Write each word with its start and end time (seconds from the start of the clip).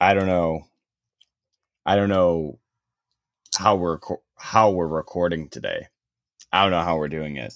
I 0.00 0.14
don't 0.14 0.26
know. 0.26 0.66
I 1.86 1.96
don't 1.96 2.08
know 2.08 2.58
how 3.58 3.76
we're 3.76 3.98
how 4.36 4.70
we're 4.70 4.86
recording 4.88 5.48
today. 5.48 5.88
I 6.52 6.62
don't 6.62 6.72
know 6.72 6.82
how 6.84 6.98
we're 6.98 7.08
doing 7.08 7.36
it. 7.36 7.54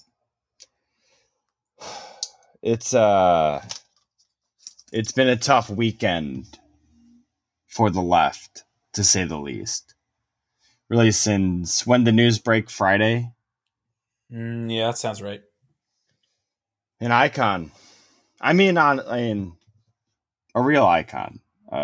It's 2.63 2.93
uh 2.93 3.63
it's 4.91 5.11
been 5.11 5.27
a 5.29 5.35
tough 5.35 5.69
weekend 5.69 6.59
for 7.67 7.89
the 7.89 8.01
left, 8.01 8.63
to 8.93 9.03
say 9.03 9.25
the 9.25 9.37
least. 9.39 9.95
Really 10.89 11.11
since 11.11 11.85
when 11.87 12.05
the 12.05 12.11
news 12.13 12.39
break 12.39 12.69
Friday, 12.69 13.31
Mm, 14.31 14.73
yeah, 14.75 14.87
that 14.87 14.97
sounds 14.97 15.21
right. 15.21 15.41
an 17.01 17.11
icon. 17.11 17.71
I 18.41 18.53
mean, 18.53 18.77
on 18.77 19.01
I 19.01 19.17
mean, 19.17 19.53
a 20.55 20.61
real 20.61 20.85
icon. 20.85 21.39
Uh, 21.71 21.75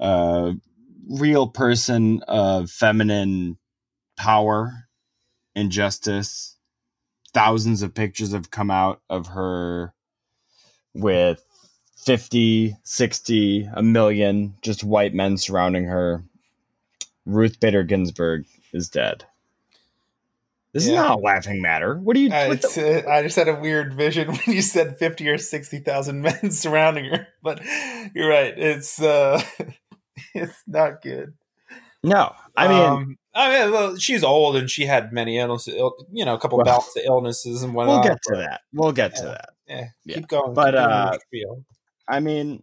a 0.00 0.54
real 1.08 1.46
person 1.46 2.22
of 2.26 2.70
feminine 2.70 3.58
power 4.16 4.88
and 5.54 5.70
justice. 5.70 6.56
Thousands 7.32 7.82
of 7.82 7.94
pictures 7.94 8.32
have 8.32 8.50
come 8.50 8.70
out 8.70 9.00
of 9.08 9.28
her 9.28 9.94
with 10.94 11.44
50, 11.98 12.76
60, 12.82 13.68
a 13.74 13.82
million 13.82 14.54
just 14.62 14.82
white 14.82 15.14
men 15.14 15.36
surrounding 15.36 15.84
her. 15.84 16.24
Ruth 17.26 17.60
Bader 17.60 17.84
Ginsburg 17.84 18.46
is 18.72 18.88
dead. 18.88 19.24
This 20.72 20.84
is 20.86 20.92
not 20.92 21.18
a 21.18 21.20
laughing 21.20 21.60
matter. 21.60 21.96
What 21.96 22.14
do 22.14 22.20
you? 22.20 22.32
I, 22.32 22.48
what 22.48 22.62
the- 22.62 23.04
uh, 23.06 23.10
I 23.10 23.22
just 23.22 23.34
had 23.34 23.48
a 23.48 23.54
weird 23.58 23.92
vision 23.92 24.28
when 24.46 24.56
you 24.56 24.62
said 24.62 24.98
fifty 24.98 25.28
or 25.28 25.36
sixty 25.36 25.78
thousand 25.80 26.22
men 26.22 26.52
surrounding 26.52 27.06
her. 27.06 27.26
But 27.42 27.60
you're 28.14 28.28
right; 28.28 28.54
it's 28.56 29.02
uh, 29.02 29.42
it's 30.34 30.62
not 30.66 31.02
good. 31.02 31.34
no, 32.02 32.34
I 32.56 32.68
mean, 32.68 32.86
um, 32.86 33.18
I 33.34 33.50
mean, 33.64 33.72
well, 33.72 33.96
she's 33.96 34.24
old 34.24 34.56
and 34.56 34.70
she 34.70 34.86
had 34.86 35.12
many 35.12 35.38
illnesses. 35.38 35.74
You 36.12 36.24
know, 36.24 36.34
a 36.34 36.38
couple 36.38 36.58
Well, 36.58 36.64
bouts 36.66 36.96
of 36.96 37.02
illnesses 37.04 37.62
and 37.62 37.74
whatnot. 37.74 38.04
we'll 38.04 38.12
get 38.12 38.22
to 38.24 38.36
that. 38.36 38.60
We'll 38.72 38.92
get 38.92 39.14
to 39.16 39.22
that. 39.24 39.50
Yeah, 39.66 39.88
Yeah. 40.04 40.14
keep 40.16 40.28
going. 40.28 40.54
But, 40.54 40.72
keep 41.32 41.46
uh. 41.46 41.54
I 42.08 42.18
mean, 42.20 42.62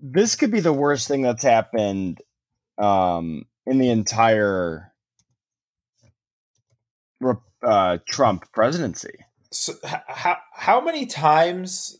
this 0.00 0.36
could 0.36 0.50
be 0.50 0.60
the 0.60 0.72
worst 0.72 1.08
thing 1.08 1.22
that's 1.22 1.42
happened 1.42 2.20
um, 2.78 3.46
in 3.66 3.78
the 3.78 3.90
entire 3.90 4.92
uh, 7.64 7.98
Trump 8.08 8.44
presidency. 8.52 9.24
So, 9.52 9.74
how 9.84 10.38
how 10.52 10.80
many 10.80 11.06
times? 11.06 11.98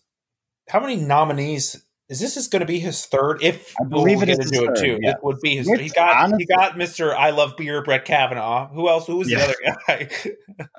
How 0.69 0.81
many 0.81 0.97
nominees? 0.97 1.85
Is 2.13 2.21
this 2.21 2.37
is 2.37 2.47
going 2.47 2.61
to 2.61 2.67
be 2.67 2.79
his 2.79 3.07
third? 3.07 3.43
If 3.43 3.75
I 3.81 3.85
believe 3.85 4.19
we'll 4.19 4.29
it 4.29 4.33
is 4.39 4.39
into 4.53 4.71
his 4.71 4.81
it 4.81 4.85
too, 4.85 4.99
yeah. 5.01 5.13
it 5.13 5.17
would 5.23 5.41
be 5.41 5.57
his. 5.57 5.67
He 5.67 5.89
got 5.89 6.15
honestly- 6.17 6.47
he 6.49 6.55
got 6.55 6.77
Mister 6.77 7.17
I 7.17 7.31
love 7.31 7.57
beer 7.57 7.83
Brett 7.83 8.05
Kavanaugh. 8.05 8.69
Who 8.69 8.87
else? 8.89 9.07
Who 9.07 9.17
was 9.17 9.31
Yeah. 9.31 9.39
the 9.39 9.45
other 9.45 9.55
guy? 9.89 10.11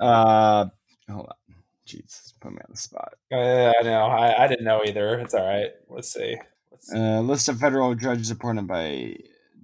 Uh, 0.00 0.66
hold 1.10 1.26
on. 1.26 1.56
Jesus, 1.86 2.34
put 2.40 2.52
me 2.52 2.58
on 2.58 2.70
the 2.70 2.76
spot. 2.76 3.14
uh, 3.32 3.36
I 3.36 3.82
know. 3.82 4.04
I, 4.06 4.44
I 4.44 4.46
didn't 4.46 4.64
know 4.64 4.82
either. 4.84 5.18
It's 5.18 5.34
all 5.34 5.44
right. 5.46 5.70
Let's 5.88 6.12
see. 6.12 6.36
Let's 6.70 6.88
see. 6.92 6.98
Uh, 6.98 7.20
list 7.20 7.48
of 7.48 7.58
federal 7.58 7.94
judges 7.96 8.30
appointed 8.30 8.66
by 8.68 9.16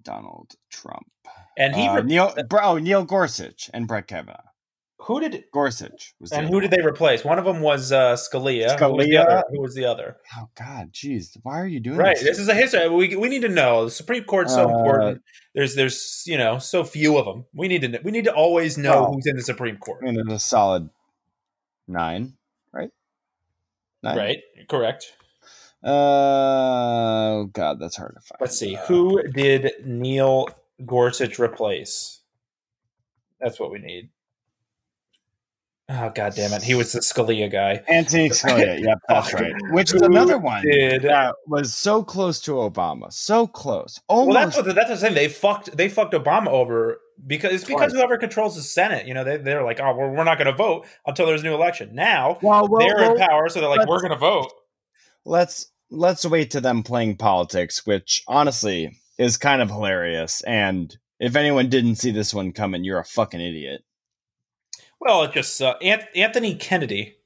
Donald 0.02 0.54
Trump. 0.70 1.06
and 1.56 1.74
he 1.76 1.86
Uh, 1.86 1.96
re- 1.98 2.02
Neil, 2.02 2.34
bro, 2.48 2.78
Neil 2.78 3.04
Gorsuch 3.04 3.70
and 3.72 3.86
Brett 3.86 4.06
Kavanaugh. 4.08 4.42
Who 5.02 5.20
did 5.20 5.44
Gorsuch 5.52 6.14
was. 6.20 6.30
and 6.32 6.48
who 6.48 6.60
did 6.60 6.70
they 6.70 6.82
replace? 6.82 7.24
One 7.24 7.38
of 7.38 7.44
them 7.44 7.60
was 7.60 7.90
uh, 7.90 8.14
Scalia. 8.14 8.78
Who 8.78 8.92
was 8.94 9.06
Scalia. 9.06 9.42
Who 9.50 9.60
was 9.60 9.74
the 9.74 9.84
other? 9.86 10.16
Oh 10.36 10.48
God, 10.56 10.92
jeez, 10.92 11.36
why 11.42 11.58
are 11.60 11.66
you 11.66 11.80
doing 11.80 11.96
this? 11.96 12.04
Right. 12.04 12.16
this? 12.16 12.24
This 12.24 12.38
is 12.38 12.48
a 12.48 12.54
history. 12.54 12.88
We, 12.88 13.16
we 13.16 13.28
need 13.28 13.42
to 13.42 13.48
know. 13.48 13.84
The 13.86 13.90
Supreme 13.90 14.24
Court's 14.24 14.54
so 14.54 14.68
Uh, 14.68 14.78
important. 14.78 15.22
There's 15.54 15.74
there's 15.74 16.22
you 16.26 16.38
know 16.38 16.58
so 16.58 16.84
few 16.84 17.16
of 17.18 17.24
them. 17.26 17.44
We 17.54 17.66
need 17.68 17.82
to 17.82 18.00
we 18.04 18.10
need 18.10 18.24
to 18.24 18.32
always 18.34 18.78
know 18.78 19.06
who's 19.12 19.26
in 19.26 19.36
the 19.36 19.42
Supreme 19.42 19.76
Court. 19.78 20.02
And 20.04 20.16
it's 20.18 20.30
a 20.32 20.38
solid 20.38 20.90
nine, 21.88 22.34
right? 22.72 22.90
Nine. 24.02 24.16
Right. 24.16 24.38
Correct. 24.68 25.12
Uh, 25.82 25.88
oh 25.90 27.50
God, 27.52 27.80
that's 27.80 27.96
hard 27.96 28.14
to 28.14 28.20
find. 28.20 28.38
Let's 28.40 28.58
see. 28.58 28.76
Uh, 28.76 28.84
Who 28.86 29.22
did 29.32 29.72
Neil 29.86 30.48
Gorsuch 30.84 31.38
replace? 31.38 32.20
That's 33.40 33.58
what 33.58 33.70
we 33.72 33.78
need. 33.78 34.10
Oh 35.92 36.10
god 36.14 36.34
damn 36.36 36.52
it. 36.52 36.62
He 36.62 36.74
was 36.74 36.92
the 36.92 37.00
Scalia 37.00 37.50
guy. 37.50 37.82
Anthony 37.88 38.28
Scalia. 38.30 38.80
yep, 38.80 38.98
that's 39.08 39.34
right. 39.34 39.52
Which 39.70 39.92
is 39.92 40.02
another 40.02 40.38
one 40.38 40.62
did- 40.62 41.02
that 41.02 41.34
was 41.48 41.74
so 41.74 42.04
close 42.04 42.38
to 42.42 42.52
Obama, 42.52 43.12
so 43.12 43.46
close, 43.48 44.00
Oh, 44.08 44.26
Well, 44.26 44.34
that's 44.34 44.56
what 44.56 44.72
that's 44.74 44.88
the 44.90 44.96
thing. 44.96 45.14
They 45.14 45.28
fucked 45.28 45.76
they 45.76 45.88
fucked 45.88 46.14
Obama 46.14 46.46
over 46.48 47.00
because 47.26 47.52
it's 47.52 47.64
because 47.64 47.90
Twice. 47.90 47.92
whoever 47.92 48.18
controls 48.18 48.54
the 48.54 48.62
Senate, 48.62 49.06
you 49.08 49.14
know, 49.14 49.24
they 49.24 49.36
they're 49.38 49.64
like, 49.64 49.80
oh, 49.80 49.94
we're, 49.96 50.10
we're 50.10 50.24
not 50.24 50.38
going 50.38 50.46
to 50.46 50.56
vote 50.56 50.86
until 51.06 51.26
there's 51.26 51.40
a 51.40 51.44
new 51.44 51.54
election. 51.54 51.94
Now 51.94 52.38
well, 52.40 52.68
well, 52.68 52.80
they're 52.86 53.10
in 53.12 53.18
power, 53.18 53.48
so 53.48 53.60
they're 53.60 53.68
like, 53.68 53.88
we're 53.88 54.00
going 54.00 54.12
to 54.12 54.16
vote. 54.16 54.52
let's 55.24 55.72
let's 55.90 56.24
wait 56.24 56.52
to 56.52 56.60
them 56.60 56.82
playing 56.84 57.16
politics, 57.16 57.84
which 57.84 58.22
honestly 58.28 58.96
is 59.18 59.36
kind 59.36 59.60
of 59.60 59.68
hilarious. 59.70 60.40
And 60.42 60.96
if 61.18 61.34
anyone 61.36 61.68
didn't 61.68 61.96
see 61.96 62.10
this 62.12 62.32
one 62.32 62.52
coming, 62.52 62.84
you're 62.84 63.00
a 63.00 63.04
fucking 63.04 63.40
idiot. 63.40 63.82
Well, 65.00 65.22
it 65.24 65.32
just 65.32 65.60
uh, 65.62 65.76
Ant- 65.82 66.14
Anthony 66.14 66.54
Kennedy 66.54 67.16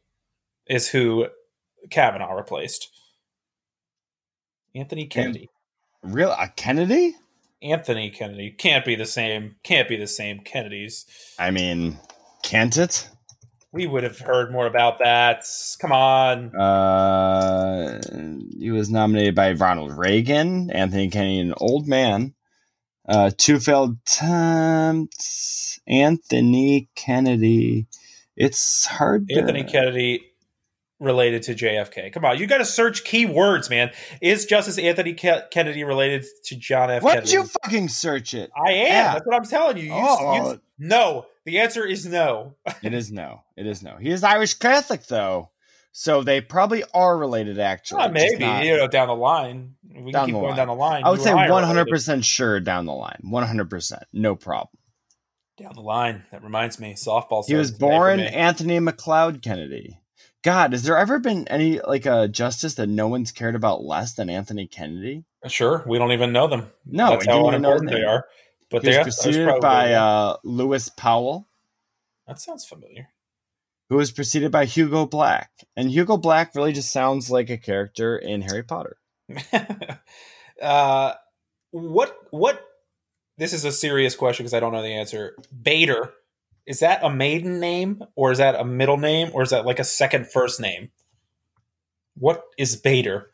is 0.67 0.89
who 0.89 1.27
Kavanaugh 1.91 2.33
replaced. 2.33 2.89
Anthony 4.75 5.07
Kennedy. 5.07 5.51
Real 6.03 6.31
a 6.33 6.49
Kennedy? 6.49 7.17
Anthony 7.63 8.11
Kennedy 8.11 8.51
can't 8.51 8.85
be 8.85 8.95
the 8.95 9.07
same. 9.07 9.57
Can't 9.63 9.89
be 9.89 9.97
the 9.97 10.07
same 10.07 10.41
Kennedys. 10.41 11.07
I 11.39 11.51
mean, 11.51 11.99
can't 12.43 12.77
it? 12.77 13.09
We 13.73 13.87
would 13.87 14.05
have 14.05 14.19
heard 14.19 14.53
more 14.53 14.67
about 14.67 14.99
that. 15.01 15.45
Come 15.81 15.91
on. 15.91 16.55
Uh, 16.55 18.01
he 18.57 18.71
was 18.71 18.89
nominated 18.91 19.35
by 19.35 19.53
Ronald 19.53 19.97
Reagan, 19.97 20.71
Anthony 20.71 21.11
Kennedy, 21.11 21.41
an 21.41 21.55
old 21.57 21.89
man. 21.89 22.35
Uh, 23.07 23.31
two 23.37 23.59
failed 23.61 23.97
attempts. 24.07 25.79
Anthony 25.87 26.89
Kennedy. 26.95 27.87
It's 28.37 28.87
hard. 28.87 29.29
to- 29.29 29.35
Anthony 29.35 29.65
Kennedy 29.65 30.23
related 31.01 31.43
to 31.43 31.55
JFK. 31.55 32.13
Come 32.13 32.25
on, 32.25 32.39
you 32.39 32.47
got 32.47 32.59
to 32.59 32.65
search 32.65 33.05
keywords, 33.05 33.69
man. 33.69 33.91
Is 34.23 34.47
Justice 34.47 34.79
Anthony 34.79 35.13
Ke- 35.13 35.51
Kennedy 35.51 35.85
related 35.85 36.25
to 36.47 36.57
John 36.57 36.91
F. 36.91 37.03
Why 37.03 37.17
did 37.17 37.25
Kennedy? 37.25 37.33
you 37.33 37.45
fucking 37.63 37.89
search 37.89 38.33
it? 38.33 38.51
I 38.57 38.71
am. 38.73 38.87
Yeah. 38.87 39.13
That's 39.15 39.27
what 39.27 39.37
I'm 39.37 39.45
telling 39.45 39.77
you. 39.77 39.85
You, 39.85 39.93
Oh. 39.95 40.53
you- 40.53 40.61
no. 40.79 41.27
The 41.45 41.61
answer 41.61 41.85
is 41.85 42.07
no. 42.07 42.55
It 42.83 42.95
is 42.95 43.13
no. 43.13 43.43
It 43.57 43.67
is 43.67 43.83
no. 43.83 43.97
He 44.01 44.09
is 44.11 44.25
Irish 44.25 44.55
Catholic 44.55 45.05
though, 45.07 45.51
so 45.93 46.23
they 46.23 46.41
probably 46.41 46.83
are 46.95 47.19
related. 47.19 47.59
Actually, 47.59 47.99
Well, 47.99 48.09
maybe 48.13 48.39
not- 48.39 48.65
you 48.65 48.77
know 48.79 48.89
down 48.89 49.09
the 49.09 49.15
line. 49.15 49.75
We 49.95 50.03
can 50.03 50.13
Down 50.13 50.27
keep 50.27 50.35
the 50.35 50.41
going 50.41 50.49
line. 50.51 50.57
down 50.57 50.69
the 50.69 50.75
line. 50.75 51.05
I 51.05 51.11
would 51.11 51.21
say 51.21 51.31
and 51.31 51.39
I 51.41 51.47
are 51.47 51.53
one 51.53 51.63
hundred 51.65 51.81
related. 51.83 51.91
percent 51.93 52.25
sure 52.25 52.61
down 52.61 52.87
the 52.87 52.93
line. 52.93 53.21
One 53.23 53.47
hundred 53.47 53.71
percent, 53.71 54.03
no 54.13 54.35
problem. 54.35 54.69
down 55.57 55.73
the 55.75 55.81
line. 55.83 56.25
That 56.33 56.43
reminds 56.43 56.81
me, 56.81 56.95
softball. 56.95 57.45
He 57.47 57.55
was 57.55 57.69
started 57.69 57.79
today 57.79 57.79
for 57.79 57.99
born. 57.99 58.21
Anthony 58.21 58.79
McLeod 58.81 59.43
Kennedy. 59.43 60.01
God, 60.43 60.73
has 60.73 60.83
there 60.83 60.99
ever 60.99 61.19
been 61.21 61.47
any 61.49 61.81
like 61.81 62.07
a 62.07 62.29
justice 62.29 62.75
that 62.75 62.89
no 62.89 63.09
one's 63.09 63.33
cared 63.33 63.55
about 63.55 63.83
less 63.85 64.15
than 64.15 64.29
Anthony 64.29 64.67
Kennedy? 64.67 65.25
Sure, 65.47 65.85
we 65.87 65.97
don't 65.99 66.13
even 66.13 66.33
know 66.33 66.49
them. 66.49 66.71
No, 66.85 67.11
that's 67.11 67.27
how 67.27 67.33
didn't 67.35 67.47
even 67.49 67.63
know 67.63 67.73
his 67.73 67.81
unimportant 67.83 67.91
they 67.93 68.05
are. 68.05 68.25
But 68.71 68.83
He 68.83 68.89
they 68.91 68.97
are 68.99 69.05
that's 69.05 69.23
preceded 69.23 69.61
by 69.61 69.93
uh, 69.95 70.37
Lewis 70.43 70.89
Powell, 70.89 71.49
that 72.27 72.41
sounds 72.41 72.65
familiar. 72.65 73.09
who 73.89 73.97
was 73.97 74.11
preceded 74.11 74.51
by 74.51 74.65
Hugo 74.65 75.07
Black, 75.07 75.51
and 75.77 75.91
Hugo 75.91 76.17
Black 76.17 76.55
really 76.55 76.73
just 76.73 76.91
sounds 76.91 77.31
like 77.31 77.49
a 77.51 77.57
character 77.59 78.17
in 78.19 78.43
Harry 78.43 78.63
Potter. 78.65 78.97
uh, 80.63 81.13
what 81.71 82.17
what? 82.31 82.65
This 83.37 83.53
is 83.53 83.65
a 83.65 83.73
serious 83.73 84.15
question 84.15 84.45
because 84.45 84.55
I 84.55 84.61
don't 84.61 84.73
know 84.73 84.83
the 84.83 84.89
answer. 84.95 85.35
Bader 85.63 86.13
is 86.67 86.81
that 86.81 87.05
a 87.05 87.11
maiden 87.11 87.61
name 87.61 88.03
or 88.15 88.33
is 88.33 88.39
that 88.39 88.55
a 88.55 88.65
middle 88.65 88.97
name 88.97 89.31
or 89.33 89.43
is 89.43 89.51
that 89.51 89.67
like 89.67 89.79
a 89.79 89.85
second 89.85 90.31
first 90.31 90.61
name? 90.61 90.91
What 92.17 92.45
is 92.57 92.77
Bader? 92.77 93.31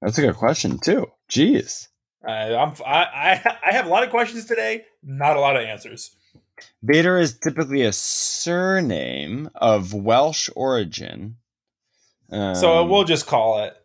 That's 0.00 0.18
a 0.18 0.22
good 0.22 0.36
question 0.36 0.78
too. 0.78 1.06
Jeez. 1.30 1.88
Uh, 2.26 2.30
I'm 2.30 2.74
I, 2.86 3.04
I 3.04 3.58
I 3.66 3.72
have 3.72 3.86
a 3.86 3.88
lot 3.88 4.02
of 4.02 4.10
questions 4.10 4.44
today, 4.46 4.84
not 5.02 5.36
a 5.36 5.40
lot 5.40 5.56
of 5.56 5.62
answers. 5.62 6.16
Bader 6.84 7.18
is 7.18 7.38
typically 7.38 7.82
a 7.82 7.92
surname 7.92 9.50
of 9.54 9.94
Welsh 9.94 10.50
origin. 10.54 11.36
So 12.30 12.80
Um, 12.82 12.88
we'll 12.88 13.04
just 13.04 13.26
call 13.26 13.62
it. 13.64 13.76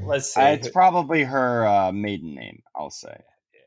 Uh, 0.00 0.04
let's 0.04 0.34
see. 0.34 0.40
uh, 0.40 0.48
it's 0.48 0.68
probably 0.70 1.24
her 1.24 1.66
uh, 1.66 1.92
maiden 1.92 2.34
name, 2.34 2.62
I'll 2.74 2.90
say. 2.90 3.16
Yeah. 3.54 3.60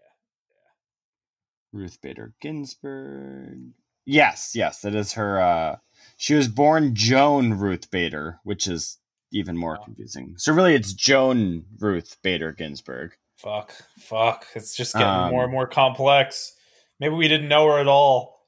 Ruth 1.80 2.00
Bader 2.02 2.34
Ginsburg. 2.42 3.72
Yes, 4.06 4.52
yes, 4.54 4.82
that 4.82 4.96
is 4.96 5.14
her. 5.14 5.40
Uh, 5.42 5.78
she 6.18 6.36
was 6.36 6.48
born 6.48 6.94
Joan 6.96 7.54
Ruth 7.54 7.90
Bader, 7.90 8.40
which 8.44 8.68
is 8.68 8.98
even 9.32 9.58
more 9.58 9.78
Oh. 9.80 9.84
confusing. 9.84 10.36
So 10.38 10.54
really, 10.54 10.76
it's 10.76 10.94
Joan 10.94 11.66
Ruth 11.80 12.18
Bader 12.22 12.52
Ginsburg. 12.52 13.14
Fuck, 13.38 13.74
fuck. 13.98 14.46
It's 14.56 14.76
just 14.76 14.94
getting 14.94 15.08
Um, 15.08 15.32
more 15.32 15.44
and 15.44 15.52
more 15.52 15.68
complex. 15.68 16.54
Maybe 17.00 17.16
we 17.16 17.28
didn't 17.28 17.48
know 17.50 17.66
her 17.68 17.80
at 17.80 17.88
all. 17.88 18.46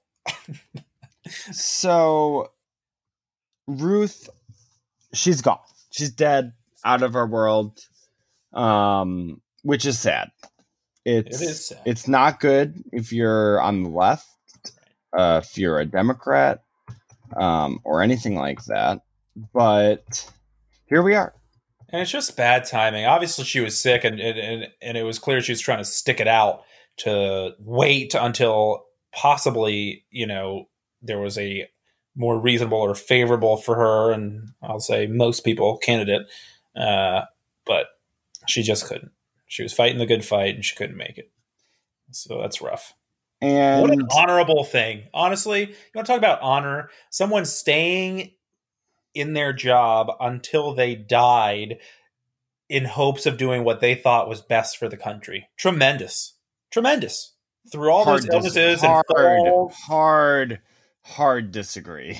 So 1.52 2.52
Ruth, 3.68 4.30
she's 5.14 5.42
gone. 5.42 5.60
She's 5.90 6.12
dead, 6.12 6.54
out 6.86 7.04
of 7.04 7.16
our 7.16 7.28
world, 7.28 7.80
um, 8.54 9.42
which 9.64 9.86
is 9.86 10.00
sad. 10.00 10.30
It's 11.04 11.42
It 11.42 11.46
is 11.46 11.68
sad. 11.68 11.82
it's 11.86 12.08
not 12.08 12.40
good 12.40 12.82
if 12.94 13.12
you're 13.12 13.60
on 13.60 13.84
the 13.84 13.90
left, 13.90 14.28
uh, 15.12 15.42
if 15.44 15.58
you're 15.58 15.80
a 15.80 15.86
Democrat, 15.86 16.62
um, 17.36 17.80
or 17.84 18.02
anything 18.02 18.36
like 18.36 18.64
that. 18.66 19.02
But 19.54 20.32
here 20.86 21.04
we 21.04 21.16
are. 21.16 21.34
And 21.90 22.02
it's 22.02 22.12
just 22.12 22.38
bad 22.38 22.66
timing. 22.66 23.06
Obviously, 23.06 23.44
she 23.44 23.60
was 23.60 23.80
sick, 23.80 24.04
and 24.04 24.20
and, 24.20 24.38
and 24.38 24.68
and 24.82 24.98
it 24.98 25.04
was 25.04 25.20
clear 25.20 25.42
she 25.42 25.52
was 25.52 25.62
trying 25.62 25.78
to 25.80 25.86
stick 25.86 26.20
it 26.20 26.28
out 26.28 26.64
to 26.98 27.52
wait 27.60 28.16
until 28.16 28.86
possibly, 29.14 30.06
you 30.10 30.26
know, 30.26 30.68
there 31.02 31.20
was 31.20 31.38
a 31.38 31.68
more 32.16 32.40
reasonable 32.40 32.78
or 32.78 32.96
favorable 32.96 33.58
for 33.58 33.76
her, 33.76 34.12
and 34.12 34.50
I'll 34.62 34.80
say 34.80 35.08
most 35.08 35.42
people 35.42 35.78
candidate. 35.78 36.24
Uh, 36.76 37.22
but 37.66 37.88
she 38.48 38.64
just 38.64 38.86
couldn't. 38.88 39.12
She 39.48 39.64
was 39.64 39.74
fighting 39.74 39.98
the 39.98 40.06
good 40.06 40.26
fight, 40.26 40.56
and 40.56 40.66
she 40.66 40.76
couldn't 40.76 40.98
make 40.98 41.18
it. 41.18 41.32
So 42.12 42.42
that's 42.42 42.62
rough. 42.62 42.94
And 43.42 43.82
what 43.82 43.92
an 43.92 44.08
honorable 44.12 44.64
thing. 44.64 45.04
Honestly, 45.14 45.62
you 45.62 45.76
want 45.94 46.08
to 46.08 46.14
talk 46.14 46.18
about 46.18 46.42
honor? 46.42 46.90
Someone 47.10 47.46
staying 47.46 48.32
in 49.14 49.34
their 49.34 49.54
job 49.54 50.12
until 50.20 50.74
they 50.74 50.96
died 50.96 51.78
in 52.70 52.86
hopes 52.86 53.26
of 53.26 53.38
doing 53.38 53.64
what 53.64 53.80
they 53.80 53.96
thought 53.96 54.30
was 54.30 54.42
best 54.42 54.78
for 54.78 54.90
the 54.90 54.98
country. 54.98 55.48
Tremendous. 55.58 56.34
Tremendous. 56.72 57.34
Through 57.72 57.92
all 57.92 58.04
hard, 58.04 58.24
those 58.24 58.26
dis- 58.26 58.56
illnesses 58.56 58.84
and 58.84 58.92
hard, 58.92 59.06
falls. 59.08 59.74
hard, 59.76 60.60
hard 61.04 61.52
disagree. 61.52 62.20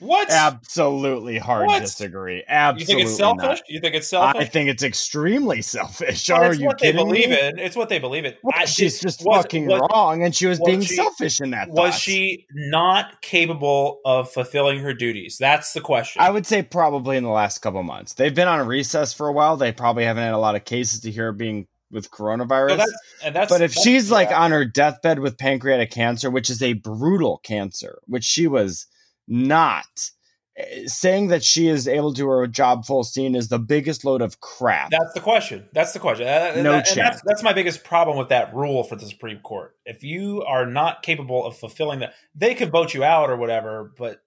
What? 0.00 0.30
Absolutely 0.30 1.38
hard 1.38 1.66
What? 1.66 1.80
disagree. 1.80 2.36
you 2.38 2.42
Absolutely 2.48 2.94
think 2.94 3.06
it's 3.08 3.16
selfish? 3.18 3.42
not. 3.42 3.60
You 3.68 3.80
think 3.80 3.94
it's 3.94 4.08
selfish? 4.08 4.40
I 4.42 4.44
think 4.46 4.70
it's 4.70 4.82
extremely 4.82 5.60
selfish. 5.62 6.28
Are 6.30 6.46
it's 6.50 6.58
you 6.58 6.66
what 6.66 6.78
they 6.78 6.92
believe 6.92 7.28
me? 7.30 7.38
in. 7.38 7.58
It's 7.58 7.76
what 7.76 7.88
they 7.90 7.98
believe 7.98 8.24
in. 8.24 8.34
Well, 8.42 8.54
I- 8.56 8.64
she's 8.64 8.94
did- 8.98 9.02
just 9.08 9.24
was- 9.24 9.42
fucking 9.42 9.66
was- 9.66 9.80
wrong, 9.92 10.24
and 10.24 10.34
she 10.34 10.46
was, 10.46 10.58
was 10.58 10.66
being 10.66 10.80
she- 10.80 10.94
selfish 10.96 11.40
in 11.40 11.50
that. 11.50 11.68
Was 11.68 11.92
thought. 11.92 12.00
she 12.00 12.46
not 12.54 13.20
capable 13.20 14.00
of 14.04 14.30
fulfilling 14.32 14.80
her 14.80 14.94
duties? 14.94 15.36
That's 15.38 15.72
the 15.74 15.80
question. 15.80 16.22
I 16.22 16.30
would 16.30 16.46
say 16.46 16.62
probably 16.62 17.16
in 17.16 17.22
the 17.24 17.30
last 17.30 17.58
couple 17.58 17.82
months. 17.82 18.14
They've 18.14 18.34
been 18.34 18.48
on 18.48 18.58
a 18.60 18.64
recess 18.64 19.12
for 19.12 19.28
a 19.28 19.32
while. 19.32 19.56
They 19.56 19.70
probably 19.72 20.04
haven't 20.04 20.22
had 20.24 20.32
a 20.34 20.38
lot 20.38 20.54
of 20.56 20.64
cases 20.64 21.00
to 21.00 21.10
hear 21.10 21.32
being 21.32 21.66
with 21.90 22.10
coronavirus. 22.10 22.70
So 22.70 22.76
that's, 22.76 22.92
and 23.24 23.34
that's, 23.36 23.52
but 23.52 23.60
if 23.60 23.72
she's 23.74 24.10
like 24.10 24.30
on 24.30 24.50
her 24.52 24.64
deathbed 24.64 25.18
with 25.18 25.36
pancreatic 25.36 25.90
cancer, 25.90 26.30
which 26.30 26.48
is 26.48 26.62
a 26.62 26.72
brutal 26.74 27.38
cancer, 27.44 27.98
which 28.06 28.24
she 28.24 28.46
was 28.46 28.86
not, 29.30 30.10
eh, 30.56 30.82
saying 30.86 31.28
that 31.28 31.42
she 31.42 31.68
is 31.68 31.86
able 31.88 32.12
to 32.12 32.16
do 32.16 32.28
her 32.28 32.46
job 32.46 32.84
full 32.84 33.04
steam 33.04 33.34
is 33.34 33.48
the 33.48 33.58
biggest 33.58 34.04
load 34.04 34.20
of 34.20 34.40
crap. 34.40 34.90
That's 34.90 35.14
the 35.14 35.20
question. 35.20 35.68
That's 35.72 35.92
the 35.92 36.00
question. 36.00 36.26
And 36.26 36.62
No 36.64 36.72
that- 36.72 36.84
chance. 36.84 36.96
that's, 36.96 37.22
that's 37.24 37.42
my 37.42 37.52
biggest 37.54 37.84
problem 37.84 38.18
with 38.18 38.28
that 38.28 38.52
rule 38.54 38.82
for 38.84 38.96
the 38.96 39.06
Supreme 39.06 39.38
Court. 39.38 39.76
If 39.86 40.02
you 40.02 40.42
are 40.42 40.66
not 40.66 41.02
capable 41.02 41.46
of 41.46 41.56
fulfilling 41.56 42.00
that, 42.00 42.12
they 42.34 42.54
could 42.54 42.70
vote 42.70 42.92
you 42.92 43.04
out 43.04 43.30
or 43.30 43.36
whatever. 43.36 43.92
But 43.96 44.20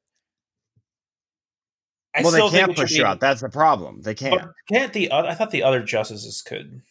I 2.15 2.21
well, 2.21 2.31
they 2.31 2.57
can't 2.57 2.71
it 2.71 2.77
push 2.77 2.91
you 2.91 3.05
out. 3.05 3.19
That's 3.19 3.41
the 3.41 3.49
problem. 3.49 4.01
They 4.03 4.13
can't. 4.13 4.39
But 4.39 4.49
can't 4.71 4.93
the 4.93 5.09
other? 5.09 5.27
I 5.27 5.33
thought 5.33 5.49
the 5.51 5.63
other 5.63 5.81
justices 5.81 6.43
could, 6.43 6.81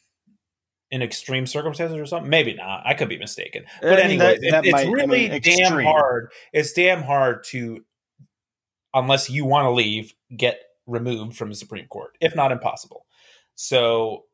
in 0.90 1.00
extreme 1.00 1.46
circumstances 1.46 1.96
or 1.96 2.06
something. 2.06 2.28
Maybe 2.28 2.54
not. 2.54 2.82
I 2.84 2.94
could 2.94 3.08
be 3.08 3.18
mistaken. 3.18 3.64
But 3.80 4.00
I 4.00 4.08
mean, 4.08 4.20
anyway, 4.20 4.38
that- 4.42 4.50
that 4.50 4.64
it's 4.64 4.72
might- 4.72 4.86
I 4.88 4.90
really 4.90 5.28
mean, 5.28 5.40
damn 5.40 5.80
hard. 5.84 6.32
It's 6.52 6.72
damn 6.72 7.02
hard 7.02 7.44
to, 7.50 7.84
unless 8.94 9.30
you 9.30 9.44
want 9.44 9.66
to 9.66 9.70
leave, 9.70 10.14
get 10.36 10.60
removed 10.86 11.36
from 11.36 11.48
the 11.48 11.54
Supreme 11.54 11.86
Court, 11.86 12.16
if 12.20 12.34
not 12.34 12.52
impossible. 12.52 13.06
So 13.54 14.24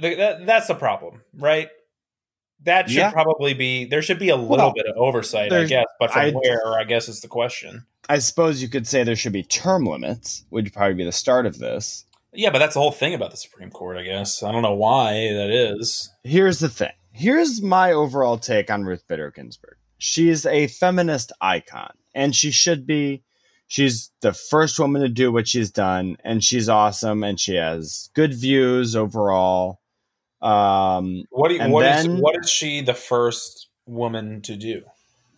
th- 0.00 0.16
that, 0.18 0.46
that's 0.46 0.66
the 0.68 0.74
problem, 0.74 1.22
right? 1.34 1.68
That 2.64 2.88
should 2.90 2.98
Yeah. 2.98 3.10
probably 3.10 3.54
be 3.54 3.86
there. 3.86 4.02
Should 4.02 4.18
be 4.18 4.28
a 4.28 4.36
little 4.36 4.56
Well, 4.66 4.72
bit 4.74 4.86
of 4.86 4.96
oversight, 4.96 5.52
I 5.52 5.64
guess. 5.64 5.86
But 5.98 6.10
from 6.12 6.22
I- 6.22 6.30
where, 6.30 6.78
I 6.78 6.84
guess, 6.84 7.08
is 7.08 7.20
the 7.20 7.28
question. 7.28 7.86
I 8.08 8.18
suppose 8.18 8.60
you 8.60 8.68
could 8.68 8.86
say 8.86 9.02
there 9.04 9.16
should 9.16 9.32
be 9.32 9.42
term 9.44 9.86
limits, 9.86 10.44
would 10.50 10.72
probably 10.72 10.94
be 10.94 11.04
the 11.04 11.12
start 11.12 11.46
of 11.46 11.58
this. 11.58 12.04
Yeah, 12.32 12.50
but 12.50 12.58
that's 12.58 12.74
the 12.74 12.80
whole 12.80 12.92
thing 12.92 13.14
about 13.14 13.30
the 13.30 13.36
Supreme 13.36 13.70
Court, 13.70 13.96
I 13.96 14.02
guess. 14.02 14.42
I 14.42 14.52
don't 14.52 14.62
know 14.62 14.74
why 14.74 15.12
that 15.32 15.50
is. 15.50 16.12
Here's 16.24 16.58
the 16.60 16.68
thing. 16.68 16.92
Here's 17.12 17.60
my 17.62 17.92
overall 17.92 18.38
take 18.38 18.70
on 18.70 18.84
Ruth 18.84 19.06
Bader 19.08 19.30
Ginsburg. 19.30 19.76
She's 19.98 20.46
a 20.46 20.66
feminist 20.68 21.32
icon, 21.40 21.92
and 22.14 22.34
she 22.34 22.50
should 22.50 22.86
be. 22.86 23.22
She's 23.68 24.10
the 24.20 24.32
first 24.32 24.80
woman 24.80 25.02
to 25.02 25.08
do 25.08 25.30
what 25.30 25.46
she's 25.46 25.70
done, 25.70 26.16
and 26.24 26.42
she's 26.42 26.68
awesome, 26.68 27.22
and 27.22 27.38
she 27.38 27.54
has 27.54 28.10
good 28.14 28.34
views 28.34 28.96
overall. 28.96 29.80
Um, 30.42 31.24
What 31.30 31.48
do 31.50 31.54
you, 31.54 31.68
what 31.68 31.86
is 31.86 32.06
what 32.08 32.34
is 32.42 32.50
she 32.50 32.80
the 32.80 32.94
first 32.94 33.68
woman 33.86 34.40
to 34.42 34.56
do? 34.56 34.82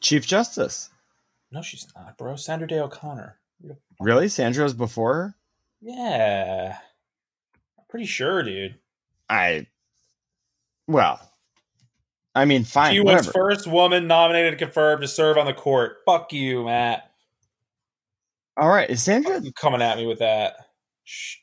Chief 0.00 0.26
Justice. 0.26 0.88
No, 1.50 1.60
she's 1.60 1.86
not, 1.94 2.16
bro. 2.16 2.36
Sandra 2.36 2.66
Day 2.66 2.78
O'Connor. 2.78 3.38
Really? 4.00 4.28
Sandra's 4.28 4.72
before 4.72 5.14
her? 5.14 5.34
Yeah, 5.82 6.78
I'm 7.78 7.84
pretty 7.90 8.06
sure, 8.06 8.42
dude. 8.42 8.76
I. 9.28 9.66
Well, 10.86 11.20
I 12.34 12.44
mean, 12.46 12.64
fine, 12.64 12.94
she 12.94 13.00
was 13.00 13.26
first 13.28 13.66
woman 13.66 14.06
nominated 14.06 14.54
and 14.54 14.58
confirmed 14.58 15.02
to 15.02 15.08
serve 15.08 15.36
on 15.36 15.46
the 15.46 15.52
court. 15.52 15.98
Fuck 16.06 16.32
you, 16.32 16.64
Matt. 16.64 17.10
All 18.56 18.68
right, 18.68 18.88
is 18.88 19.02
Sandra 19.02 19.40
You 19.40 19.52
coming 19.52 19.82
at 19.82 19.96
me 19.98 20.06
with 20.06 20.18
that? 20.20 20.54
Shh, 21.04 21.36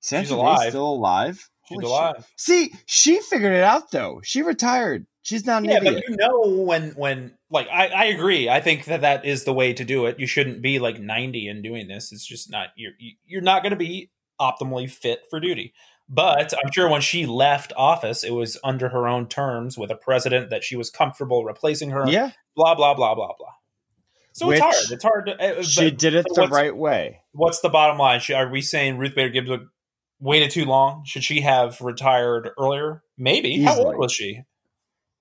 Sandra 0.00 0.36
Day 0.36 0.40
alive. 0.42 0.68
still 0.70 0.92
alive? 0.92 1.36
she's 1.68 1.76
Holy 1.76 1.82
shit. 1.84 1.90
alive. 1.90 2.32
See, 2.36 2.74
she 2.86 3.20
figured 3.20 3.52
it 3.54 3.62
out 3.62 3.90
though. 3.90 4.20
She 4.22 4.42
retired. 4.42 5.06
She's 5.22 5.46
not 5.46 5.62
an 5.62 5.70
Yeah, 5.70 5.78
idiot. 5.78 5.94
but 5.96 6.08
you 6.08 6.16
know 6.16 6.62
when 6.62 6.90
when 6.92 7.32
like 7.50 7.66
I, 7.72 7.86
I 7.88 8.04
agree. 8.06 8.48
I 8.50 8.60
think 8.60 8.84
that 8.84 9.00
that 9.00 9.24
is 9.24 9.44
the 9.44 9.54
way 9.54 9.72
to 9.72 9.84
do 9.84 10.04
it. 10.04 10.20
You 10.20 10.26
shouldn't 10.26 10.60
be 10.60 10.78
like 10.78 11.00
90 11.00 11.48
and 11.48 11.62
doing 11.62 11.88
this. 11.88 12.12
It's 12.12 12.26
just 12.26 12.50
not 12.50 12.68
you're 12.76 12.92
you're 13.26 13.40
not 13.40 13.62
going 13.62 13.70
to 13.70 13.76
be 13.76 14.10
optimally 14.38 14.90
fit 14.90 15.22
for 15.30 15.40
duty. 15.40 15.72
But 16.08 16.52
I'm 16.52 16.70
sure 16.72 16.88
when 16.88 17.00
she 17.00 17.24
left 17.26 17.72
office, 17.76 18.24
it 18.24 18.32
was 18.32 18.58
under 18.62 18.90
her 18.90 19.08
own 19.08 19.26
terms 19.26 19.78
with 19.78 19.90
a 19.90 19.96
president 19.96 20.50
that 20.50 20.62
she 20.62 20.76
was 20.76 20.90
comfortable 20.90 21.44
replacing 21.44 21.90
her. 21.90 22.04
yeah, 22.08 22.32
Blah 22.54 22.74
blah 22.74 22.94
blah 22.94 23.14
blah 23.14 23.32
blah. 23.38 23.48
So 24.32 24.48
Which 24.48 24.60
it's 24.60 24.62
hard. 24.62 24.92
It's 24.92 25.02
hard. 25.04 25.26
To, 25.26 25.58
uh, 25.60 25.62
she 25.62 25.90
but- 25.90 25.98
did 25.98 26.14
it 26.14 26.26
the 26.34 26.48
right 26.48 26.76
way. 26.76 27.20
What's 27.32 27.60
the 27.60 27.68
bottom 27.68 27.98
line? 27.98 28.20
Are 28.34 28.48
we 28.50 28.60
saying 28.60 28.98
Ruth 28.98 29.14
Bader 29.14 29.30
Ginsburg 29.30 29.62
waited 30.20 30.50
too 30.50 30.64
long? 30.64 31.04
Should 31.06 31.24
she 31.24 31.40
have 31.40 31.80
retired 31.80 32.50
earlier? 32.58 33.02
Maybe. 33.16 33.62
How 33.62 33.78
old 33.78 33.96
was 33.96 34.12
she? 34.12 34.42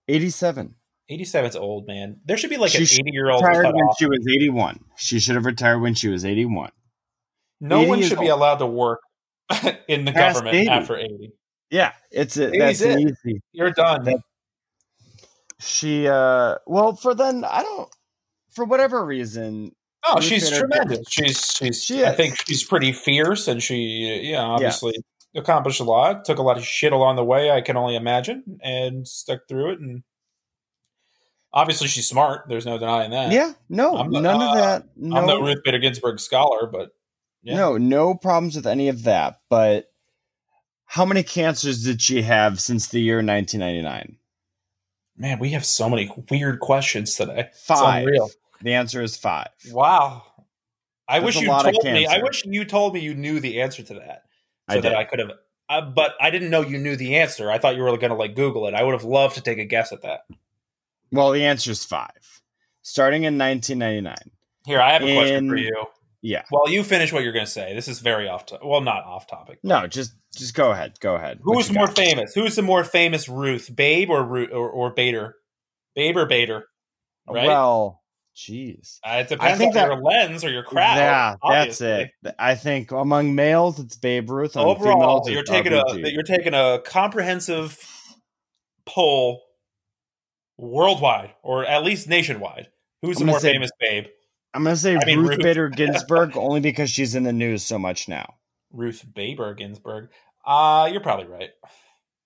Eighty-seven. 0.07 0.75
87 1.09 1.49
is 1.49 1.55
old, 1.55 1.85
man. 1.87 2.17
There 2.25 2.37
should 2.37 2.49
be 2.49 2.57
like 2.57 2.71
She 2.71 2.77
an 2.79 2.83
80 3.07 3.11
year 3.11 3.29
old 3.29 3.43
Retired 3.43 3.65
when 3.65 3.75
off. 3.75 3.97
she 3.99 4.05
was 4.05 4.25
eighty-one. 4.35 4.79
She 4.97 5.19
should 5.19 5.35
have 5.35 5.45
retired 5.45 5.79
when 5.79 5.93
she 5.95 6.07
was 6.09 6.25
eighty-one. 6.25 6.71
No 7.61 7.79
80 7.81 7.89
one 7.89 8.01
should 8.01 8.19
be 8.19 8.27
allowed 8.27 8.57
to 8.57 8.65
work 8.65 8.99
in 9.87 10.05
the 10.05 10.11
Past 10.11 10.35
government 10.35 10.55
80. 10.55 10.69
after 10.69 10.97
80. 10.97 11.31
Yeah, 11.69 11.91
it's 12.11 12.37
a, 12.37 12.49
that's 12.51 12.81
it. 12.81 12.99
easy. 12.99 13.41
You're 13.51 13.71
done. 13.71 14.03
That- 14.03 14.21
She 15.59 16.07
uh, 16.07 16.55
well, 16.67 16.95
for 16.95 17.15
then 17.15 17.43
I 17.45 17.63
don't. 17.63 17.89
For 18.51 18.65
whatever 18.65 19.03
reason, 19.03 19.71
oh, 20.05 20.19
she's 20.19 20.51
tremendous. 20.51 20.99
She's 21.09 21.55
she's. 21.55 21.83
She 21.83 22.05
I 22.05 22.11
think 22.11 22.37
she's 22.45 22.63
pretty 22.63 22.91
fierce, 22.91 23.47
and 23.47 23.63
she 23.63 24.29
yeah 24.29 24.41
obviously 24.41 24.93
accomplished 25.35 25.79
a 25.79 25.83
lot. 25.83 26.25
Took 26.25 26.37
a 26.37 26.43
lot 26.43 26.57
of 26.57 26.63
shit 26.65 26.93
along 26.93 27.15
the 27.15 27.23
way. 27.23 27.49
I 27.49 27.61
can 27.61 27.77
only 27.77 27.95
imagine, 27.95 28.59
and 28.61 29.07
stuck 29.07 29.47
through 29.47 29.71
it. 29.71 29.79
And 29.79 30.03
obviously, 31.51 31.87
she's 31.87 32.07
smart. 32.07 32.43
There's 32.47 32.67
no 32.67 32.77
denying 32.77 33.09
that. 33.11 33.31
yeah, 33.31 33.53
no, 33.69 33.97
I'm 33.97 34.11
the- 34.11 34.21
none 34.21 34.41
uh, 34.41 34.49
of 34.49 34.55
that. 34.57 34.83
No, 34.95 35.17
I'm 35.17 35.25
no 35.25 35.41
Ruth 35.41 35.63
Bader 35.63 35.79
Ginsburg 35.79 36.19
scholar, 36.19 36.67
but 36.67 36.89
yeah. 37.43 37.55
No, 37.55 37.77
no 37.77 38.15
problems 38.15 38.55
with 38.55 38.65
any 38.65 38.89
of 38.89 39.03
that. 39.03 39.41
But 39.49 39.91
how 40.85 41.05
many 41.05 41.23
cancers 41.23 41.83
did 41.83 42.01
she 42.01 42.23
have 42.23 42.59
since 42.59 42.87
the 42.87 42.99
year 42.99 43.17
1999? 43.17 44.17
man, 45.17 45.39
we 45.39 45.49
have 45.49 45.65
so 45.65 45.89
many 45.89 46.11
weird 46.29 46.59
questions 46.59 47.15
today. 47.15 47.49
Five. 47.53 48.07
The 48.61 48.73
answer 48.73 49.01
is 49.01 49.17
five. 49.17 49.49
Wow. 49.71 50.23
I 51.07 51.19
That's 51.19 51.25
wish 51.25 51.41
you 51.41 51.47
told 51.47 51.83
me. 51.83 52.07
I 52.07 52.21
wish 52.21 52.45
you 52.45 52.65
told 52.65 52.93
me 52.93 53.01
you 53.01 53.13
knew 53.13 53.39
the 53.39 53.61
answer 53.61 53.83
to 53.83 53.93
that, 53.95 54.23
so 54.69 54.77
I 54.77 54.81
that. 54.81 54.95
I 54.95 55.03
could 55.03 55.19
have. 55.19 55.31
Uh, 55.69 55.81
but 55.81 56.15
I 56.21 56.29
didn't 56.29 56.49
know 56.49 56.61
you 56.61 56.77
knew 56.77 56.95
the 56.95 57.17
answer. 57.17 57.51
I 57.51 57.57
thought 57.57 57.75
you 57.75 57.83
were 57.83 57.97
going 57.97 58.09
to 58.09 58.15
like 58.15 58.35
Google 58.35 58.67
it. 58.67 58.73
I 58.73 58.83
would 58.83 58.93
have 58.93 59.03
loved 59.03 59.35
to 59.35 59.41
take 59.41 59.57
a 59.57 59.65
guess 59.65 59.91
at 59.91 60.01
that. 60.03 60.21
Well, 61.11 61.31
the 61.31 61.45
answer 61.45 61.71
is 61.71 61.83
five. 61.83 62.41
Starting 62.81 63.23
in 63.23 63.37
1999. 63.37 64.15
Here, 64.65 64.79
I 64.79 64.93
have 64.93 65.03
a 65.03 65.13
question 65.13 65.49
for 65.49 65.57
you. 65.57 65.85
Yeah. 66.23 66.43
Well, 66.51 66.67
you 66.69 66.83
finish 66.83 67.13
what 67.13 67.21
you're 67.23 67.33
going 67.33 67.45
to 67.45 67.51
say. 67.51 67.75
This 67.75 67.87
is 67.87 67.99
very 67.99 68.27
off. 68.27 68.47
To- 68.47 68.59
well, 68.63 68.81
not 68.81 69.03
off 69.03 69.27
topic. 69.27 69.59
No, 69.61 69.85
just 69.85 70.13
just 70.35 70.55
go 70.55 70.71
ahead. 70.71 70.99
Go 70.99 71.13
ahead. 71.15 71.39
Who's 71.43 71.71
more 71.71 71.85
got? 71.85 71.95
famous? 71.97 72.33
Who's 72.33 72.55
the 72.55 72.61
more 72.63 72.83
famous 72.83 73.29
Ruth, 73.29 73.69
Babe 73.75 74.09
or 74.09 74.23
Ruth 74.23 74.49
or, 74.51 74.67
or 74.69 74.89
Bader? 74.91 75.35
Babe 75.95 76.17
or 76.17 76.25
Bader? 76.25 76.65
Right. 77.29 77.45
Well, 77.45 78.01
jeez. 78.35 78.97
Uh, 79.03 79.17
it 79.17 79.27
depends 79.27 79.59
think 79.59 79.69
on 79.69 79.73
that- 79.75 79.87
your 79.87 80.01
lens 80.01 80.43
or 80.43 80.49
your 80.49 80.63
crowd. 80.63 80.95
yeah, 80.97 81.35
obviously. 81.43 81.87
that's 81.87 82.11
it. 82.23 82.35
I 82.39 82.55
think 82.55 82.91
among 82.91 83.35
males 83.35 83.79
it's 83.79 83.95
Babe 83.95 84.29
Ruth. 84.29 84.57
Overall, 84.57 85.23
females, 85.23 85.29
you're 85.29 85.43
taking 85.43 85.73
a 85.73 85.83
you're 86.09 86.23
taking 86.23 86.53
a 86.53 86.79
comprehensive 86.83 87.77
poll 88.85 89.41
worldwide 90.57 91.31
or 91.43 91.65
at 91.65 91.83
least 91.83 92.07
nationwide. 92.07 92.69
Who's 93.01 93.17
the 93.17 93.23
I'm 93.23 93.27
gonna 93.27 93.31
more 93.33 93.39
say- 93.39 93.51
famous 93.53 93.71
Babe? 93.79 94.05
I'm 94.53 94.63
gonna 94.63 94.75
say 94.75 94.95
I 94.95 95.05
mean, 95.05 95.19
Ruth 95.19 95.29
Ruth. 95.29 95.39
Bader 95.39 95.69
Ginsburg 95.69 96.31
only 96.37 96.59
because 96.59 96.89
she's 96.89 97.15
in 97.15 97.23
the 97.23 97.33
news 97.33 97.63
so 97.63 97.79
much 97.79 98.07
now. 98.07 98.35
Ruth 98.71 99.05
Bader 99.13 99.53
Ginsburg. 99.53 100.09
Uh, 100.45 100.89
you're 100.91 101.01
probably 101.01 101.25
right. 101.27 101.49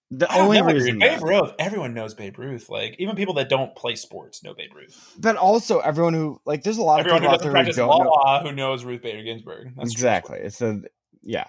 The 0.10 0.32
I 0.32 0.40
only 0.40 0.62
reason, 0.62 1.00
Babe 1.00 1.22
Ruth. 1.22 1.52
Everyone 1.60 1.94
knows 1.94 2.14
Babe 2.14 2.38
Ruth. 2.40 2.70
Like 2.70 2.96
even 2.98 3.16
people 3.16 3.34
that 3.36 3.50
don't 3.50 3.76
play 3.76 3.96
sports 3.96 4.42
know 4.42 4.54
Babe 4.54 4.72
Ruth. 4.74 5.16
but 5.20 5.36
also 5.36 5.80
everyone 5.80 6.14
who 6.14 6.40
like, 6.46 6.64
there's 6.64 6.78
a 6.78 6.82
lot 6.82 7.02
Everyone 7.02 7.18
of 7.18 7.22
people 7.24 7.34
out 7.36 7.54
there 7.54 7.64
who 7.64 7.72
don't 7.74 8.04
know. 8.06 8.40
who 8.44 8.56
knows 8.56 8.86
Ruth 8.86 9.02
Bader 9.02 9.24
Ginsburg. 9.24 9.74
That's 9.76 9.92
exactly. 9.92 10.40
It's 10.40 10.62
a 10.62 10.82
yeah. 11.22 11.48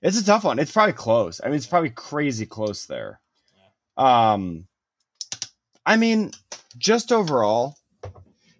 It's 0.00 0.18
a 0.18 0.24
tough 0.24 0.44
one. 0.44 0.58
It's 0.58 0.72
probably 0.72 0.94
close. 0.94 1.40
I 1.42 1.46
mean, 1.48 1.56
it's 1.56 1.66
probably 1.66 1.90
crazy 1.90 2.46
close 2.46 2.86
there. 2.86 3.20
Um, 3.96 4.66
I 5.86 5.96
mean, 5.96 6.32
just 6.78 7.12
overall, 7.12 7.76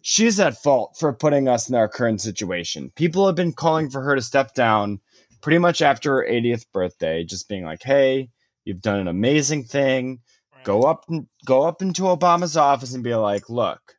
she's 0.05 0.39
at 0.39 0.63
fault 0.63 0.97
for 1.01 1.13
putting 1.13 1.49
us 1.49 1.69
in 1.69 1.75
our 1.75 1.89
current 1.89 2.21
situation. 2.21 2.93
People 2.95 3.27
have 3.27 3.35
been 3.35 3.53
calling 3.53 3.91
for 3.91 4.03
her 4.03 4.15
to 4.15 4.23
step 4.23 4.55
down 4.55 5.01
pretty 5.41 5.59
much 5.59 5.83
after 5.83 6.17
her 6.17 6.29
80th 6.31 6.67
birthday, 6.73 7.25
just 7.25 7.49
being 7.49 7.65
like, 7.65 7.83
"Hey, 7.83 8.29
you've 8.65 8.83
done 8.83 9.01
an 9.01 9.09
amazing 9.09 9.65
thing. 9.65 10.21
Go 10.63 10.83
up, 10.83 11.05
go 11.45 11.63
up 11.63 11.83
into 11.83 12.03
Obama's 12.03 12.57
office 12.57 12.95
and 12.95 13.05
be 13.05 13.15
like, 13.15 13.51
look, 13.51 13.97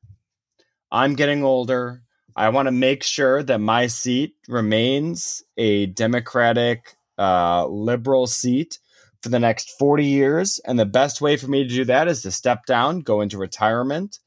I'm 0.92 1.14
getting 1.14 1.44
older. 1.44 2.02
I 2.36 2.50
want 2.50 2.68
to 2.68 2.72
make 2.72 3.04
sure 3.04 3.44
that 3.44 3.60
my 3.60 3.88
seat 3.88 4.36
remains 4.48 5.44
a 5.58 5.86
Democratic, 5.88 6.96
uh, 7.18 7.68
liberal 7.68 8.26
seat 8.26 8.80
for 9.22 9.30
the 9.30 9.40
next 9.40 9.78
40 9.78 10.06
years. 10.06 10.60
And 10.66 10.80
the 10.80 10.86
best 10.86 11.22
way 11.22 11.38
for 11.38 11.48
me 11.48 11.64
to 11.64 11.70
do 11.70 11.86
that 11.86 12.08
is 12.08 12.24
to 12.24 12.32
step 12.32 12.66
down, 12.66 13.02
go 13.02 13.22
into 13.22 13.38
retirement, 13.38 14.20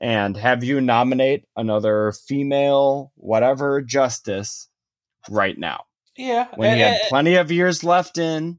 and 0.00 0.36
have 0.36 0.62
you 0.62 0.80
nominate 0.80 1.44
another 1.56 2.12
female, 2.26 3.12
whatever 3.16 3.80
justice 3.82 4.68
right 5.30 5.58
now 5.58 5.84
Yeah. 6.16 6.48
when 6.54 6.76
he 6.76 6.82
eh, 6.82 6.88
had 6.92 7.00
plenty 7.08 7.34
of 7.36 7.50
years 7.50 7.82
left 7.82 8.18
in 8.18 8.58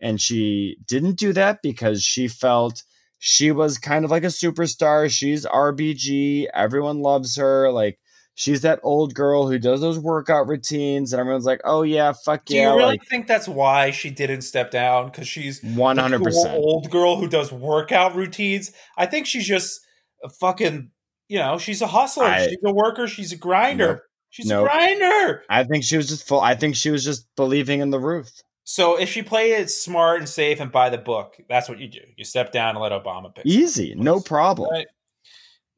and 0.00 0.20
she 0.20 0.76
didn't 0.86 1.18
do 1.18 1.32
that 1.32 1.60
because 1.62 2.02
she 2.02 2.28
felt 2.28 2.82
she 3.18 3.52
was 3.52 3.78
kind 3.78 4.04
of 4.04 4.10
like 4.10 4.24
a 4.24 4.26
superstar 4.26 5.08
she's 5.10 5.46
rbg 5.46 6.46
everyone 6.52 6.98
loves 7.00 7.36
her 7.36 7.70
like 7.70 7.98
she's 8.34 8.62
that 8.62 8.80
old 8.82 9.14
girl 9.14 9.46
who 9.48 9.58
does 9.58 9.80
those 9.80 9.98
workout 9.98 10.48
routines 10.48 11.12
and 11.12 11.20
everyone's 11.20 11.44
like 11.46 11.60
oh 11.64 11.82
yeah 11.82 12.12
fuck 12.24 12.40
you. 12.50 12.56
do 12.56 12.56
yeah 12.56 12.70
you 12.72 12.76
really 12.76 12.90
like 12.90 13.04
think 13.06 13.26
that's 13.26 13.46
why 13.48 13.90
she 13.92 14.10
didn't 14.10 14.42
step 14.42 14.70
down? 14.70 15.06
Because 15.06 15.28
she's 15.28 15.60
100% 15.60 16.18
cool 16.32 16.46
old 16.48 16.90
girl 16.90 17.16
who 17.16 17.28
does 17.28 17.52
workout 17.52 18.14
routines. 18.16 18.72
I 18.98 19.06
think 19.06 19.26
she's 19.26 19.46
just 19.46 19.80
a 20.24 20.28
fucking, 20.30 20.90
you 21.28 21.38
know, 21.38 21.58
she's 21.58 21.82
a 21.82 21.86
hustler. 21.86 22.24
I- 22.24 22.48
she's 22.48 22.58
a 22.64 22.72
worker. 22.72 23.06
She's 23.06 23.30
a 23.32 23.36
grinder. 23.36 23.86
Nope. 23.86 24.00
She's 24.30 24.46
Nope. 24.46 24.66
a 24.66 24.70
grinder. 24.72 25.44
i 25.48 25.62
think 25.62 25.84
she 25.84 25.96
was 25.96 26.08
just 26.08 26.26
full 26.26 26.40
i 26.40 26.56
think 26.56 26.74
she 26.74 26.90
was 26.90 27.04
just 27.04 27.28
believing 27.36 27.78
in 27.78 27.90
the 27.90 28.00
roof 28.00 28.28
So 28.64 28.98
if 28.98 29.08
she 29.08 29.22
played 29.22 29.52
it 29.52 29.70
smart 29.70 30.18
and 30.18 30.28
safe 30.28 30.58
and 30.58 30.72
by 30.72 30.90
the 30.90 30.98
book, 30.98 31.36
that's 31.48 31.68
what 31.68 31.78
you 31.78 31.86
do. 31.86 32.00
You 32.16 32.24
step 32.24 32.50
down 32.50 32.70
and 32.70 32.80
let 32.80 32.90
Obama 32.90 33.32
pick. 33.32 33.46
easy 33.46 33.94
no 33.94 34.18
problem 34.20 34.70
Right. 34.72 34.88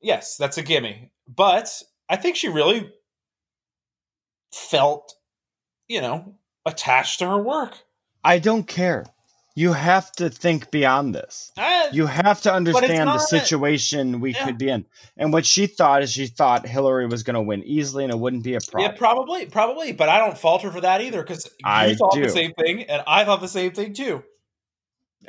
Yes, 0.01 0.37
that's 0.39 0.57
a 0.57 0.63
gimme. 0.63 1.11
But 1.29 1.69
I 2.09 2.17
think 2.17 2.37
she 2.37 2.49
really 2.49 2.91
felt, 4.53 5.13
you 5.89 6.01
know, 6.01 6.35
attached 6.65 7.19
to 7.19 7.27
her 7.29 7.39
work. 7.43 7.75
i 8.25 8.39
don't 8.39 8.67
care 8.67 9.05
you 9.59 9.73
have 9.73 10.13
to 10.13 10.29
think 10.31 10.71
beyond 10.71 11.15
this 11.15 11.51
I, 11.57 11.89
you 11.93 12.07
have 12.07 12.43
to 12.43 12.53
understand 12.53 13.09
the 13.09 13.19
situation 13.19 14.21
we 14.21 14.35
Yeah. 14.35 14.45
could 14.45 14.59
be 14.59 14.69
in. 14.69 14.85
And 15.17 15.33
what 15.33 15.45
she 15.47 15.67
thought 15.67 16.03
is 16.03 16.13
she 16.13 16.27
thought 16.29 16.69
Hillary 16.69 17.07
was 17.07 17.23
going 17.25 17.35
to 17.35 17.41
win 17.43 17.65
easily 17.65 18.05
and 18.05 18.13
it 18.13 18.19
wouldn't 18.19 18.45
be 18.45 18.55
a 18.55 18.61
problem. 18.61 18.93
yeah, 18.93 18.97
probably, 18.99 19.47
probably. 19.47 19.93
But 19.93 20.09
I 20.11 20.19
don't 20.19 20.37
falter 20.39 20.71
for 20.71 20.83
that 20.83 21.01
either 21.01 21.23
because 21.23 21.47
you 21.47 21.65
I 21.65 21.95
thought 21.95 22.13
do. 22.13 22.23
the 22.23 22.29
same 22.29 22.53
thing 22.53 22.83
and 22.85 23.03
I 23.07 23.25
thought 23.25 23.41
the 23.41 23.49
same 23.49 23.73
thing 23.73 23.95
too. 23.95 24.23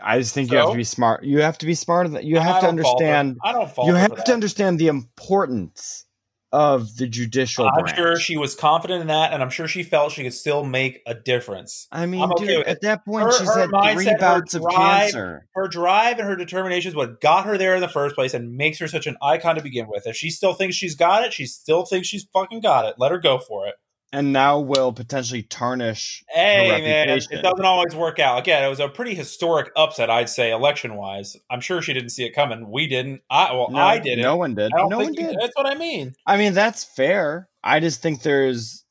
I 0.03 0.19
just 0.19 0.33
think 0.33 0.51
you 0.51 0.57
have 0.57 0.71
to 0.71 0.75
be 0.77 0.83
smart. 0.83 1.23
You 1.23 1.41
have 1.41 1.57
to 1.59 1.65
be 1.65 1.73
smarter 1.73 2.09
than 2.09 2.25
you 2.25 2.37
have 2.37 2.59
to 2.59 2.67
don't 2.67 2.81
fault 2.81 3.01
her. 3.01 3.07
understand. 3.07 3.37
I 3.43 3.51
don't 3.53 3.71
fault 3.71 3.87
You 3.87 3.93
have 3.95 4.23
to 4.25 4.33
understand 4.33 4.77
the 4.77 4.89
importance 4.89 6.05
of 6.51 6.95
the 6.95 7.07
judicial 7.07 7.65
I'm 7.67 7.83
branch. 7.83 7.97
sure 7.97 8.15
she 8.17 8.37
was 8.37 8.55
confident 8.55 9.01
in 9.01 9.07
that, 9.07 9.33
and 9.33 9.41
I'm 9.43 9.49
sure 9.49 9.67
she 9.67 9.83
felt 9.83 10.11
she 10.13 10.23
could 10.23 10.33
still 10.33 10.63
make 10.63 11.01
a 11.05 11.13
difference. 11.13 11.87
I 11.91 12.05
mean, 12.05 12.21
okay 12.31 12.45
dude, 12.45 12.57
with 12.59 12.67
at 12.67 12.81
that 12.81 13.05
point, 13.05 13.25
Her- 13.25 13.31
she's 13.37 13.47
her 13.53 13.59
had 13.61 13.69
mindset, 13.69 13.93
three 13.95 14.15
bouts 14.19 14.53
of 14.53 14.61
drive, 14.61 14.75
cancer. 14.75 15.47
her 15.55 15.67
drive 15.67 16.19
and 16.19 16.27
her 16.27 16.35
determination 16.35 16.89
is 16.89 16.95
what 16.95 17.19
got 17.21 17.45
her 17.45 17.57
there 17.57 17.75
in 17.75 17.81
the 17.81 17.87
first 17.89 18.15
place 18.15 18.33
and 18.33 18.55
makes 18.55 18.79
her 18.79 18.87
such 18.87 19.07
an 19.07 19.17
icon 19.21 19.55
to 19.55 19.61
begin 19.61 19.87
with. 19.89 20.07
If 20.07 20.15
she 20.15 20.29
still 20.29 20.53
thinks 20.53 20.75
she's 20.75 20.95
got 20.95 21.23
it, 21.23 21.33
she 21.33 21.45
still 21.45 21.85
thinks 21.85 22.07
she's 22.07 22.25
fucking 22.33 22.61
got 22.61 22.85
it. 22.85 22.95
Let 22.97 23.11
her 23.11 23.19
go 23.19 23.39
for 23.39 23.67
it. 23.67 23.75
And 24.13 24.31
now 24.31 24.59
will 24.59 24.93
potentially 24.93 25.43
tarnish 25.43 26.23
Hey, 26.29 26.81
man, 26.81 27.09
it 27.09 27.27
doesn't 27.43 27.65
always 27.65 27.93
work 27.93 28.19
out. 28.19 28.39
Again, 28.39 28.63
it 28.63 28.69
was 28.69 28.79
a 28.79 28.87
pretty 28.87 29.13
historic 29.13 29.69
upset, 29.75 30.09
I'd 30.09 30.29
say, 30.29 30.51
election 30.51 30.95
wise. 30.95 31.35
I'm 31.49 31.59
sure 31.59 31.81
she 31.81 31.93
didn't 31.93 32.11
see 32.11 32.23
it 32.23 32.33
coming. 32.33 32.71
We 32.71 32.87
didn't. 32.87 33.21
I 33.29 33.53
well, 33.53 33.69
No, 33.69 33.79
I 33.79 33.99
didn't. 33.99 34.21
No 34.21 34.37
one 34.37 34.55
did. 34.55 34.71
No 34.73 34.97
one 34.97 35.13
you 35.13 35.27
did. 35.27 35.37
That's 35.39 35.55
what 35.55 35.65
I 35.65 35.75
mean. 35.75 36.13
I 36.25 36.37
mean, 36.37 36.53
that's 36.53 36.85
fair. 36.85 37.49
I 37.63 37.81
just 37.81 38.01
think 38.01 38.21
there's 38.21 38.85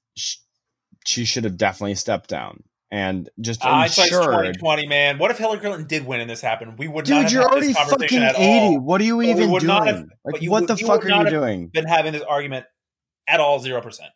she 1.07 1.25
should 1.25 1.45
have 1.45 1.57
definitely 1.57 1.95
stepped 1.95 2.29
down 2.29 2.65
and 2.91 3.29
just 3.41 3.65
ah, 3.65 3.81
Hindsight's 3.81 4.09
ensured. 4.09 4.25
2020, 4.55 4.87
man. 4.87 5.19
What 5.19 5.31
if 5.31 5.39
Hillary 5.39 5.59
Clinton 5.59 5.87
did 5.87 6.07
win 6.07 6.21
and 6.21 6.31
this 6.31 6.41
happened? 6.41 6.79
We 6.79 6.89
would 6.89 7.09
not 7.09 7.15
Dude, 7.15 7.23
have 7.25 7.33
you're 7.33 7.43
already 7.43 7.69
this 7.69 7.77
conversation 7.77 8.21
fucking 8.21 8.23
at 8.23 8.39
80. 8.39 8.59
all. 8.59 8.81
What 8.81 9.01
are 9.01 9.05
you 9.05 9.23
even 9.23 9.51
doing? 9.51 9.69
have- 9.69 10.05
like, 10.25 10.43
what 10.43 10.63
would- 10.63 10.69
the 10.69 10.77
fuck 10.77 11.05
are 11.05 11.09
not 11.09 11.25
you 11.25 11.31
doing? 11.31 11.69
Been 11.69 11.87
having 11.87 12.13
this 12.13 12.23
argument 12.23 12.67
at 13.29 13.41
all, 13.41 13.59
zero 13.59 13.81
percent. 13.81 14.11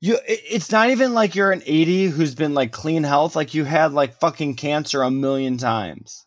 You, 0.00 0.18
it's 0.26 0.70
not 0.70 0.90
even 0.90 1.14
like 1.14 1.34
you're 1.34 1.52
an 1.52 1.62
80 1.64 2.06
who's 2.08 2.34
been 2.34 2.54
like 2.54 2.72
clean 2.72 3.04
health. 3.04 3.34
Like 3.36 3.54
you 3.54 3.64
had 3.64 3.92
like 3.92 4.20
fucking 4.20 4.56
cancer 4.56 5.02
a 5.02 5.10
million 5.10 5.56
times. 5.56 6.26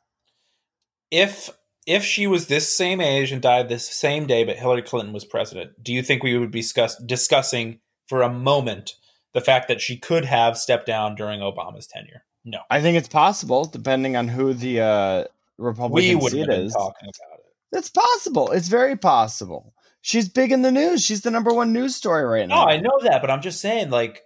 If 1.11 1.49
if 1.85 2.03
she 2.03 2.27
was 2.27 2.47
this 2.47 2.75
same 2.75 2.99
age 2.99 3.31
and 3.31 3.41
died 3.41 3.69
this 3.69 3.89
same 3.89 4.27
day, 4.27 4.43
but 4.43 4.57
Hillary 4.57 4.81
Clinton 4.81 5.13
was 5.13 5.23
president, 5.23 5.81
do 5.81 5.93
you 5.93 6.03
think 6.03 6.21
we 6.21 6.37
would 6.37 6.51
be 6.51 6.59
discuss, 6.59 7.01
discussing 7.01 7.79
for 8.07 8.21
a 8.21 8.29
moment 8.29 8.95
the 9.33 9.39
fact 9.39 9.69
that 9.69 9.79
she 9.79 9.97
could 9.97 10.25
have 10.25 10.57
stepped 10.57 10.85
down 10.85 11.15
during 11.15 11.39
Obama's 11.39 11.87
tenure? 11.87 12.25
No, 12.43 12.59
I 12.69 12.81
think 12.81 12.97
it's 12.97 13.07
possible, 13.07 13.65
depending 13.65 14.17
on 14.17 14.27
who 14.27 14.53
the 14.53 14.81
uh, 14.81 15.23
we 15.57 15.65
Republican 15.65 16.19
have 16.19 16.47
been 16.47 16.51
is. 16.51 16.73
talking 16.73 17.09
about 17.09 17.39
it. 17.39 17.77
It's 17.77 17.89
possible. 17.89 18.51
It's 18.51 18.67
very 18.67 18.97
possible. 18.97 19.73
She's 20.07 20.29
big 20.29 20.53
in 20.53 20.61
the 20.61 20.71
news. 20.71 21.03
She's 21.03 21.19
the 21.19 21.31
number 21.31 21.51
one 21.53 21.73
news 21.73 21.93
story 21.93 22.23
right 22.23 22.47
now. 22.47 22.63
No. 22.63 22.69
I 22.71 22.77
know 22.79 22.97
that, 23.01 23.19
but 23.19 23.29
I'm 23.29 23.41
just 23.41 23.59
saying, 23.59 23.89
like, 23.89 24.23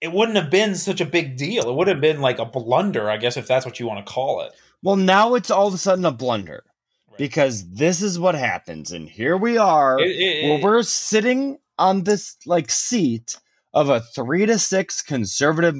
it 0.00 0.10
wouldn't 0.10 0.36
have 0.36 0.50
been 0.50 0.74
such 0.74 1.00
a 1.00 1.04
big 1.04 1.36
deal. 1.36 1.70
It 1.70 1.76
would 1.76 1.86
have 1.86 2.00
been 2.00 2.20
like 2.20 2.40
a 2.40 2.44
blunder, 2.44 3.08
I 3.08 3.16
guess, 3.16 3.36
if 3.36 3.46
that's 3.46 3.64
what 3.64 3.78
you 3.78 3.86
want 3.86 4.04
to 4.04 4.12
call 4.12 4.40
it. 4.40 4.50
Well, 4.82 4.96
now 4.96 5.36
it's 5.36 5.52
all 5.52 5.68
of 5.68 5.74
a 5.74 5.78
sudden 5.78 6.04
a 6.04 6.10
blunder 6.10 6.64
Right. 7.08 7.18
because 7.18 7.64
this 7.74 8.02
is 8.02 8.18
what 8.18 8.34
happens, 8.34 8.90
and 8.90 9.08
here 9.08 9.36
we 9.36 9.56
are. 9.56 10.00
It- 10.00 10.16
it- 10.16 10.48
well, 10.50 10.60
we're 10.60 10.82
sitting 10.82 11.58
on 11.78 12.02
this 12.02 12.34
like 12.44 12.68
seat 12.68 13.36
of 13.72 13.90
a 13.90 14.00
three 14.00 14.46
to 14.46 14.58
six 14.58 15.00
conservative 15.00 15.76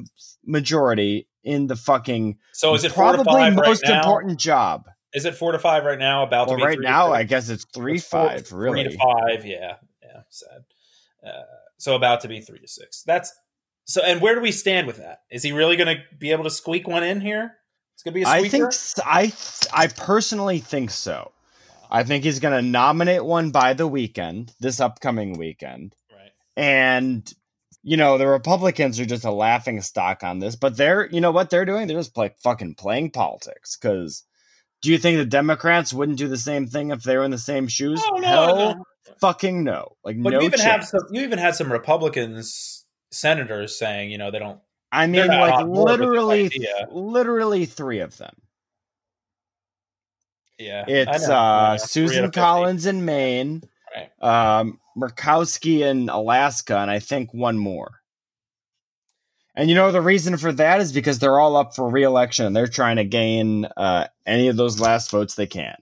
majority 0.46 1.26
in 1.42 1.66
the 1.66 1.74
fucking 1.76 2.38
so 2.52 2.72
is 2.74 2.84
it 2.84 2.92
probably 2.92 3.24
five 3.24 3.56
right 3.56 3.66
most 3.68 3.82
important 3.88 4.38
job. 4.38 4.84
Is 5.14 5.25
it 5.25 5.35
four 5.37 5.52
to 5.52 5.59
five 5.59 5.85
right 5.85 5.99
now? 5.99 6.23
About 6.25 6.49
Well, 6.49 6.56
to 6.56 6.62
be 6.62 6.66
right 6.66 6.76
three 6.76 6.85
now? 6.85 7.12
I 7.12 7.23
guess 7.23 7.49
it's 7.49 7.64
three 7.73 7.97
It's 7.97 8.04
four- 8.09 8.28
five. 8.28 8.52
Really, 8.52 8.85
Three 8.85 8.92
to 8.92 8.99
five, 8.99 9.47
yeah, 9.47 9.76
yeah, 10.02 10.21
sad. 10.28 10.64
Uh, 11.26 11.42
so 11.78 11.94
about 11.94 12.21
to 12.23 12.28
be 12.28 12.40
three 12.40 12.59
to 12.59 12.68
six. 12.68 13.02
That's 13.02 13.33
so. 13.85 14.02
And 14.02 14.21
where 14.21 14.35
do 14.35 14.40
we 14.40 14.52
stand 14.52 14.87
with 14.87 14.97
that? 14.99 15.21
Is 15.30 15.42
he 15.42 15.52
really 15.52 15.76
going 15.76 15.97
to 15.97 16.02
be 16.18 16.33
able 16.33 16.44
to 16.44 16.50
squeak 16.50 16.87
one 16.88 17.04
in 17.04 17.21
here? 17.21 17.54
It's 17.94 18.02
going 18.02 18.12
to 18.12 18.18
be 18.18 18.23
a 18.25 18.28
I 18.28 18.38
squeaker. 18.47 18.71
think 18.73 19.71
I 19.73 19.87
personally 19.87 20.59
think 20.59 20.90
so. 20.90 21.30
I 21.90 22.02
think 22.02 22.25
he's 22.25 22.40
going 22.40 22.54
to 22.61 22.62
nominate 22.68 23.25
one 23.25 23.50
by 23.52 23.73
the 23.75 23.87
weekend, 23.87 24.52
this 24.59 24.80
upcoming 24.80 25.38
weekend. 25.38 25.94
right. 26.12 26.33
and 26.56 27.33
you 27.87 27.97
know 27.99 28.16
the 28.18 28.26
republicans 28.26 28.99
are 28.99 29.04
just 29.04 29.25
a 29.26 29.30
laughing 29.30 29.78
stock 29.83 30.25
on 30.25 30.38
this 30.38 30.56
but 30.56 30.75
they're 30.75 31.06
you 31.11 31.21
know 31.21 31.30
what 31.30 31.50
they're 31.50 31.66
doing 31.66 31.87
they're 31.87 31.99
just 31.99 32.16
like 32.16 32.38
fucking 32.38 32.75
playing 32.75 33.11
politics 33.11 33.76
because 33.76 34.23
do 34.84 34.92
you 34.92 34.98
think 34.98 35.16
the 35.16 35.24
democrats 35.24 35.92
wouldn't 35.92 36.18
do 36.18 36.28
the 36.28 36.36
same 36.36 36.66
thing 36.66 36.90
if 36.90 37.02
they 37.02 37.16
were 37.16 37.24
in 37.24 37.30
the 37.30 37.38
same 37.38 37.66
shoes 37.66 38.00
Oh 38.12 38.18
no, 38.18 38.28
Hell 38.28 38.56
no. 38.56 38.84
fucking 39.18 39.64
no 39.64 39.96
like 40.04 40.22
But 40.22 40.34
no 40.34 40.40
you 40.40 40.46
even 40.46 40.60
have 40.60 40.84
some. 40.84 41.00
You 41.10 41.22
even 41.22 41.38
had 41.38 41.54
some 41.54 41.72
Republicans 41.72 42.84
senators 43.10 43.78
saying, 43.78 44.10
you 44.10 44.18
know, 44.18 44.30
they 44.30 44.38
don't. 44.38 44.60
I 44.92 45.06
mean, 45.06 45.28
like 45.28 45.54
on 45.54 45.72
board 45.72 46.00
with 46.00 46.00
this 46.00 46.08
literally, 46.08 46.68
literally 46.90 47.66
three 47.66 48.00
of 48.00 48.16
them. 48.18 48.34
Yeah, 50.58 50.84
It's 50.86 51.28
uh, 51.28 51.70
Yeah, 51.72 51.76
Susan 51.78 52.30
Collins 52.30 52.86
in 52.86 53.04
Maine, 53.04 53.62
Right. 53.94 54.58
um, 54.60 54.78
Murkowski 54.96 55.80
in 55.80 56.08
Alaska, 56.08 56.78
and 56.78 56.90
I 56.90 57.00
think 57.00 57.34
one 57.34 57.58
more. 57.58 58.00
And 59.54 59.68
you 59.68 59.75
know 59.76 59.92
the 59.92 60.00
reason 60.00 60.37
for 60.37 60.52
that 60.52 60.80
is 60.80 60.92
because 60.92 61.18
they're 61.18 61.38
all 61.38 61.56
up 61.56 61.75
for 61.75 61.88
reelection. 61.88 62.52
They're 62.52 62.66
trying 62.66 62.96
to 62.96 63.04
gain 63.04 63.66
uh, 63.76 64.08
any 64.26 64.49
of 64.49 64.56
those 64.56 64.80
last 64.80 65.11
votes 65.11 65.34
they 65.34 65.46
can. 65.46 65.76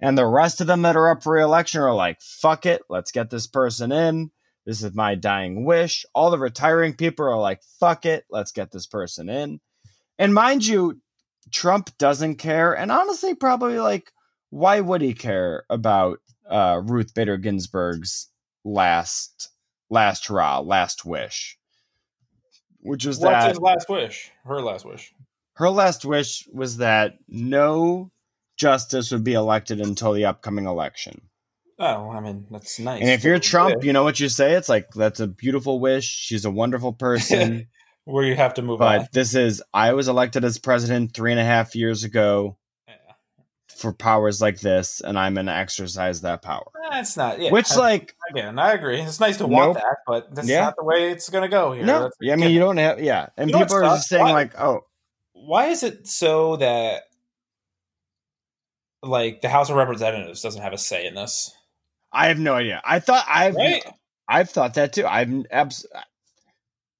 And 0.00 0.16
the 0.16 0.26
rest 0.26 0.60
of 0.60 0.66
them 0.66 0.82
that 0.82 0.96
are 0.96 1.10
up 1.10 1.22
for 1.22 1.32
reelection 1.34 1.80
are 1.80 1.94
like, 1.94 2.20
"Fuck 2.20 2.66
it, 2.66 2.82
let's 2.88 3.12
get 3.12 3.30
this 3.30 3.46
person 3.46 3.90
in. 3.92 4.30
This 4.64 4.82
is 4.82 4.94
my 4.94 5.14
dying 5.14 5.64
wish." 5.64 6.04
All 6.14 6.30
the 6.30 6.38
retiring 6.38 6.94
people 6.94 7.26
are 7.26 7.38
like, 7.38 7.62
"Fuck 7.80 8.06
it, 8.06 8.24
let's 8.30 8.52
get 8.52 8.70
this 8.70 8.86
person 8.86 9.28
in." 9.28 9.60
And 10.18 10.34
mind 10.34 10.66
you, 10.66 11.00
Trump 11.50 11.96
doesn't 11.98 12.36
care, 12.36 12.76
and 12.76 12.92
honestly, 12.92 13.34
probably 13.34 13.78
like, 13.78 14.12
why 14.50 14.80
would 14.80 15.02
he 15.02 15.14
care 15.14 15.64
about 15.70 16.20
uh, 16.48 16.80
Ruth 16.84 17.14
Bader 17.14 17.36
Ginsburg's 17.38 18.28
last 18.64 19.50
last 19.90 20.26
hurrah, 20.26 20.60
last 20.60 21.04
wish, 21.04 21.58
which 22.82 23.06
was 23.06 23.18
What's 23.18 23.30
that 23.30 23.48
his 23.48 23.60
last 23.60 23.88
wish? 23.88 24.30
Her 24.44 24.60
last 24.60 24.84
wish. 24.84 25.14
her 25.54 25.70
last 25.70 26.04
wish 26.04 26.46
was 26.52 26.78
that 26.78 27.14
no 27.28 28.10
justice 28.56 29.10
would 29.10 29.24
be 29.24 29.34
elected 29.34 29.80
until 29.80 30.12
the 30.12 30.24
upcoming 30.26 30.66
election. 30.66 31.22
Oh, 31.78 32.10
I 32.10 32.20
mean, 32.20 32.46
that's 32.50 32.78
nice. 32.78 33.00
And 33.00 33.10
if 33.10 33.24
you're. 33.24 33.38
Trump, 33.38 33.82
you 33.82 33.92
know 33.92 34.04
what 34.04 34.20
you 34.20 34.28
say? 34.28 34.52
It's 34.52 34.68
like 34.68 34.90
that's 34.94 35.20
a 35.20 35.26
beautiful 35.26 35.80
wish. 35.80 36.04
She's 36.04 36.44
a 36.44 36.50
wonderful 36.50 36.92
person. 36.92 37.68
where 38.04 38.24
you 38.24 38.34
have 38.34 38.54
to 38.54 38.62
move 38.62 38.82
on. 38.82 39.00
but 39.00 39.12
this 39.12 39.34
is 39.34 39.62
I 39.72 39.92
was 39.92 40.08
elected 40.08 40.44
as 40.44 40.58
president 40.58 41.14
three 41.14 41.30
and 41.32 41.40
a 41.40 41.44
half 41.44 41.74
years 41.74 42.04
ago. 42.04 42.56
For 43.76 43.92
powers 43.92 44.40
like 44.40 44.60
this, 44.60 45.00
and 45.00 45.18
I'm 45.18 45.34
gonna 45.34 45.52
exercise 45.52 46.20
that 46.22 46.42
power. 46.42 46.66
That's 46.90 47.16
not. 47.16 47.40
Yeah, 47.40 47.50
Which 47.50 47.72
I- 47.72 47.76
like 47.78 48.14
again, 48.30 48.58
I 48.58 48.72
agree. 48.72 49.00
It's 49.00 49.20
nice 49.20 49.38
to 49.38 49.46
want 49.46 49.74
Nope. 49.74 49.76
that, 49.82 49.96
but 50.06 50.34
that's 50.34 50.48
Yeah. 50.48 50.60
not 50.64 50.76
the 50.76 50.84
way 50.84 51.10
it's 51.10 51.28
going 51.30 51.42
to 51.42 51.48
go 51.48 51.72
here. 51.72 51.84
no, 51.84 52.10
yeah, 52.20 52.32
I 52.34 52.36
mean 52.36 52.50
you 52.50 52.60
don't 52.60 52.76
have 52.76 53.00
yeah, 53.00 53.28
and 53.36 53.50
You 53.50 53.56
people 53.58 53.76
are 53.76 53.82
just 53.82 54.08
saying 54.08 54.22
Why- 54.24 54.32
like, 54.32 54.60
oh, 54.60 54.82
why 55.32 55.66
is 55.66 55.82
it 55.82 56.06
so 56.06 56.56
that 56.56 57.04
like 59.02 59.40
the 59.40 59.48
House 59.48 59.70
of 59.70 59.76
Representatives 59.76 60.42
doesn't 60.42 60.62
have 60.62 60.72
a 60.72 60.78
say 60.78 61.06
in 61.06 61.14
this? 61.14 61.54
I 62.12 62.28
have 62.28 62.38
no 62.38 62.54
idea. 62.54 62.80
I 62.84 63.00
thought 63.00 63.24
I've 63.28 63.54
Right? 63.54 63.84
I've 64.28 64.50
thought 64.50 64.74
that 64.74 64.92
too. 64.92 65.06
I've 65.06 65.44
abs- 65.50 65.86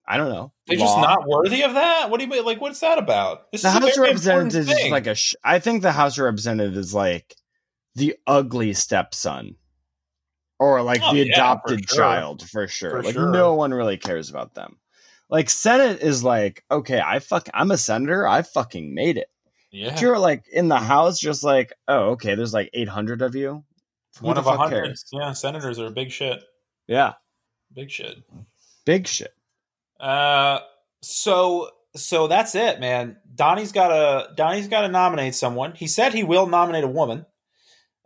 I 0.06 0.16
don't 0.16 0.30
know. 0.30 0.52
They're 0.66 0.78
just 0.78 0.96
not 0.98 1.26
worthy 1.28 1.62
of 1.62 1.74
that. 1.74 2.10
What 2.10 2.18
do 2.18 2.24
you 2.24 2.30
mean? 2.30 2.44
Like, 2.44 2.60
what's 2.60 2.80
that 2.80 2.98
about? 2.98 3.50
This 3.52 3.62
the 3.62 3.68
is 3.68 3.74
House 3.74 3.96
of 3.96 4.02
Representatives 4.02 4.70
is 4.70 4.90
like 4.90 5.06
a. 5.06 5.14
Sh- 5.14 5.34
I 5.44 5.58
think 5.58 5.82
the 5.82 5.92
House 5.92 6.18
of 6.18 6.24
Representatives 6.24 6.76
is 6.76 6.94
like 6.94 7.36
the 7.94 8.16
ugly 8.26 8.72
stepson, 8.74 9.56
or 10.58 10.82
like 10.82 11.00
Oh, 11.04 11.12
the 11.12 11.18
yeah, 11.18 11.24
for 11.24 11.30
adopted 11.74 11.88
sure. 11.88 11.98
child 11.98 12.48
for 12.48 12.66
sure. 12.66 12.90
For 12.90 13.02
like 13.02 13.14
sure. 13.14 13.30
no 13.30 13.54
one 13.54 13.72
really 13.72 13.96
cares 13.96 14.28
about 14.30 14.54
them. 14.54 14.76
Like 15.30 15.48
Senate 15.48 16.00
is 16.02 16.22
like, 16.24 16.64
okay, 16.70 17.00
I 17.00 17.18
fuck, 17.20 17.48
I'm 17.54 17.70
a 17.70 17.78
senator. 17.78 18.26
I 18.26 18.42
fucking 18.42 18.92
made 18.94 19.16
it. 19.16 19.28
yeah, 19.70 19.90
But 19.90 20.02
you're 20.02 20.18
like 20.18 20.44
in 20.52 20.68
the 20.68 20.78
House, 20.78 21.18
just 21.18 21.42
like, 21.44 21.72
oh, 21.88 22.10
okay, 22.10 22.34
there's 22.34 22.52
like 22.52 22.70
800 22.74 23.22
of 23.22 23.34
you. 23.34 23.64
Who 24.20 24.26
one 24.26 24.36
of 24.36 24.46
a 24.46 24.56
hundred. 24.56 24.84
cares? 24.84 25.04
Yeah, 25.12 25.32
senators 25.32 25.78
are 25.78 25.88
big 25.90 26.10
shit. 26.10 26.42
Yeah, 26.86 27.12
Big 27.72 27.90
shit. 27.90 28.16
big 28.84 29.06
shit. 29.06 29.32
Uh, 30.02 30.60
so 31.02 31.70
so 31.94 32.26
that's 32.26 32.54
it, 32.54 32.80
man. 32.80 33.16
Donnie's 33.34 33.72
got 33.72 33.88
to 33.88 34.34
Donnie's 34.34 34.68
got 34.68 34.82
to 34.82 34.88
nominate 34.88 35.34
someone. 35.34 35.74
He 35.74 35.86
said 35.86 36.12
he 36.12 36.24
will 36.24 36.46
nominate 36.46 36.84
a 36.84 36.88
woman. 36.88 37.24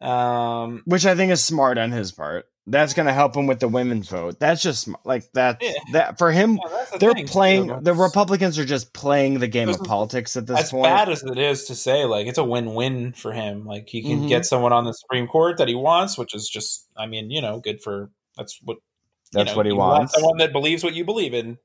Um, 0.01 0.83
Which 0.85 1.07
I 1.07 1.15
think 1.15 1.33
is 1.33 1.43
smart 1.43 1.79
on 1.79 1.91
his 1.91 2.13
part. 2.13 2.45
That's 2.69 2.95
gonna 2.95 3.13
help 3.13 3.37
him 3.37 3.47
with 3.47 3.61
the 3.61 3.69
women's 3.69 4.09
vote. 4.09 4.41
That's 4.41 4.61
just 4.61 4.89
like 5.05 5.31
that. 5.35 5.59
Yeah. 5.63 5.71
That 5.93 6.19
for 6.19 6.33
him, 6.33 6.59
yeah, 6.63 6.85
the 6.93 6.99
they're 6.99 7.13
thing, 7.15 7.27
too. 7.27 7.33
playing. 7.33 7.83
The 7.83 7.95
Republicans 7.95 8.59
are 8.59 8.65
just 8.65 8.93
playing 8.93 9.39
the 9.39 9.47
game 9.47 9.69
This 9.69 9.79
of 9.79 9.87
politics 9.87 10.37
at 10.37 10.49
this 10.49 10.59
as 10.59 10.71
point. 10.73 10.83
bad 10.85 11.09
as 11.09 11.23
it 11.23 11.39
is 11.39 11.67
to 11.67 11.77
say, 11.77 12.05
like 12.05 12.27
it's 12.27 12.39
a 12.39 12.45
win-win 12.45 13.13
for 13.13 13.33
him. 13.33 13.65
Like 13.65 13.89
he 13.89 14.03
can 14.03 14.23
Mhm. 14.23 14.29
get 14.29 14.45
someone 14.47 14.73
on 14.73 14.85
the 14.85 14.93
Supreme 14.93 15.29
Court 15.29 15.59
that 15.59 15.69
he 15.69 15.77
wants, 15.77 16.19
which 16.19 16.35
is 16.35 16.49
just, 16.49 16.89
I 16.97 17.07
mean, 17.07 17.31
you 17.31 17.41
know, 17.41 17.61
good 17.61 17.81
for 17.81 18.11
that's 18.37 18.59
what 18.65 18.75
you 18.79 18.81
That's 19.33 19.53
know, 19.53 19.57
what 19.57 19.67
he 19.67 19.73
you 19.73 19.79
want 19.79 19.99
wants. 20.01 20.15
Someone 20.15 20.39
that 20.39 20.53
believes 20.53 20.83
what 20.83 20.95
you 20.95 21.05
believe 21.05 21.35
in. 21.35 21.59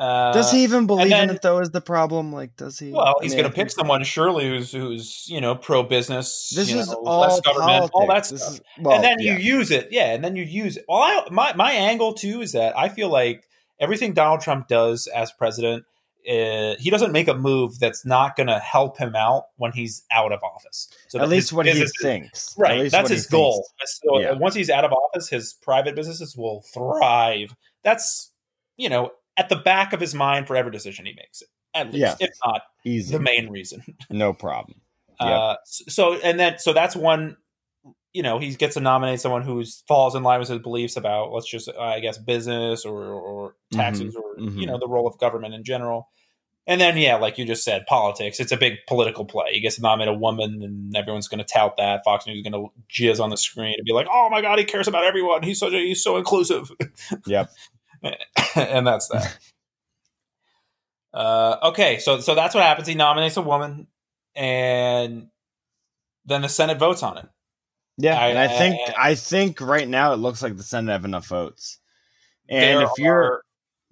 Uh, 0.00 0.32
does 0.32 0.50
he 0.50 0.62
even 0.64 0.86
believe 0.86 1.10
then- 1.10 1.28
in 1.28 1.36
it 1.36 1.42
though? 1.42 1.58
Is 1.58 1.70
the 1.70 1.82
problem? 1.82 2.32
Like, 2.32 2.56
does 2.56 2.78
he? 2.78 2.90
Well, 2.90 3.16
he's 3.20 3.34
going 3.34 3.44
to 3.44 3.52
pick 3.52 3.70
someone 3.70 4.02
surely 4.02 4.48
who's 4.48 4.72
who's 4.72 5.26
you 5.28 5.42
know 5.42 5.54
pro 5.54 5.82
business. 5.82 6.50
This 6.56 6.70
you 6.70 6.78
is 6.78 6.88
know, 6.88 7.02
all 7.04 7.20
less 7.20 7.40
government, 7.42 7.68
politics. 7.68 7.94
all 7.94 8.06
that 8.06 8.24
stuff. 8.26 8.54
is- 8.54 8.60
well, 8.80 8.94
and 8.94 9.04
then 9.04 9.16
yeah. 9.20 9.36
you 9.36 9.56
use 9.58 9.70
it, 9.70 9.88
yeah, 9.90 10.14
and 10.14 10.24
then 10.24 10.36
you 10.36 10.44
use 10.44 10.78
it. 10.78 10.86
Well, 10.88 11.02
I, 11.02 11.26
my 11.30 11.52
my 11.54 11.72
angle 11.72 12.14
too 12.14 12.40
is 12.40 12.52
that 12.52 12.76
I 12.78 12.88
feel 12.88 13.10
like 13.10 13.46
everything 13.78 14.14
Donald 14.14 14.40
Trump 14.40 14.68
does 14.68 15.06
as 15.06 15.32
president, 15.32 15.84
uh, 16.26 16.76
he 16.78 16.88
doesn't 16.88 17.12
make 17.12 17.28
a 17.28 17.34
move 17.34 17.78
that's 17.78 18.06
not 18.06 18.36
going 18.36 18.46
to 18.46 18.58
help 18.58 18.96
him 18.96 19.14
out 19.14 19.48
when 19.56 19.72
he's 19.72 20.02
out 20.10 20.32
of 20.32 20.42
office. 20.42 20.88
So 21.08 21.20
at 21.20 21.28
least 21.28 21.52
what 21.52 21.66
he 21.66 21.86
thinks. 22.00 22.54
Right, 22.58 22.90
that's 22.90 23.10
his 23.10 23.26
goal. 23.26 23.66
thinks. 23.78 24.00
So 24.02 24.18
Yeah. 24.18 24.32
once 24.32 24.54
he's 24.54 24.70
out 24.70 24.86
of 24.86 24.92
office, 24.92 25.28
his 25.28 25.52
private 25.52 25.94
businesses 25.94 26.34
will 26.38 26.62
thrive. 26.72 27.54
That's 27.84 28.30
you 28.78 28.88
know 28.88 29.10
at 29.40 29.48
the 29.48 29.56
back 29.56 29.94
of 29.94 30.00
his 30.00 30.14
mind 30.14 30.46
for 30.46 30.54
every 30.54 30.70
decision 30.70 31.06
he 31.06 31.14
makes. 31.14 31.42
At 31.74 31.86
least, 31.86 31.98
Yeah. 31.98 32.14
if 32.20 32.30
not 32.44 32.62
Easy, 32.84 33.16
the 33.16 33.20
main 33.22 33.48
reason. 33.48 33.82
no 34.10 34.34
problem. 34.34 34.82
Yep. 35.18 35.30
Uh, 35.30 35.56
so 35.64 36.14
and 36.20 36.38
then 36.38 36.58
so 36.58 36.74
that's 36.74 36.94
one. 36.94 37.38
You 38.12 38.22
know, 38.22 38.38
he 38.38 38.54
gets 38.54 38.74
to 38.74 38.80
nominate 38.80 39.20
someone 39.20 39.42
who 39.42 39.64
falls 39.86 40.14
in 40.14 40.22
line 40.24 40.40
with 40.40 40.48
his 40.48 40.58
beliefs 40.58 40.96
about, 40.96 41.30
let's 41.32 41.48
just, 41.48 41.68
uh, 41.68 41.80
I 41.80 42.00
guess, 42.00 42.18
business 42.18 42.84
or, 42.84 43.04
or 43.04 43.54
taxes 43.72 44.16
or 44.16 44.36
mhm. 44.36 44.60
you 44.60 44.66
know 44.66 44.78
the 44.78 44.88
role 44.88 45.06
of 45.06 45.16
government 45.18 45.54
in 45.54 45.64
general. 45.64 46.08
And 46.66 46.80
then, 46.80 46.98
yeah, 46.98 47.16
like 47.16 47.38
you 47.38 47.44
just 47.44 47.64
said, 47.64 47.86
politics. 47.86 48.38
It's 48.38 48.52
a 48.52 48.56
big 48.56 48.74
political 48.86 49.24
play. 49.24 49.52
He 49.52 49.60
gets 49.60 49.76
to 49.76 49.82
nominate 49.82 50.14
a 50.14 50.16
woman, 50.16 50.62
and 50.62 50.94
everyone's 50.94 51.28
going 51.28 51.38
to 51.38 51.44
tout 51.44 51.76
that. 51.78 52.02
Fox 52.04 52.26
News 52.26 52.38
is 52.38 52.42
going 52.42 52.52
to 52.52 52.70
jizz 52.92 53.20
on 53.20 53.30
the 53.30 53.36
screen 53.36 53.74
and 53.78 53.84
be 53.84 53.92
like, 53.92 54.08
"Oh 54.10 54.28
my 54.28 54.42
god, 54.42 54.58
he 54.58 54.64
cares 54.64 54.86
about 54.86 55.04
everyone. 55.04 55.42
He's 55.42 55.58
such 55.58 55.72
a, 55.72 55.78
he's 55.78 56.02
so 56.02 56.16
inclusive." 56.16 56.70
Yep. 57.26 57.50
and 58.56 58.86
that's 58.86 59.08
that. 59.08 59.36
uh, 61.12 61.56
okay, 61.64 61.98
so 61.98 62.20
so 62.20 62.34
that's 62.34 62.54
what 62.54 62.64
happens. 62.64 62.86
He 62.88 62.94
nominates 62.94 63.36
a 63.36 63.42
woman, 63.42 63.86
and 64.34 65.28
then 66.24 66.42
the 66.42 66.48
Senate 66.48 66.78
votes 66.78 67.02
on 67.02 67.18
it. 67.18 67.26
Yeah, 67.98 68.18
I- 68.18 68.28
and 68.28 68.38
I 68.38 68.48
think 68.48 68.80
I- 68.96 69.10
I 69.10 69.14
think 69.14 69.60
right 69.60 69.88
now 69.88 70.12
it 70.12 70.16
looks 70.16 70.42
like 70.42 70.56
the 70.56 70.62
Senate 70.62 70.92
have 70.92 71.04
enough 71.04 71.26
votes. 71.26 71.78
And 72.48 72.82
if 72.82 72.90
you're 72.98 73.22
are- 73.22 73.42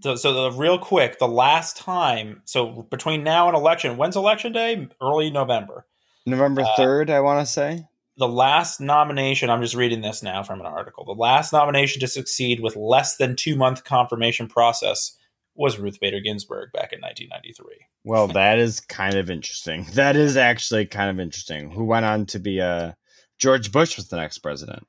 so, 0.00 0.14
so 0.14 0.32
the 0.50 0.56
real 0.56 0.78
quick, 0.78 1.18
the 1.18 1.26
last 1.28 1.76
time, 1.76 2.42
so 2.44 2.82
between 2.90 3.24
now 3.24 3.48
and 3.48 3.56
election, 3.56 3.96
when's 3.96 4.14
election 4.16 4.52
day? 4.52 4.88
Early 5.02 5.30
November. 5.30 5.86
November 6.24 6.62
uh, 6.62 6.76
third, 6.76 7.10
I 7.10 7.20
want 7.20 7.44
to 7.44 7.52
say. 7.52 7.84
The 8.18 8.28
last 8.28 8.80
nomination, 8.80 9.48
I'm 9.48 9.62
just 9.62 9.76
reading 9.76 10.00
this 10.00 10.22
now 10.22 10.42
from 10.42 10.60
an 10.60 10.66
article. 10.66 11.04
The 11.04 11.12
last 11.12 11.52
nomination 11.52 12.00
to 12.00 12.08
succeed 12.08 12.60
with 12.60 12.74
less 12.74 13.16
than 13.16 13.36
two 13.36 13.54
month 13.54 13.84
confirmation 13.84 14.48
process 14.48 15.16
was 15.54 15.78
Ruth 15.78 16.00
Bader 16.00 16.20
Ginsburg 16.20 16.72
back 16.72 16.92
in 16.92 17.00
1993. 17.00 17.86
Well, 18.04 18.26
that 18.34 18.58
is 18.58 18.80
kind 18.80 19.14
of 19.14 19.30
interesting. 19.30 19.86
That 19.94 20.16
is 20.16 20.36
actually 20.36 20.86
kind 20.86 21.10
of 21.10 21.20
interesting. 21.20 21.70
Who 21.70 21.84
went 21.84 22.06
on 22.06 22.26
to 22.26 22.38
be 22.38 22.60
uh 22.60 22.92
George 23.38 23.70
Bush 23.70 23.96
was 23.96 24.08
the 24.08 24.16
next 24.16 24.38
president. 24.38 24.84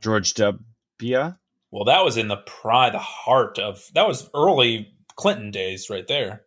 George 0.00 0.34
W. 0.34 1.34
Well, 1.70 1.84
that 1.84 2.04
was 2.04 2.16
in 2.16 2.28
the 2.28 2.36
pride, 2.36 2.94
the 2.94 2.98
heart 2.98 3.58
of 3.58 3.82
that 3.94 4.08
was 4.08 4.28
early 4.34 4.94
Clinton 5.16 5.50
days, 5.50 5.88
right 5.90 6.06
there. 6.06 6.42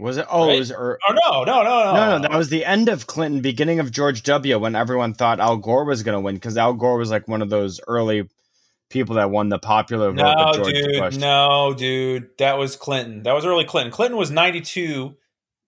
Was 0.00 0.16
it? 0.16 0.26
Oh, 0.30 0.46
Right? 0.46 0.56
it 0.56 0.58
was. 0.58 0.72
Er, 0.72 0.98
Oh 1.06 1.12
no, 1.12 1.44
no, 1.44 1.62
no, 1.62 1.62
no, 1.62 1.92
no, 1.94 2.18
no, 2.18 2.28
that 2.28 2.36
was 2.36 2.48
the 2.48 2.64
end 2.64 2.88
of 2.88 3.06
Clinton, 3.06 3.40
beginning 3.42 3.80
of 3.80 3.90
George 3.90 4.22
W. 4.22 4.58
When 4.58 4.74
everyone 4.74 5.14
thought 5.14 5.40
Al 5.40 5.56
Gore 5.58 5.84
was 5.84 6.02
going 6.02 6.14
to 6.16 6.20
win, 6.20 6.36
because 6.36 6.56
Al 6.56 6.72
Gore 6.72 6.96
was 6.96 7.10
like 7.10 7.28
one 7.28 7.42
of 7.42 7.50
those 7.50 7.80
early 7.86 8.28
people 8.88 9.16
that 9.16 9.30
won 9.30 9.50
the 9.50 9.58
popular 9.58 10.10
vote. 10.10 10.16
No, 10.16 10.52
George 10.54 10.72
dude, 10.72 10.98
Bush. 10.98 11.16
no, 11.16 11.74
dude. 11.74 12.30
That 12.38 12.56
was 12.58 12.76
Clinton. 12.76 13.22
That 13.24 13.34
was 13.34 13.44
early 13.44 13.64
Clinton. 13.64 13.92
Clinton 13.92 14.16
was 14.18 14.30
92 14.30 15.16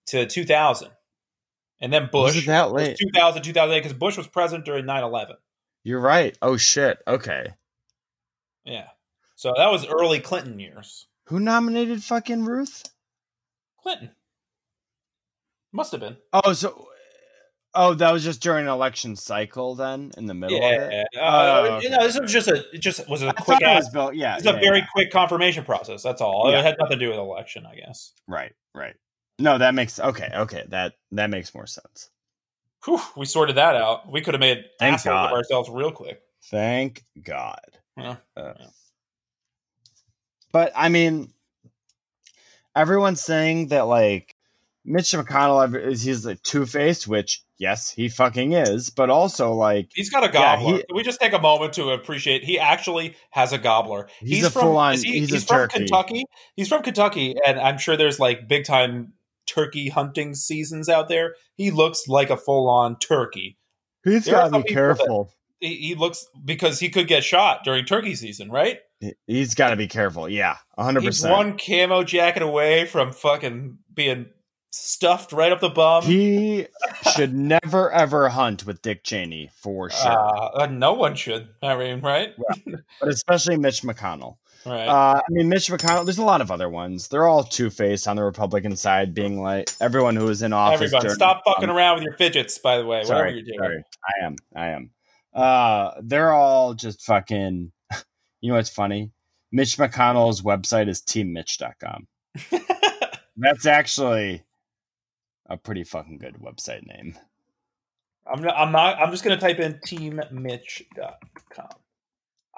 to 0.07 0.25
2000. 0.25 0.89
And 1.79 1.91
then 1.93 2.09
Was 2.13 2.33
Bush 2.33 2.43
it 2.43 2.47
that 2.47 2.71
was 2.71 2.81
late? 2.87 2.97
2000, 2.97 3.43
2008, 3.43 3.79
because 3.79 3.97
Bush 3.97 4.17
was 4.17 4.27
president 4.27 4.65
during 4.65 4.85
9 4.85 5.03
11. 5.03 5.35
You're 5.83 5.99
right. 5.99 6.37
Oh 6.41 6.57
shit. 6.57 6.97
Okay. 7.07 7.53
Yeah. 8.65 8.87
So 9.35 9.53
that 9.57 9.71
was 9.71 9.85
early 9.85 10.19
Clinton 10.19 10.59
years. 10.59 11.07
Who 11.25 11.39
nominated 11.39 12.01
fucking 12.03 12.45
Ruth? 12.45 12.83
Clinton. 13.81 14.11
Must 15.73 15.91
have 15.91 16.01
been. 16.01 16.17
Oh, 16.31 16.53
so 16.53 16.87
Oh, 17.75 17.95
that 17.95 18.11
was 18.13 18.23
just 18.23 18.39
during 18.43 18.65
an 18.67 18.71
election 18.71 19.15
cycle. 19.15 19.73
Then 19.73 20.11
in 20.15 20.27
the 20.27 20.33
middle 20.35 20.57
of 20.57 20.63
it. 20.63 21.07
Yeah, 21.13 21.19
uh, 21.21 21.65
Oh, 21.71 21.75
okay. 21.77 21.89
know, 21.89 22.03
this 22.03 22.19
was 22.19 22.31
just 22.31 22.47
a 22.47 22.63
it 22.71 22.77
just 22.79 23.09
was 23.09 23.23
a 23.23 23.29
I 23.29 23.33
quick 23.33 23.61
it 23.61 23.65
was 23.75 23.89
built. 23.89 24.13
Yeah, 24.13 24.35
It's 24.35 24.45
yeah, 24.45 24.51
a 24.51 24.59
very 24.59 24.79
yeah. 24.79 24.85
quick 24.93 25.11
confirmation 25.11 25.63
process. 25.65 26.03
That's 26.03 26.21
all. 26.21 26.51
Yeah. 26.51 26.59
It 26.59 26.65
had 26.65 26.75
nothing 26.79 26.99
to 26.99 27.05
do 27.05 27.09
with 27.09 27.17
election, 27.17 27.65
I 27.65 27.75
guess. 27.75 28.13
right, 28.27 28.53
right. 28.75 28.93
No, 29.39 29.57
that 29.57 29.73
makes 29.73 29.99
okay, 29.99 30.29
okay. 30.35 30.63
That 30.69 30.93
that 31.13 31.31
makes 31.31 31.55
more 31.55 31.65
sense. 31.65 32.11
Whew, 32.85 33.01
we 33.17 33.25
sorted 33.25 33.55
that 33.55 33.75
out. 33.75 34.11
We 34.11 34.21
could 34.21 34.35
have 34.35 34.41
made 34.41 34.65
Thank 34.77 34.93
assholes 34.93 35.31
of 35.31 35.31
ourselves 35.31 35.69
real 35.71 35.91
quick. 35.91 36.21
Thank 36.51 37.03
God. 37.23 37.59
Yeah. 37.97 38.17
Uh, 38.37 38.53
Yeah. 38.59 38.67
But 40.51 40.71
I 40.75 40.89
mean, 40.89 41.33
everyone's 42.75 43.21
saying 43.21 43.69
that 43.69 43.87
like 43.87 44.32
Mitch 44.85 45.11
McConnell 45.11 45.81
is 45.81 46.01
he's 46.03 46.25
a 46.25 46.35
two 46.35 46.65
faced, 46.65 47.07
which 47.07 47.41
yes, 47.57 47.89
he 47.89 48.09
fucking 48.09 48.51
is. 48.53 48.89
But 48.89 49.09
also 49.09 49.53
like 49.53 49.89
He's 49.93 50.09
got 50.09 50.23
a 50.23 50.27
Yeah, 50.27 50.57
gobbler. 50.57 50.71
he- 50.77 50.83
Can 50.83 50.95
we 50.95 51.03
just 51.03 51.21
take 51.21 51.33
a 51.33 51.39
moment 51.39 51.73
to 51.73 51.89
appreciate? 51.91 52.43
He 52.43 52.59
actually 52.59 53.15
has 53.31 53.53
a 53.53 53.57
gobbler. 53.57 54.09
He's 54.19 54.43
a 54.45 54.49
from, 54.51 54.61
full 54.63 54.77
on. 54.77 54.97
He, 54.97 55.19
he's 55.19 55.31
a 55.31 55.39
from 55.41 55.57
turkey. 55.57 55.77
Kentucky. 55.79 56.23
He's 56.55 56.67
from 56.67 56.83
Kentucky, 56.83 57.35
and 57.45 57.59
I'm 57.59 57.77
sure 57.77 57.95
there's 57.95 58.19
like 58.19 58.47
big 58.47 58.65
time 58.65 59.13
turkey 59.47 59.89
hunting 59.89 60.35
seasons 60.35 60.89
out 60.89 61.07
there. 61.09 61.35
He 61.55 61.71
looks 61.71 62.07
like 62.07 62.29
a 62.29 62.37
full 62.37 62.67
on 62.69 62.97
turkey. 62.99 63.57
He's 64.03 64.27
got 64.27 64.51
to 64.51 64.61
be 64.61 64.73
careful. 64.73 65.31
He, 65.61 65.75
he 65.75 65.95
looks 65.95 66.25
because 66.43 66.79
he 66.79 66.89
could 66.89 67.07
get 67.07 67.23
shot 67.23 67.63
during 67.63 67.85
turkey 67.85 68.15
season, 68.15 68.51
right? 68.51 68.79
He- 68.99 69.13
He's 69.27 69.55
got 69.55 69.69
to 69.69 69.77
be 69.77 69.87
careful. 69.87 70.27
Yeah, 70.27 70.57
hundred 70.77 71.03
He's 71.03 71.19
percent. 71.21 71.31
one 71.31 71.57
camo 71.57 72.03
jacket 72.03 72.41
away 72.43 72.85
from 72.85 73.13
fucking 73.13 73.77
being 73.93 74.25
stuffed 74.73 75.31
right 75.31 75.51
up 75.51 75.59
the 75.59 75.69
bum. 75.69 76.03
He 76.03 76.65
should 77.15 77.33
never 77.33 77.91
ever 77.91 78.29
hunt 78.29 78.65
with 78.65 78.81
Dick 78.81 79.03
Cheney 79.03 79.49
for 79.55 79.89
sure, 79.89 80.11
Uh, 80.11 80.49
uh, 80.63 80.65
no 80.65 80.93
one 80.93 81.15
should. 81.15 81.47
I 81.61 81.75
mean, 81.77 82.01
right? 82.01 82.33
but 82.99 83.09
especially 83.09 83.55
Mitch 83.57 83.81
McConnell. 83.83 84.37
Right. 84.65 84.87
Uh, 84.87 85.19
I 85.19 85.23
mean, 85.29 85.49
Mitch 85.49 85.67
McConnell. 85.69 86.05
There's 86.05 86.17
a 86.17 86.23
lot 86.23 86.39
of 86.41 86.49
other 86.49 86.69
ones. 86.69 87.09
They're 87.09 87.27
all 87.27 87.43
two 87.43 87.69
faced 87.69 88.07
on 88.07 88.15
the 88.15 88.23
Republican 88.23 88.75
side, 88.75 89.13
being 89.13 89.41
like 89.41 89.69
everyone 89.81 90.15
who 90.15 90.27
is 90.29 90.41
in 90.41 90.53
office. 90.53 90.93
Everyone, 90.93 91.15
stop 91.15 91.43
fucking 91.45 91.69
around 91.69 91.95
with 91.95 92.03
your 92.05 92.13
fidgets. 92.13 92.57
By 92.57 92.77
the 92.77 92.85
way, 92.85 92.99
whatever 93.03 93.29
you're 93.29 93.41
doing. 93.43 93.57
sorry. 93.59 93.83
I 94.07 94.25
am. 94.25 94.35
I 94.55 94.67
am. 94.69 94.89
Uh, 95.33 95.91
they're 96.01 96.33
all 96.33 96.73
just 96.73 97.01
fucking. 97.03 97.71
You 98.41 98.49
know 98.49 98.55
what's 98.57 98.69
funny? 98.69 99.09
Mitch 99.53 99.77
McConnell's 99.77 100.41
website 100.41 100.89
is 100.89 101.01
teammitch.com. 101.01 102.07
That's 103.37 103.65
actually 103.65 104.43
a 105.47 105.57
pretty 105.57 105.83
fucking 105.83 106.17
good 106.17 106.35
website 106.35 106.85
name. 106.85 107.15
I'm 108.25 108.41
not, 108.41 108.55
I'm 108.57 108.71
not. 108.71 108.99
I'm 108.99 109.11
just 109.11 109.23
gonna 109.23 109.37
type 109.39 109.59
in 109.59 109.79
teammitch.com. 109.85 111.67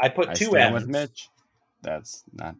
I 0.01 0.09
put 0.09 0.29
I 0.29 0.33
two 0.33 0.55
M's. 0.55 0.73
with 0.73 0.87
Mitch. 0.87 1.29
That's 1.81 2.23
not. 2.33 2.55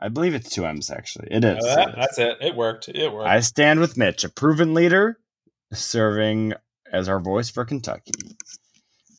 I 0.00 0.08
believe 0.08 0.34
it's 0.34 0.50
two 0.50 0.64
M's 0.64 0.90
actually. 0.90 1.28
It 1.30 1.44
is. 1.44 1.64
Uh, 1.64 1.68
it 1.68 1.76
that- 1.76 1.88
is. 1.88 1.94
that's 1.96 2.18
it. 2.18 2.36
It 2.40 2.56
worked. 2.56 2.88
It 2.88 3.12
worked. 3.12 3.28
I 3.28 3.40
stand 3.40 3.80
with 3.80 3.96
Mitch, 3.98 4.24
a 4.24 4.28
proven 4.28 4.72
leader, 4.74 5.18
serving 5.72 6.54
as 6.90 7.08
our 7.08 7.20
voice 7.20 7.50
for 7.50 7.64
Kentucky. 7.64 8.12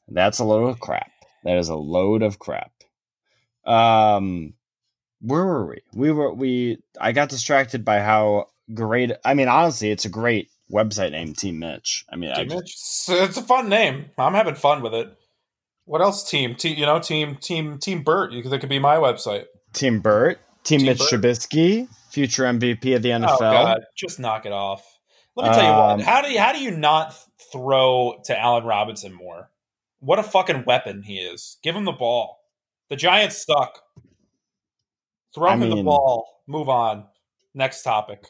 That's 0.08 0.40
a 0.40 0.44
load 0.44 0.68
of 0.68 0.80
crap. 0.80 1.12
That 1.44 1.58
is 1.58 1.70
a 1.70 1.76
load 1.76 2.24
of 2.24 2.40
crap. 2.40 2.72
Um, 3.66 4.54
where 5.22 5.46
were 5.46 5.66
we? 5.68 5.82
We 5.94 6.12
were 6.12 6.34
we. 6.34 6.80
I 7.00 7.12
got 7.12 7.30
distracted 7.30 7.86
by 7.86 8.00
how 8.00 8.48
great. 8.74 9.12
I 9.26 9.34
mean, 9.34 9.48
honestly, 9.48 9.92
it's 9.92 10.06
a 10.06 10.10
great 10.10 10.50
website 10.72 11.12
name, 11.12 11.34
Team 11.34 11.60
Mitch. 11.60 12.06
I 12.10 12.16
mean, 12.16 12.32
I 12.32 12.44
just- 12.44 12.56
Mitch. 12.56 12.64
It's, 12.74 13.10
it's 13.10 13.38
a 13.38 13.42
fun 13.44 13.70
name. 13.70 14.12
I'm 14.18 14.34
having 14.34 14.56
fun 14.56 14.82
with 14.82 14.94
it. 14.94 15.16
What 15.86 16.02
else? 16.02 16.30
Team. 16.30 16.56
Team. 16.56 16.78
You 16.78 16.86
know, 16.86 17.00
team. 17.00 17.36
Team. 17.36 17.78
Team 17.78 18.04
Burt. 18.04 18.32
You, 18.32 18.44
that 18.44 18.60
could 18.60 18.70
be 18.70 18.80
my 18.80 18.96
website. 18.96 19.46
Team 19.74 20.00
Burt, 20.00 20.40
Team, 20.64 20.80
Team 20.80 20.88
Mitch. 20.88 21.00
Trubisky, 21.00 21.88
future 22.10 22.44
MVP 22.44 22.96
of 22.96 23.02
the 23.02 23.10
NFL. 23.10 23.34
Oh 23.34 23.40
God! 23.40 23.82
Just 23.96 24.20
knock 24.20 24.46
it 24.46 24.52
off. 24.52 24.86
Let 25.36 25.50
me 25.50 25.56
tell 25.56 25.64
you 25.64 25.70
Um, 25.70 25.98
what. 25.98 26.06
How 26.06 26.22
do 26.22 26.32
you 26.32 26.40
how 26.40 26.54
do 26.54 26.60
you 26.60 26.72
not 26.72 27.16
throw 27.52 28.22
to 28.26 28.40
Allen 28.40 28.64
Robinson 28.66 29.14
more? 29.14 29.50
What 30.00 30.20
a 30.20 30.24
fucking 30.24 30.64
weapon 30.66 31.02
he 31.04 31.18
is. 31.18 31.58
Give 31.64 31.76
him 31.76 31.86
the 31.86 31.92
ball. 31.92 32.40
The 32.90 32.96
Giants 32.96 33.44
suck. 33.46 33.82
Throw 35.34 35.50
I 35.50 35.56
him 35.56 35.70
the 35.70 35.82
ball. 35.82 36.44
Move 36.48 36.70
on. 36.70 37.06
Next 37.54 37.84
topic. 37.84 38.28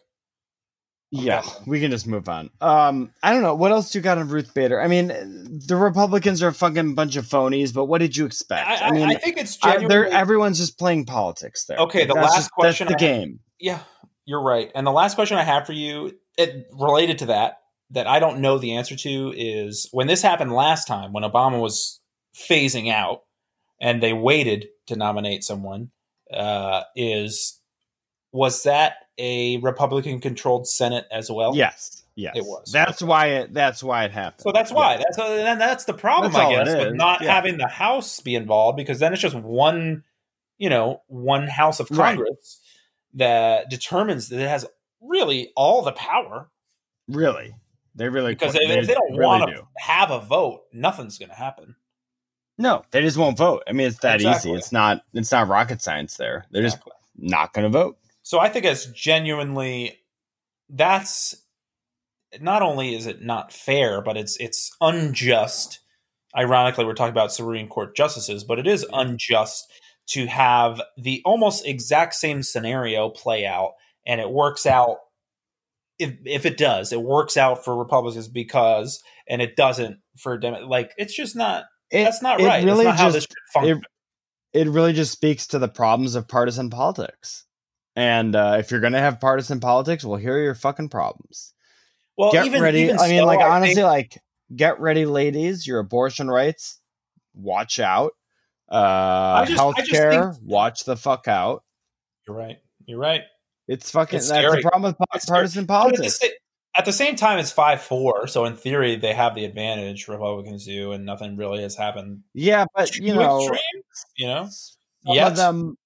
Yeah, 1.16 1.44
we 1.68 1.80
can 1.80 1.92
just 1.92 2.08
move 2.08 2.28
on. 2.28 2.50
Um, 2.60 3.12
I 3.22 3.32
don't 3.34 3.44
know 3.44 3.54
what 3.54 3.72
else 3.72 3.94
you 3.94 4.02
got 4.02 4.18
on 4.18 4.30
Ruth 4.30 4.52
Bader. 4.56 4.82
I 4.82 4.88
mean, 4.88 5.10
the 5.68 5.76
Republicans 5.76 6.42
are 6.42 6.48
a 6.48 6.54
fucking 6.54 6.96
bunch 6.96 7.18
of 7.18 7.26
phonies, 7.26 7.72
but 7.72 7.86
what 7.86 8.00
did 8.00 8.18
you 8.18 8.26
expect? 8.26 8.68
I, 8.68 8.88
I, 8.88 8.92
mean, 8.92 9.08
I 9.08 9.16
think 9.16 9.38
it's 9.38 9.56
genuinely. 9.58 9.90
they're 9.90 10.08
everyone's 10.08 10.58
just 10.58 10.80
playing 10.80 11.06
politics 11.06 11.66
there. 11.66 11.78
Okay, 11.78 12.06
the 12.06 12.16
That's 12.16 12.26
last 12.26 12.36
just- 12.36 12.52
question 12.52 12.88
That's 12.88 13.00
the 13.00 13.08
I 13.08 13.12
have- 13.12 13.20
game. 13.22 13.40
yeah, 13.60 13.80
you're 14.26 14.42
right. 14.42 14.72
And 14.74 14.88
the 14.88 14.92
last 14.92 15.14
question 15.14 15.38
I 15.38 15.44
have 15.44 15.68
for 15.68 15.74
you, 15.74 16.14
it 16.36 16.66
related 16.72 17.20
to 17.20 17.28
that, 17.28 17.60
that 17.92 18.08
I 18.08 18.18
don't 18.18 18.40
know 18.40 18.58
the 18.58 18.76
answer 18.76 18.96
to, 18.96 19.34
is 19.38 19.88
when 19.92 20.08
this 20.08 20.24
happened 20.24 20.52
last 20.52 20.88
time, 20.88 21.14
when 21.14 21.24
Obama 21.24 21.62
was 21.62 22.02
phasing 22.36 22.92
out, 22.92 23.20
and 23.80 24.02
they 24.02 24.14
waited 24.14 24.68
to 24.88 24.96
nominate 24.96 25.44
someone, 25.44 25.92
uh, 26.34 26.82
is 26.96 27.60
was 28.32 28.64
that 28.64 28.96
a 29.18 29.58
Republican-controlled 29.58 30.68
Senate 30.68 31.06
as 31.12 31.30
well? 31.32 31.56
Yes, 31.56 32.04
yes, 32.16 32.34
It 32.36 32.44
was. 32.46 32.72
That's 32.72 33.02
why 33.02 33.28
it. 33.28 33.54
That's 33.54 33.84
why 33.84 34.06
it 34.06 34.12
happened. 34.12 34.42
So 34.42 34.52
that's 34.52 34.72
why. 34.72 34.94
Yeah. 34.94 34.98
That's 35.00 35.20
uh, 35.20 35.24
and 35.48 35.62
that's 35.62 35.86
the 35.86 35.94
problem, 35.94 36.32
That's 36.32 36.44
I 36.46 36.64
guess, 36.66 36.86
with 36.86 36.96
not 36.96 37.22
yeah. 37.22 37.34
having 37.34 37.58
the 37.58 37.68
House 37.68 38.20
be 38.20 38.36
involved, 38.36 38.78
because 38.78 39.00
then 39.00 39.14
it's 39.14 39.22
just 39.22 39.36
one, 39.36 40.04
you 40.58 40.70
know, 40.70 41.02
one 41.08 41.48
House 41.48 41.80
of 41.80 41.90
Right. 41.92 42.16
Congress 42.16 42.60
that 43.16 43.70
determines 43.70 44.30
that 44.30 44.40
it 44.40 44.50
has 44.50 44.66
really 45.02 45.52
all 45.56 45.82
the 45.84 45.92
power. 45.92 46.50
really. 47.08 47.56
They 47.96 48.10
really 48.10 48.34
Because 48.34 48.54
qu- 48.54 48.60
if, 48.64 48.88
they 48.88 48.94
don't 48.96 49.12
really 49.12 49.26
want 49.26 49.50
to 49.52 49.56
do. 49.58 49.68
have 49.78 50.10
a 50.10 50.20
vote, 50.20 50.64
nothing's 50.74 51.20
going 51.20 51.30
to 51.30 51.36
happen. 51.36 51.76
No, 52.58 52.84
they 52.90 53.02
just 53.02 53.18
won't 53.18 53.38
vote. 53.38 53.62
I 53.68 53.72
mean, 53.72 53.86
it's 53.86 54.00
that 54.00 54.16
Exactly. 54.16 54.50
easy. 54.52 54.58
It's 54.58 54.72
not. 54.72 55.04
It's 55.14 55.32
not 55.32 55.48
rocket 55.48 55.80
science. 55.80 56.18
There, 56.18 56.46
they're 56.50 56.64
just 56.64 56.80
not 57.16 57.54
going 57.54 57.64
to 57.64 57.70
vote. 57.70 57.98
So 58.24 58.40
I 58.40 58.50
think 58.50 58.66
it's 58.66 58.86
genuinely 58.88 60.00
that's 60.70 61.36
not 62.42 62.62
only 62.62 62.96
is 62.96 63.06
it 63.06 63.22
not 63.22 63.54
fair, 63.54 64.02
but 64.02 64.18
it's 64.18 64.38
it's 64.40 64.76
unjust. 64.82 65.80
Ironically, 66.36 66.86
we're 66.86 66.96
talking 66.96 67.12
about 67.12 67.32
Supreme 67.32 67.68
Court 67.68 67.96
justices, 67.96 68.44
but 68.44 68.58
it 68.58 68.66
is 68.66 68.86
unjust 68.92 69.72
to 70.08 70.26
have 70.26 70.82
the 70.98 71.22
almost 71.26 71.66
exact 71.68 72.16
same 72.16 72.42
scenario 72.42 73.10
play 73.10 73.46
out, 73.46 73.74
and 74.06 74.20
it 74.20 74.30
works 74.30 74.66
out. 74.66 74.98
If 76.00 76.14
if 76.26 76.46
it 76.46 76.58
does, 76.58 76.92
it 76.92 77.02
works 77.02 77.38
out 77.38 77.64
for 77.64 77.78
Republicans 77.78 78.28
because, 78.28 79.04
and 79.30 79.42
it 79.42 79.56
doesn't 79.56 80.00
for 80.18 80.38
Dem. 80.38 80.68
Like 80.68 80.92
it's 80.98 81.16
just 81.16 81.36
not. 81.36 81.66
It, 81.92 82.06
That's 82.06 82.24
not 82.24 82.42
it 82.42 82.46
right. 82.46 82.64
Really 82.64 82.86
that's 82.86 82.98
not 82.98 83.04
how 83.04 83.12
this 83.12 83.26
just 83.26 83.30
should 83.30 83.54
function. 83.54 83.82
it 84.54 84.68
really 84.68 84.94
just 84.94 85.12
speaks 85.12 85.48
to 85.48 85.60
the 85.60 85.68
problems 85.68 86.16
of 86.16 86.28
partisan 86.28 86.72
politics. 86.72 87.46
And 87.96 88.36
uh, 88.36 88.56
if 88.60 88.72
you're 88.72 88.80
going 88.80 88.94
to 88.94 89.00
have 89.00 89.20
partisan 89.22 89.60
politics, 89.60 90.04
well, 90.04 90.18
here 90.18 90.36
are 90.36 90.42
your 90.42 90.56
fucking 90.56 90.90
problems. 90.90 91.54
well, 92.18 92.32
get 92.32 92.46
even 92.48 92.62
ready. 92.62 92.82
even 92.82 93.00
I 93.00 93.08
mean, 93.08 93.20
so, 93.22 93.26
like 93.26 93.40
I 93.40 93.50
honestly, 93.56 93.76
think- 93.76 93.86
like 93.88 94.22
get 94.56 94.80
ready, 94.80 95.06
ladies. 95.06 95.68
Your 95.68 95.80
abortion 95.80 96.30
rights, 96.30 96.80
watch 97.36 97.80
out. 97.80 98.14
Uh, 98.70 99.46
just- 99.46 99.62
healthcare, 99.62 100.34
think- 100.34 100.44
watch 100.44 100.86
the 100.86 100.96
fuck 100.98 101.28
out. 101.28 101.64
you're 102.28 102.36
right. 102.38 102.58
You're 102.86 103.00
right. 103.00 103.22
It's 103.68 103.92
fucking. 103.92 104.18
It's 104.18 104.30
that's 104.30 104.56
the 104.56 104.62
problem 104.62 104.84
with 104.84 104.98
pa- 104.98 105.06
It's 105.14 105.24
scary. 105.26 105.38
partisan 105.38 105.66
But 105.66 105.74
at 105.74 105.96
the, 105.96 105.98
politics. 106.02 106.20
at 106.76 106.86
the 106.86 106.92
same 106.92 107.16
time, 107.16 107.40
it's 107.40 107.52
five 107.52 107.82
four. 107.82 108.28
So 108.28 108.44
in 108.46 108.56
theory, 108.58 108.96
they 108.98 109.14
have 109.14 109.36
the 109.36 109.46
advantage. 109.46 110.08
Republicans 110.08 110.66
do, 110.66 110.92
and 110.92 111.06
nothing 111.06 111.38
really 111.38 111.62
has 111.62 111.76
happened. 111.76 112.24
Yeah, 112.34 112.66
but 112.76 112.94
you 112.98 113.14
know, 113.14 113.40
extreme, 113.40 113.84
you 114.18 114.28
know. 114.28 114.50
some 114.50 115.16
Yes. 115.16 115.30
of 115.32 115.38
them. 115.38 115.78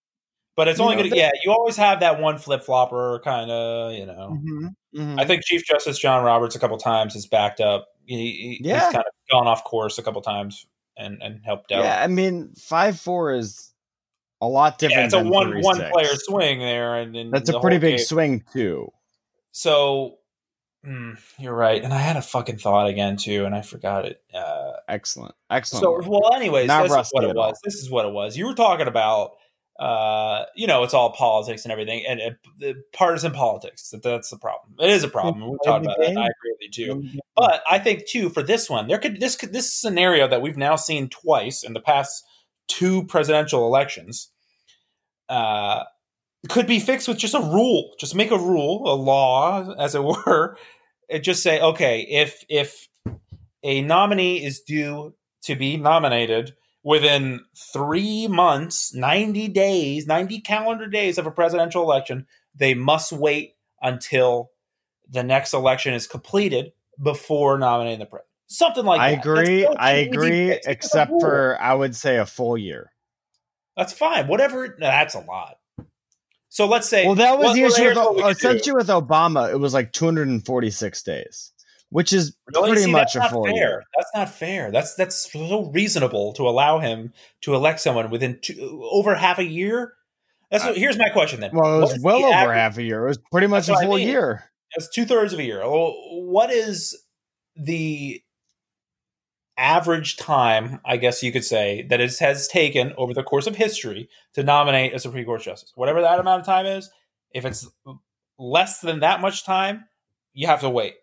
But 0.58 0.67
it's 0.67 0.80
You 0.80 0.84
only 0.86 0.98
know, 0.98 1.04
gonna. 1.04 1.15
Yeah, 1.15 1.32
you 1.46 1.52
always 1.52 1.78
have 1.78 2.02
that 2.02 2.20
one 2.20 2.38
flip 2.39 2.63
flopper 2.63 3.22
kind 3.24 3.50
of. 3.50 3.93
You 3.93 4.06
know. 4.08 4.38
Mhm, 4.43 4.70
mhm. 4.96 5.20
I 5.22 5.24
think 5.26 5.46
Chief 5.46 5.63
Justice 5.65 5.98
John 6.00 6.24
Roberts 6.26 6.56
a 6.56 6.60
couple 6.60 6.78
times 6.78 7.13
has 7.13 7.26
backed 7.28 7.62
up. 7.62 7.88
He, 8.06 8.60
Yeah. 8.62 8.76
he's 8.80 8.84
kind 8.93 8.98
of 8.98 9.13
gone 9.32 9.48
off 9.48 9.63
course 9.63 9.98
a 9.98 10.04
couple 10.04 10.22
times 10.22 10.65
and 10.98 11.22
and 11.24 11.41
helped 11.46 11.72
out. 11.72 11.84
yeah, 11.84 12.02
I 12.04 12.08
mean, 12.08 12.54
five 12.58 13.00
four 13.00 13.34
is 13.34 13.72
a 14.41 14.48
lot 14.48 14.78
different. 14.80 15.00
Yeah, 15.00 15.06
it's 15.06 15.13
a 15.13 15.30
one 15.32 15.62
one 15.62 15.78
3-6. 15.78 15.91
player 15.91 16.15
swing 16.15 16.60
there, 16.60 16.96
and, 16.98 17.15
and 17.15 17.32
That's 17.32 17.50
a 17.50 17.60
pretty 17.60 17.78
big 17.78 17.98
game- 17.98 18.06
swing 18.06 18.43
too. 18.54 18.91
So, 19.52 20.17
mm, 20.86 21.17
you're 21.39 21.54
right, 21.56 21.84
and 21.84 21.93
I 21.93 21.98
had 22.00 22.17
a 22.17 22.22
fucking 22.22 22.58
thought 22.58 22.88
again 22.88 23.17
too, 23.17 23.46
and 23.46 23.56
I 23.56 23.62
forgot 23.62 24.06
it. 24.06 24.22
Uh, 24.34 24.74
Excellent, 24.88 25.34
excellent. 25.50 26.04
so, 26.04 26.10
well, 26.10 26.34
anyways, 26.36 26.67
Not 26.67 26.84
this 26.88 26.93
is 26.98 27.10
what 27.12 27.24
it 27.24 27.36
was. 27.36 27.60
This 27.63 27.76
is 27.76 27.89
what 27.89 28.06
it 28.06 28.12
was. 28.12 28.38
You 28.38 28.46
were 28.48 28.54
talking 28.54 28.88
about 28.88 29.32
uh, 29.80 30.46
you 30.56 30.66
know, 30.66 30.84
it's 30.84 30.94
all 30.94 31.12
politics 31.12 31.63
and 31.63 31.72
everything, 31.72 32.04
and 32.08 32.20
it, 32.60 32.94
partisan 32.94 33.32
politics. 33.32 33.90
That 33.90 34.02
that's 34.02 34.30
the 34.30 34.38
problem. 34.38 34.74
It 34.80 34.90
is 34.90 35.04
a 35.04 35.08
problem. 35.08 35.52
We 35.52 35.58
talked 35.63 35.86
about 35.86 35.98
that. 36.00 36.08
I 36.08 36.10
agree 36.10 36.56
with 36.60 36.62
you 36.62 36.72
too. 36.72 37.10
But 37.36 37.62
I 37.70 37.78
think 37.78 38.08
too 38.08 38.30
for 38.30 38.42
this 38.42 38.70
one, 38.70 38.88
there 38.88 38.98
could 38.98 39.20
this 39.20 39.36
could 39.36 39.54
this 39.54 39.72
scenario 39.72 40.28
that 40.28 40.42
we've 40.42 40.58
now 40.58 40.78
seen 40.78 41.10
twice 41.10 41.63
in 41.63 41.74
the 41.74 41.80
past 41.80 42.24
two 42.68 43.04
presidential 43.06 43.68
elections. 43.68 44.32
Uh, 45.30 45.84
could 46.50 46.66
be 46.68 46.80
fixed 46.80 47.08
with 47.08 47.18
just 47.18 47.34
a 47.34 47.40
rule. 47.40 47.94
Just 48.00 48.16
make 48.16 48.32
a 48.32 48.38
rule, 48.38 48.92
a 48.92 48.96
law, 48.96 49.74
as 49.78 49.94
it 49.94 50.04
were, 50.04 50.58
and 51.10 51.24
just 51.24 51.44
say, 51.44 51.62
okay, 51.62 52.02
if 52.02 52.44
if 52.50 52.88
a 53.62 53.82
nominee 53.84 54.44
is 54.44 54.62
due 54.62 55.13
to 55.44 55.56
be 55.56 55.78
nominated 55.78 56.56
within 56.88 57.41
three 57.54 58.30
months, 58.30 58.93
90 58.93 59.50
days, 59.50 60.08
90 60.08 60.39
calendar 60.39 60.88
days 60.88 61.17
of 61.17 61.28
a 61.28 61.32
presidential 61.32 61.84
election, 61.84 62.26
they 62.56 62.73
must 62.73 63.12
wait 63.12 63.58
until 63.82 64.52
the 65.10 65.21
next 65.21 65.54
election 65.54 65.93
is 65.93 66.08
completed 66.08 66.71
before 67.04 67.60
nominating 67.60 68.00
the 68.00 68.06
president. 68.06 68.30
Something 68.47 68.86
like 68.86 69.00
that. 69.00 69.04
I 69.04 69.12
that. 69.12 69.19
agree. 69.19 69.63
So 69.63 69.73
I 69.78 69.91
agree, 69.91 70.47
fix. 70.47 70.60
It's 70.60 70.67
a 70.67 70.71
except 70.71 71.12
for 71.19 71.58
I 71.60 71.73
would 71.73 71.93
say 71.93 72.19
a 72.19 72.26
full 72.26 72.58
year. 72.58 72.89
that's 73.76 73.91
fine. 73.91 74.30
Whatever. 74.30 74.69
no, 74.80 74.88
that's 74.88 75.13
a 75.13 75.19
lot. 75.19 75.58
So 76.47 76.67
let's 76.67 76.88
say. 76.88 77.06
Well, 77.06 77.15
that 77.15 77.38
was 77.38 77.47
well, 77.47 77.54
the 77.54 77.63
issue 77.63 77.84
with 77.84 78.15
we 78.15 78.50
uh, 78.50 78.54
do. 78.63 78.76
with 78.76 78.88
Obama. 78.88 79.52
It 79.52 79.58
was 79.58 79.73
like 79.73 79.91
246 79.91 81.04
days, 81.04 81.52
which 81.89 82.12
is 82.13 82.36
Really? 82.54 82.69
pretty 82.69 82.84
See, 82.84 82.91
much 82.91 83.15
a 83.15 83.28
full 83.30 83.45
fair. 83.45 83.54
year. 83.56 83.84
That's 83.97 84.12
not 84.15 84.30
fair. 84.30 84.71
That's 84.71 84.95
that's 84.95 85.32
so 85.32 85.65
reasonable 85.71 86.34
to 86.34 86.47
allow 86.47 86.80
him 86.80 87.13
to 87.41 87.56
elect 87.56 87.80
someone 87.80 88.10
within 88.10 88.39
two, 88.41 88.88
over 88.91 89.15
half 89.15 89.39
a 89.39 89.45
year. 89.45 89.93
That's 90.52 90.63
what, 90.63 90.78
here's 90.78 90.97
my 90.97 91.10
question 91.10 91.39
then. 91.41 91.52
Well, 91.54 91.78
it 91.78 91.82
was 91.82 92.00
well 92.02 92.23
over 92.23 92.34
average- 92.34 92.58
half 92.58 92.78
a 92.78 92.84
year. 92.84 93.06
It 93.06 93.10
was 93.10 93.19
pretty 93.32 93.47
much 93.47 93.67
That's 93.67 93.69
a 93.69 93.73
what 93.73 93.84
I 93.84 93.86
full 93.88 93.97
mean. 93.97 94.08
year. 94.08 94.43
That's 94.76 94.89
two 94.89 95.06
thirds 95.06 95.34
of 95.34 95.39
a 95.39 95.43
year. 95.43 95.60
Well, 95.60 95.93
what 96.12 96.52
is 96.52 96.97
the 97.56 98.21
average 99.58 100.17
time, 100.17 100.80
I 100.86 100.97
guess 100.97 101.23
you 101.23 101.32
could 101.32 101.43
say, 101.45 101.84
that 101.89 102.00
it 102.00 102.17
has 102.19 102.47
taken 102.47 102.93
over 102.97 103.13
the 103.13 103.23
course 103.23 103.47
of 103.47 103.56
history 103.56 104.10
to 104.36 104.43
nominate 104.43 104.93
a 104.93 105.00
Supreme 105.00 105.26
Court 105.26 105.41
justice? 105.41 105.71
Whatever 105.76 106.02
that 106.02 106.19
amount 106.19 106.41
of 106.41 106.45
time 106.45 106.65
is, 106.65 106.89
if 107.34 107.43
it's 107.45 107.67
less 108.38 108.80
than 108.82 109.00
that 109.00 109.19
much 109.19 109.45
time, 109.45 109.86
you 110.34 110.47
have 110.47 110.62
to 110.62 110.69
wait. 110.69 110.93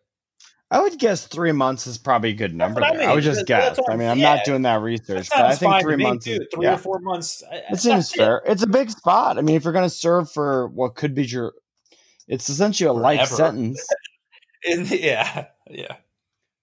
I 0.75 0.81
would 0.81 0.99
guess 0.99 1.25
three 1.29 1.53
months 1.53 1.87
is 1.87 1.99
probably 1.99 2.31
a 2.31 2.35
good 2.35 2.53
number. 2.53 2.83
I 2.83 2.97
there. 2.97 3.11
I, 3.11 3.15
would 3.15 3.23
just 3.23 3.47
That's- 3.47 3.77
guess. 3.77 3.87
I 3.89 3.95
mean, 3.97 4.09
I'm 4.09 4.19
yeah. 4.19 4.35
not 4.35 4.45
doing 4.45 4.63
that 4.63 4.81
research, 4.81 5.29
That 5.31 5.37
but 5.37 5.47
I 5.47 5.55
think 5.55 5.83
three 5.83 5.97
months. 5.97 6.25
too. 6.25 6.41
Three 6.53 6.65
yeah, 6.67 6.75
or 6.75 6.79
four 6.79 6.99
months. 6.99 7.45
It 7.71 7.79
seems 7.79 8.11
fair. 8.11 8.43
It's 8.45 8.65
a 8.65 8.67
big 8.67 8.91
spot. 8.91 9.39
I 9.39 9.43
mean, 9.43 9.55
if 9.55 9.63
you're 9.63 9.73
going 9.73 9.89
to 9.89 9.89
serve 9.89 10.33
for 10.33 10.67
what 10.67 10.97
could 10.97 11.15
be 11.15 11.25
your, 11.25 11.53
it's 12.27 12.51
essentially 12.51 12.89
a 12.89 12.93
life 12.93 13.29
Forever. 13.29 13.37
sentence 13.37 13.87
And- 14.69 14.91
yeah, 14.91 15.47
yeah. 15.71 15.95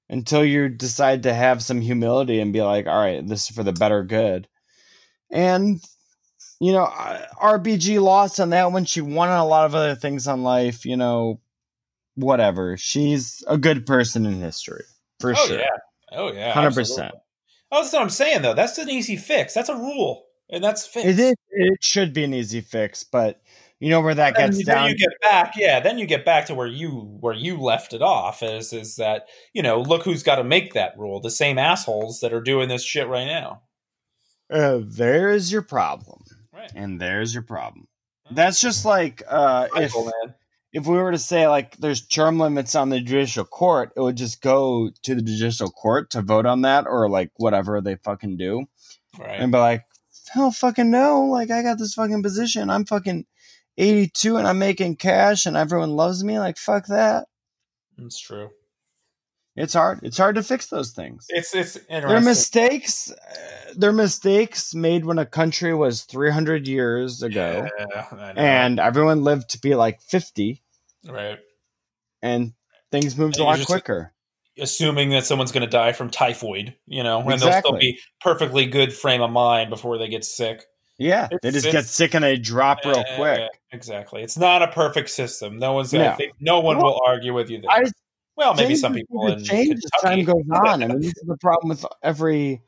until 0.10 0.44
you 0.44 0.68
decide 0.68 1.24
to 1.24 1.34
have 1.34 1.64
some 1.64 1.80
humility 1.80 2.42
and 2.42 2.52
be 2.52 2.62
like, 2.62 2.88
all 2.88 3.00
right, 3.00 3.26
this 3.26 3.50
is 3.50 3.56
for 3.56 3.64
the 3.64 3.72
better 3.72 4.04
good. 4.04 4.48
And 5.30 5.80
you 6.60 6.74
know, 6.74 6.86
RBG 7.42 8.02
lost 8.02 8.40
on 8.42 8.50
that 8.50 8.74
one. 8.74 8.84
She 8.86 9.00
won 9.00 9.30
on 9.30 9.40
a 9.40 9.46
lot 9.48 9.66
of 9.66 9.74
other 9.74 9.96
things 9.96 10.28
on 10.28 10.44
life. 10.44 10.86
You 10.86 10.98
know, 10.98 11.40
whatever. 12.16 12.78
She's 12.78 13.44
a 13.48 13.58
good 13.58 13.86
person 13.86 14.26
in 14.26 14.40
history 14.40 14.84
for 15.20 15.32
oh 15.32 15.48
sure. 15.48 15.60
yeah. 15.60 15.68
Oh 16.12 16.32
yeah. 16.32 16.54
100%. 16.54 17.12
Oh, 17.72 17.82
that's 17.82 17.94
what 17.94 18.02
I'm 18.02 18.10
saying 18.10 18.42
though. 18.42 18.54
That's 18.54 18.78
an 18.78 18.90
easy 18.90 19.16
fix. 19.16 19.54
That's 19.54 19.70
a 19.70 19.76
rule, 19.76 20.26
and 20.50 20.64
that's 20.64 20.86
fixed. 20.86 21.08
It 21.08 21.20
is. 21.20 21.36
It 21.52 21.84
should 21.84 22.14
be 22.14 22.24
an 22.26 22.34
easy 22.34 22.60
fix, 22.62 23.04
but 23.06 23.42
you 23.80 23.90
know 23.90 24.02
where 24.02 24.14
that 24.16 24.36
gets 24.36 24.58
then 24.66 24.76
down. 24.76 24.90
you 24.90 24.96
get 24.98 25.10
back, 25.22 25.54
yeah. 25.58 25.80
Then 25.80 25.98
you 25.98 26.06
get 26.06 26.26
back 26.26 26.46
to 26.48 26.54
where 26.56 26.68
you 26.68 26.90
where 27.22 27.34
you 27.34 27.58
left 27.58 27.94
it 27.94 28.02
off. 28.02 28.44
Is 28.44 28.74
is 28.74 28.98
that 28.98 29.28
you 29.54 29.64
know 29.64 29.82
look 29.82 30.04
who's 30.04 30.22
got 30.24 30.36
to 30.36 30.44
make 30.44 30.74
that 30.74 30.98
rule? 30.98 31.22
The 31.22 31.32
same 31.32 31.58
assholes 31.58 32.20
that 32.20 32.34
are 32.34 32.42
doing 32.42 32.68
this 32.68 32.84
shit 32.84 33.08
right 33.08 33.26
now. 33.26 33.62
uh, 34.52 34.80
there's 34.84 35.50
your 35.52 35.62
problem, 35.62 36.22
Right. 36.54 36.72
and 36.76 37.00
there's 37.00 37.34
your 37.34 37.44
problem. 37.44 37.88
That's 38.30 38.60
just 38.60 38.84
like 38.86 39.24
uh, 39.30 39.68
if. 39.78 39.94
If 40.74 40.88
we 40.88 40.98
were 40.98 41.12
to 41.12 41.18
say 41.18 41.48
like 41.48 41.76
there's 41.78 42.06
term 42.08 42.40
limits 42.40 42.76
on 42.76 42.90
the 42.90 43.00
judicial 43.02 43.44
court, 43.46 43.92
it 43.96 44.02
would 44.02 44.16
just 44.16 44.42
go 44.42 44.90
to 45.04 45.16
the 45.16 45.22
judicial 45.22 45.70
court 45.70 46.10
to 46.12 46.22
vote 46.22 46.46
on 46.46 46.62
that 46.62 46.86
or 46.88 47.10
like 47.10 47.32
whatever 47.38 47.82
they 47.82 47.96
fucking 47.96 48.38
do, 48.38 48.66
Right. 49.20 49.40
and 49.40 49.52
be 49.52 49.58
like, 49.58 49.84
hell, 50.30 50.52
fucking 50.52 50.90
no! 50.90 51.24
Like 51.26 51.52
I 51.52 51.62
got 51.62 51.78
this 51.78 51.94
fucking 51.94 52.24
position. 52.24 52.70
I'm 52.70 52.86
fucking 52.86 53.26
82 53.78 54.38
and 54.38 54.48
I'm 54.48 54.60
making 54.60 54.96
cash, 54.98 55.46
and 55.46 55.58
everyone 55.58 55.92
loves 55.92 56.24
me. 56.24 56.40
Like 56.40 56.58
fuck 56.58 56.88
that. 56.88 57.28
That's 57.98 58.20
true. 58.20 58.50
It's 59.62 59.74
hard. 59.74 60.00
It's 60.02 60.18
hard 60.18 60.36
to 60.36 60.44
fix 60.44 60.66
those 60.68 60.90
things. 60.90 61.28
It's 61.30 61.54
it's 61.54 61.78
interesting. 61.88 62.26
mistakes. 62.26 63.12
uh, 63.12 63.74
They're 63.76 63.92
mistakes 63.92 64.74
made 64.74 65.06
when 65.06 65.20
a 65.20 65.26
country 65.26 65.72
was 65.76 66.02
300 66.02 66.68
years 66.68 67.22
ago, 67.22 67.68
Yeah, 67.78 68.34
and 68.36 68.80
everyone 68.80 69.24
lived 69.24 69.52
to 69.52 69.60
be 69.60 69.76
like 69.76 70.02
50, 70.02 70.64
right. 71.08 71.38
and 72.24 72.54
things 72.92 73.16
moved 73.16 73.36
And 73.36 73.44
a 73.44 73.46
lot 73.46 73.66
quicker. 73.68 74.14
Assuming 74.60 75.12
that 75.12 75.26
someone's 75.26 75.52
going 75.52 75.62
to 75.62 75.70
die 75.70 75.92
from 75.94 76.10
typhoid, 76.10 76.76
you 76.88 77.04
know, 77.04 77.22
and 77.22 77.40
they'll 77.40 77.54
still 77.60 77.78
be 77.78 78.00
perfectly 78.20 78.66
good 78.66 78.92
frame 78.92 79.22
of 79.22 79.30
mind 79.30 79.70
before 79.70 80.00
they 80.00 80.10
get 80.10 80.26
sick. 80.26 80.66
Yeah, 80.98 81.30
they 81.44 81.52
just 81.52 81.72
get 81.72 81.86
sick 81.86 82.16
and 82.16 82.24
they 82.24 82.38
drop 82.38 82.80
real 82.84 83.04
quick. 83.16 83.40
yeah, 83.40 83.48
exactly. 83.72 84.24
It's 84.24 84.38
not 84.38 84.62
a 84.64 84.68
perfect 84.68 85.10
system. 85.10 85.58
No 85.58 85.74
one's. 85.74 85.94
No. 85.94 86.14
think 86.16 86.34
no 86.40 86.60
one 86.60 86.78
will 86.78 87.00
argue 87.06 87.34
with 87.34 87.50
you 87.50 87.62
there. 87.62 87.72
I 87.72 87.84
well, 88.42 88.56
maybe 88.56 88.68
Things 88.70 88.82
some 88.82 88.94
people 88.96 89.28
in 89.28 89.44
change 89.44 89.76
as 89.76 90.02
time 90.02 90.24
goes 90.24 90.44
on. 90.52 90.82
I 90.84 90.88
mean, 90.88 91.00
this 91.00 91.10
is 91.16 91.24
the 91.28 91.38
problem 91.38 91.70
with 91.70 91.86
every 92.02 92.62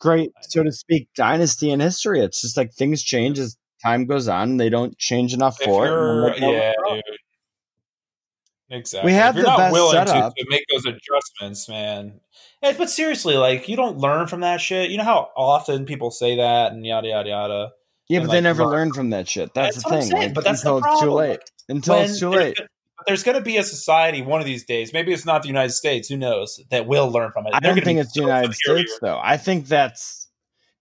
great, 0.00 0.30
so 0.42 0.62
to 0.62 0.70
speak, 0.70 1.08
dynasty 1.16 1.70
in 1.72 1.80
history. 1.80 2.20
It's 2.20 2.40
just 2.40 2.56
like 2.56 2.72
things 2.72 3.02
change 3.02 3.38
as 3.40 3.56
time 3.84 4.06
goes 4.06 4.28
on. 4.28 4.58
They 4.58 4.68
don't 4.68 4.96
change 4.96 5.34
enough 5.34 5.58
If 5.60 5.66
for 5.66 5.86
it. 5.86 5.90
and 5.90 5.96
you're, 5.96 6.30
then 6.30 6.40
they 6.40 6.72
fall 6.84 6.96
yeah. 6.96 7.02
Exactly. 8.70 9.10
We 9.10 9.14
have 9.14 9.34
if 9.34 9.36
you're 9.36 9.44
the 9.46 9.50
not 9.50 9.58
best 9.58 9.72
willing 9.72 10.06
setup. 10.06 10.36
to 10.36 10.46
make 10.50 10.62
those 10.72 10.84
adjustments, 10.84 11.68
man. 11.68 12.20
Yeah, 12.62 12.74
but 12.76 12.90
seriously, 12.90 13.34
like 13.36 13.68
you 13.68 13.76
don't 13.76 13.98
learn 13.98 14.26
from 14.28 14.40
that 14.40 14.60
shit. 14.60 14.90
You 14.90 14.98
know 14.98 15.04
how 15.04 15.30
often 15.36 15.84
people 15.86 16.10
say 16.10 16.36
that 16.36 16.72
and 16.72 16.86
yada 16.86 17.08
yada 17.08 17.28
yada. 17.28 17.70
Yeah, 18.08 18.18
and, 18.20 18.26
but 18.28 18.32
they 18.32 18.40
never 18.40 18.66
learn- 18.66 18.92
from 18.92 19.10
that 19.10 19.26
shit. 19.28 19.48
Eh, 19.48 19.52
that's, 19.54 19.76
That's 19.76 19.84
the 19.84 19.90
thing. 19.90 20.02
saying, 20.10 20.22
like, 20.22 20.34
but 20.34 20.44
that's 20.44 20.62
the 20.62 20.74
until 20.76 20.92
it's 20.92 21.00
too 21.00 21.10
late. 21.10 21.40
Until 21.68 21.94
When 21.96 22.04
it's 22.04 22.20
too 22.20 22.28
late. 22.30 22.58
There's 23.08 23.22
going 23.24 23.36
to 23.38 23.42
be 23.42 23.56
a 23.56 23.62
society 23.64 24.22
one 24.22 24.38
of 24.40 24.46
these 24.46 24.64
days. 24.64 24.92
Maybe 24.92 25.12
it's 25.12 25.24
not 25.24 25.42
the 25.42 25.48
United 25.48 25.72
States. 25.72 26.08
Who 26.08 26.16
knows? 26.16 26.60
That 26.70 26.86
will 26.86 27.10
learn 27.10 27.32
from 27.32 27.46
it. 27.46 27.54
I 27.54 27.60
They're 27.60 27.74
don't 27.74 27.82
think 27.84 27.98
it's 28.00 28.12
the 28.12 28.20
United. 28.20 28.54
States, 28.54 28.98
though. 29.00 29.18
I 29.22 29.36
think 29.38 29.66
that's 29.66 30.28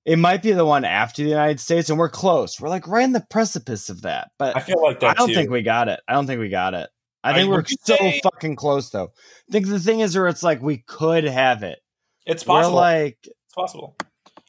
it. 0.05 0.17
Might 0.17 0.43
be 0.43 0.51
the 0.51 0.65
one 0.65 0.85
after 0.85 1.23
the 1.23 1.29
United 1.29 1.59
States, 1.59 1.89
and 1.89 1.97
we're 1.97 2.09
close. 2.09 2.59
We're 2.61 2.69
like 2.69 2.87
right 2.87 3.03
in 3.05 3.13
the 3.13 3.25
precipice 3.29 3.89
of 3.89 4.01
that. 4.03 4.29
But 4.37 4.55
I 4.55 4.59
feel 4.59 4.81
like 4.83 4.99
that 4.99 5.11
I 5.11 5.13
don't 5.13 5.29
too. 5.29 5.33
think 5.35 5.49
we 5.49 5.61
got 5.61 5.87
it. 5.87 5.99
I 6.07 6.13
don't 6.13 6.27
think 6.27 6.39
we 6.41 6.49
got 6.49 6.73
it. 6.73 6.89
I 7.23 7.31
I- 7.31 7.33
think 7.33 7.49
we're 7.49 7.55
would 7.57 7.69
so 7.85 7.95
say- 7.95 8.19
fucking 8.23 8.57
close, 8.57 8.89
though. 8.89 9.11
I 9.49 9.51
think 9.51 9.67
the 9.67 9.79
thing 9.79 10.01
is, 10.01 10.15
where 10.15 10.27
it's 10.27 10.43
like 10.43 10.61
we 10.61 10.79
could 10.85 11.23
have 11.23 11.63
it. 11.63 11.79
it's 12.25 12.45
We're 12.45 12.55
possible. 12.55 12.75
like, 12.75 13.17
it's 13.23 13.53
possible. 13.55 13.95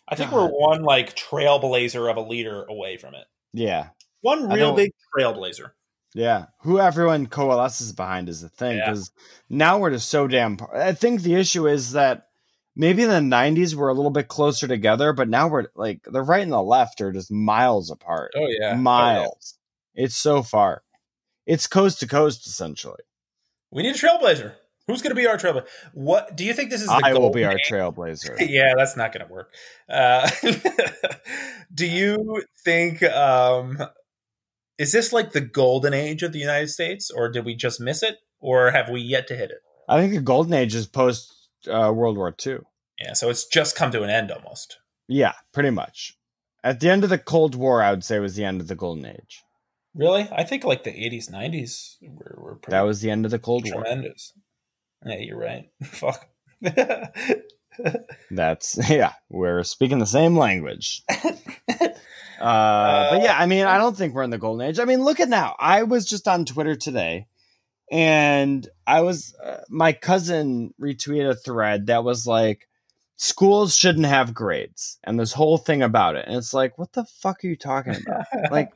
I 0.08 0.16
think 0.16 0.30
God. 0.30 0.36
we're 0.36 0.48
one 0.58 0.82
like 0.82 1.14
trailblazer 1.14 2.10
of 2.10 2.16
a 2.16 2.20
leader 2.22 2.64
away 2.64 2.96
from 2.96 3.14
it. 3.14 3.24
yeah, 3.52 3.90
One 4.22 4.48
real 4.48 4.74
big 4.74 4.90
trailblazer. 5.16 5.70
Yeah. 6.14 6.46
Who 6.60 6.78
everyone 6.78 7.26
coalesces 7.26 7.92
behind 7.92 8.28
is 8.28 8.40
the 8.40 8.48
thing 8.48 8.78
Yeah. 8.78 8.86
because 8.90 9.10
now 9.48 9.78
we're 9.78 9.90
just 9.90 10.08
so 10.08 10.26
damn. 10.26 10.56
par- 10.56 10.76
I 10.76 10.92
think 10.92 11.22
the 11.22 11.34
issue 11.34 11.66
is 11.66 11.92
that. 11.92 12.24
Maybe 12.80 13.02
in 13.02 13.08
the 13.08 13.36
'90s 13.36 13.74
we're 13.74 13.88
a 13.88 13.92
little 13.92 14.12
bit 14.12 14.28
closer 14.28 14.68
together, 14.68 15.12
but 15.12 15.28
now 15.28 15.48
we're 15.48 15.66
like 15.74 16.00
the 16.04 16.22
right 16.22 16.44
and 16.44 16.52
the 16.52 16.62
left 16.62 17.00
are 17.00 17.10
just 17.10 17.28
miles 17.28 17.90
apart. 17.90 18.30
Oh 18.36 18.46
yeah, 18.46 18.76
miles. 18.76 19.58
It's 19.96 20.16
so 20.16 20.44
far. 20.44 20.84
It's 21.44 21.66
coast 21.66 21.98
to 22.00 22.06
coast, 22.06 22.46
essentially. 22.46 23.02
We 23.72 23.82
need 23.82 23.96
a 23.96 23.98
trailblazer. 23.98 24.54
Who's 24.86 25.02
going 25.02 25.10
to 25.10 25.20
be 25.20 25.26
our 25.26 25.36
trailblazer? 25.36 25.66
What 25.92 26.36
do 26.36 26.44
you 26.44 26.54
think 26.54 26.70
this 26.70 26.82
is? 26.82 26.86
The 26.86 27.00
I 27.04 27.14
will 27.14 27.30
be 27.30 27.44
our 27.44 27.56
trailblazer. 27.56 28.36
yeah, 28.48 28.74
that's 28.76 28.96
not 28.96 29.12
going 29.12 29.26
to 29.26 29.32
work. 29.32 29.52
Uh, 29.88 30.30
do 31.74 31.84
you 31.84 32.44
think 32.64 33.02
um, 33.02 33.76
is 34.78 34.92
this 34.92 35.12
like 35.12 35.32
the 35.32 35.40
golden 35.40 35.92
age 35.92 36.22
of 36.22 36.32
the 36.32 36.38
United 36.38 36.68
States, 36.68 37.10
or 37.10 37.28
did 37.28 37.44
we 37.44 37.54
just 37.54 37.80
miss 37.80 38.02
it, 38.02 38.18
or 38.40 38.70
have 38.70 38.88
we 38.88 39.00
yet 39.00 39.26
to 39.28 39.36
hit 39.36 39.50
it? 39.50 39.58
I 39.88 40.00
think 40.00 40.14
the 40.14 40.20
golden 40.20 40.54
age 40.54 40.74
is 40.74 40.86
post 40.86 41.32
uh, 41.66 41.92
World 41.94 42.16
War 42.16 42.34
II. 42.46 42.58
Yeah, 43.00 43.12
so 43.14 43.30
it's 43.30 43.46
just 43.46 43.76
come 43.76 43.90
to 43.92 44.02
an 44.02 44.10
end 44.10 44.30
almost. 44.30 44.78
Yeah, 45.08 45.32
pretty 45.52 45.70
much. 45.70 46.16
At 46.62 46.80
the 46.80 46.90
end 46.90 47.04
of 47.04 47.10
the 47.10 47.18
Cold 47.18 47.54
War, 47.54 47.82
I 47.82 47.90
would 47.90 48.04
say 48.04 48.18
was 48.18 48.36
the 48.36 48.44
end 48.44 48.60
of 48.60 48.68
the 48.68 48.74
golden 48.74 49.06
age. 49.06 49.42
Really, 49.94 50.28
I 50.30 50.44
think 50.44 50.64
like 50.64 50.84
the 50.84 51.04
eighties, 51.04 51.30
nineties 51.30 51.96
were, 52.02 52.36
were 52.38 52.56
pretty 52.56 52.76
That 52.76 52.82
was 52.82 53.00
the 53.00 53.10
end 53.10 53.24
of 53.24 53.30
the 53.30 53.38
Cold 53.38 53.64
War. 53.64 53.82
tremendous. 53.82 54.32
Yeah, 55.04 55.18
you're 55.18 55.38
right. 55.38 55.70
Fuck. 55.84 56.28
That's 58.30 58.78
yeah. 58.90 59.12
We're 59.28 59.62
speaking 59.64 59.98
the 59.98 60.06
same 60.06 60.36
language. 60.36 61.02
Uh, 62.40 63.10
but 63.10 63.22
yeah, 63.22 63.36
I 63.36 63.46
mean, 63.46 63.66
I 63.66 63.78
don't 63.78 63.96
think 63.96 64.14
we're 64.14 64.22
in 64.22 64.30
the 64.30 64.38
golden 64.38 64.66
age. 64.66 64.78
I 64.78 64.84
mean, 64.84 65.02
look 65.02 65.20
at 65.20 65.28
now. 65.28 65.56
I 65.58 65.82
was 65.82 66.06
just 66.06 66.28
on 66.28 66.44
Twitter 66.44 66.76
today, 66.76 67.26
and 67.90 68.68
I 68.86 69.00
was 69.00 69.34
uh, 69.42 69.58
my 69.68 69.92
cousin 69.92 70.74
retweeted 70.80 71.28
a 71.28 71.34
thread 71.34 71.86
that 71.86 72.04
was 72.04 72.26
like, 72.26 72.68
"Schools 73.16 73.76
shouldn't 73.76 74.06
have 74.06 74.34
grades," 74.34 74.98
and 75.04 75.18
this 75.18 75.32
whole 75.32 75.58
thing 75.58 75.82
about 75.82 76.16
it. 76.16 76.26
And 76.26 76.36
it's 76.36 76.54
like, 76.54 76.78
what 76.78 76.92
the 76.92 77.04
fuck 77.04 77.44
are 77.44 77.48
you 77.48 77.56
talking 77.56 77.96
about? 77.96 78.26
like, 78.50 78.70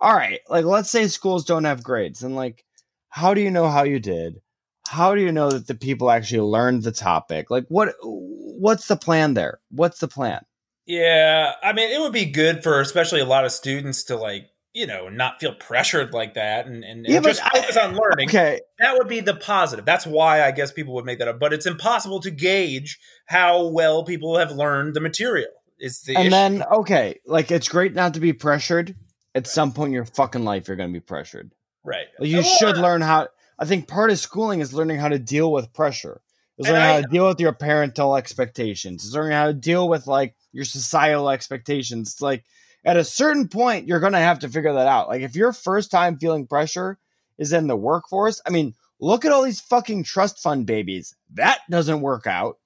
all 0.00 0.14
right, 0.14 0.40
like 0.48 0.64
let's 0.64 0.90
say 0.90 1.08
schools 1.08 1.44
don't 1.44 1.64
have 1.64 1.82
grades, 1.82 2.22
and 2.22 2.36
like, 2.36 2.64
how 3.08 3.34
do 3.34 3.40
you 3.40 3.50
know 3.50 3.68
how 3.68 3.82
you 3.82 3.98
did? 3.98 4.40
How 4.88 5.14
do 5.14 5.20
you 5.20 5.32
know 5.32 5.50
that 5.50 5.66
the 5.66 5.74
people 5.74 6.10
actually 6.10 6.40
learned 6.40 6.82
the 6.82 6.92
topic? 6.92 7.50
Like, 7.50 7.66
what 7.68 7.94
what's 8.02 8.88
the 8.88 8.96
plan 8.96 9.34
there? 9.34 9.60
What's 9.70 10.00
the 10.00 10.08
plan? 10.08 10.44
Yeah, 10.86 11.52
I 11.62 11.72
mean, 11.72 11.90
it 11.90 12.00
would 12.00 12.12
be 12.12 12.24
good 12.26 12.62
for 12.62 12.80
especially 12.80 13.20
a 13.20 13.24
lot 13.26 13.44
of 13.44 13.52
students 13.52 14.04
to 14.04 14.16
like, 14.16 14.46
you 14.72 14.86
know, 14.86 15.08
not 15.08 15.40
feel 15.40 15.54
pressured 15.54 16.12
like 16.12 16.34
that 16.34 16.66
and, 16.66 16.84
and, 16.84 17.04
Yeah, 17.06 17.16
and 17.16 17.24
just 17.24 17.42
focus 17.42 17.76
I- 17.76 17.86
on 17.86 17.96
learning. 17.96 18.28
Okay, 18.28 18.60
That 18.78 18.96
would 18.98 19.08
be 19.08 19.20
the 19.20 19.34
positive. 19.34 19.84
That's 19.84 20.06
why 20.06 20.42
I 20.42 20.50
guess 20.52 20.72
people 20.72 20.94
would 20.94 21.04
make 21.04 21.18
that 21.18 21.28
up. 21.28 21.38
But 21.40 21.52
it's 21.52 21.66
impossible 21.66 22.20
to 22.20 22.30
gauge 22.30 22.98
how 23.26 23.66
well 23.68 24.04
people 24.04 24.38
have 24.38 24.52
learned 24.52 24.94
the 24.94 25.00
material. 25.00 25.48
Is 25.78 26.02
the 26.02 26.14
and 26.14 26.26
issue. 26.26 26.30
then 26.30 26.62
okay, 26.70 27.20
like 27.24 27.50
it's 27.50 27.68
great 27.68 27.94
not 27.94 28.14
to 28.14 28.20
be 28.20 28.32
pressured. 28.34 28.94
At 29.34 29.46
some 29.46 29.72
point 29.72 29.88
in 29.88 29.92
your 29.94 30.04
fucking 30.04 30.44
life, 30.44 30.66
you're 30.68 30.76
going 30.76 30.90
to 30.92 30.92
be 30.92 31.00
pressured. 31.00 31.52
right? 31.84 32.06
Like, 32.18 32.28
you 32.28 32.40
Or- 32.40 32.42
should 32.42 32.76
uh 32.76 32.80
learn 32.82 33.00
how. 33.00 33.28
I 33.58 33.64
think 33.64 33.86
part 33.88 34.10
of 34.10 34.18
schooling 34.18 34.60
is 34.60 34.74
learning 34.74 34.98
how 34.98 35.08
to 35.08 35.18
deal 35.18 35.50
with 35.52 35.72
pressure. 35.72 36.20
Is 36.58 36.66
learning 36.66 36.82
I- 36.82 36.92
how 36.94 37.00
to 37.00 37.06
deal 37.08 37.28
with 37.28 37.40
your 37.40 37.52
parental 37.52 38.16
expectations. 38.16 39.04
Is 39.04 39.14
learning 39.14 39.32
how 39.32 39.46
to 39.46 39.54
deal 39.54 39.88
with 39.88 40.06
like 40.06 40.34
your 40.52 40.64
societal 40.64 41.30
expectations. 41.30 42.12
It's 42.12 42.22
like 42.22 42.44
at 42.84 42.96
a 42.96 43.04
certain 43.04 43.48
point, 43.48 43.86
you're 43.86 44.00
going 44.00 44.12
to 44.14 44.18
have 44.18 44.40
to 44.40 44.48
figure 44.48 44.72
that 44.72 44.86
out. 44.86 45.08
Like 45.08 45.22
if 45.22 45.36
your 45.36 45.52
first 45.52 45.90
time 45.90 46.18
feeling 46.18 46.46
pressure 46.46 46.98
is 47.38 47.52
in 47.52 47.66
the 47.66 47.76
workforce, 47.76 48.40
I 48.46 48.50
mean, 48.50 48.74
look 49.00 49.24
at 49.24 49.32
all 49.32 49.42
these 49.42 49.60
fucking 49.60 50.04
trust 50.04 50.38
fund 50.38 50.66
babies. 50.66 51.14
That 51.34 51.60
doesn't 51.70 52.00
work 52.00 52.26
out. 52.26 52.58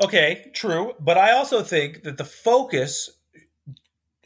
Okay, 0.00 0.50
true. 0.54 0.92
But 1.00 1.18
I 1.18 1.32
also 1.32 1.62
think 1.62 2.04
that 2.04 2.18
the 2.18 2.24
focus 2.24 3.10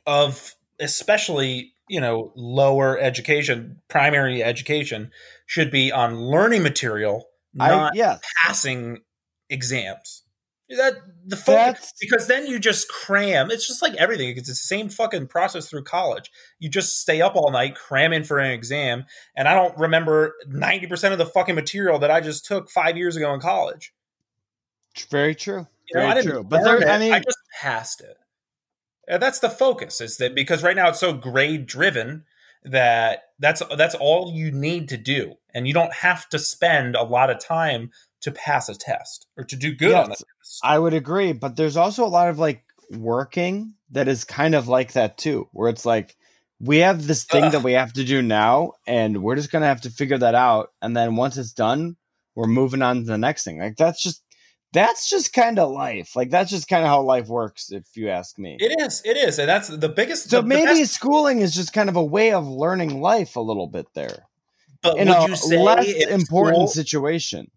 of 0.07 0.55
especially, 0.81 1.73
you 1.89 2.01
know, 2.01 2.33
lower 2.35 2.99
education, 2.99 3.81
primary 3.89 4.43
education, 4.43 5.11
should 5.47 5.71
be 5.71 5.93
on 5.93 6.17
learning 6.17 6.63
material, 6.63 7.29
I 7.59 7.69
not 7.69 7.95
yes. 7.95 8.21
passing 8.45 8.99
exams. 9.49 10.22
That 10.77 10.95
the 11.27 11.37
focus 11.37 11.93
because 12.01 12.27
then 12.27 12.47
you 12.47 12.59
just 12.59 12.89
cram. 12.89 13.51
It's 13.51 13.67
just 13.67 13.83
like 13.83 13.95
everything. 13.97 14.37
It's 14.37 14.49
the 14.49 14.55
same 14.55 14.89
fucking 14.89 15.27
process 15.27 15.69
through 15.69 15.85
college. 15.85 16.31
You 16.59 16.69
just 16.69 17.01
stay 17.01 17.21
up 17.21 17.37
all 17.37 17.51
night, 17.51 17.75
cramming 17.75 18.25
for 18.25 18.39
an 18.39 18.51
exam, 18.51 19.05
and 19.37 19.49
I 19.49 19.55
don't 19.55 19.77
remember 19.79 20.35
ninety 20.49 20.87
percent 20.87 21.13
of 21.13 21.19
the 21.19 21.27
fucking 21.27 21.55
material 21.55 21.99
that 21.99 22.11
I 22.11 22.21
just 22.21 22.47
took 22.47 22.71
five 22.71 22.97
years 22.97 23.17
ago 23.17 23.35
in 23.35 23.41
college. 23.41 23.93
It's 24.95 25.05
Very 25.05 25.35
true. 25.35 25.67
You 25.89 26.01
know, 26.01 26.07
Very 26.07 26.21
I 26.21 26.23
true. 26.23 26.45
But 26.45 26.65
there, 26.65 26.83
it, 26.83 26.89
I 26.89 26.99
mean, 26.99 27.13
I 27.13 27.21
just 27.21 27.39
passed 27.61 28.01
it. 28.01 28.17
And 29.09 29.23
that's 29.23 29.41
the 29.41 29.51
focus. 29.51 30.01
Is 30.01 30.17
that 30.19 30.35
because 30.35 30.63
right 30.63 30.77
now 30.77 30.89
it's 30.89 31.01
so 31.01 31.13
grade 31.13 31.67
driven 31.67 32.25
that 32.65 33.25
that's 33.39 33.63
that's 33.77 33.95
all 33.97 34.33
you 34.33 34.51
need 34.53 34.89
to 34.91 34.97
do, 34.97 35.35
and 35.53 35.67
you 35.67 35.75
don't 35.75 35.93
have 35.93 36.29
to 36.31 36.39
spend 36.39 36.95
a 36.95 37.03
lot 37.03 37.31
of 37.31 37.39
time 37.41 37.91
to 38.23 38.33
pass 38.33 38.69
a 38.69 38.75
test 38.75 39.27
or 39.37 39.45
to 39.45 39.57
do 39.57 39.75
good 39.75 39.95
on 39.95 40.09
the 40.11 40.17
test. 40.17 40.61
I 40.63 40.79
would 40.79 40.95
agree, 40.95 41.33
but 41.33 41.57
there's 41.57 41.77
also 41.77 42.05
a 42.05 42.09
lot 42.09 42.29
of 42.29 42.39
like 42.39 42.65
working 42.91 43.75
that 43.91 44.09
is 44.09 44.25
kind 44.25 44.55
of 44.55 44.69
like 44.69 44.93
that 44.93 45.19
too, 45.19 45.49
where 45.53 45.69
it's 45.69 45.85
like 45.85 46.17
we 46.61 46.79
have 46.79 47.07
this 47.07 47.25
thing 47.25 47.45
Ugh. 47.45 47.53
that 47.53 47.63
we 47.63 47.73
have 47.73 47.93
to 47.95 48.05
do 48.05 48.23
now, 48.23 48.73
and 48.87 49.23
we're 49.23 49.37
just 49.37 49.51
gonna 49.51 49.67
have 49.67 49.83
to 49.83 49.91
figure 49.91 50.19
that 50.19 50.35
out, 50.35 50.71
and 50.81 50.97
then 50.97 51.17
once 51.17 51.37
it's 51.37 51.53
done, 51.53 51.97
we're 52.35 52.47
moving 52.47 52.83
on 52.83 53.01
to 53.01 53.05
the 53.05 53.19
next 53.19 53.45
thing. 53.45 53.59
Like 53.59 53.77
that's 53.77 54.03
just 54.03 54.23
that's 54.73 55.11
just 55.11 55.33
kind 55.33 55.59
of 55.59 55.71
life. 55.71 56.17
Like 56.17 56.31
that's 56.31 56.51
just 56.51 56.69
kind 56.69 56.83
of 56.83 56.89
how 56.89 57.03
life 57.03 57.29
works, 57.29 57.71
if 57.73 57.85
you 57.95 58.09
ask 58.09 58.39
me. 58.39 58.57
It 58.59 58.81
is, 58.81 59.03
it 59.05 59.17
is, 59.17 59.39
and 59.39 59.49
that's 59.49 59.69
the 59.69 59.89
biggest. 59.89 60.25
Thing. 60.25 60.31
So 60.31 60.37
the, 60.37 60.43
the 60.43 60.49
maybe 60.49 60.81
best- 60.81 60.95
schooling 60.95 61.41
is 61.41 61.55
just 61.55 61.73
kind 61.73 61.89
of 61.89 61.97
a 61.97 62.05
way 62.05 62.33
of 62.33 62.47
learning 62.47 63.01
life 63.01 63.37
a 63.37 63.41
little 63.41 63.67
bit 63.67 63.87
there 63.95 64.27
but 64.83 64.99
in 64.99 65.09
would 65.09 65.17
a 65.17 65.29
you 65.29 65.37
say 65.37 65.59
less 65.59 65.87
important 66.07 66.69
school- 66.71 66.85
situation. 66.85 67.51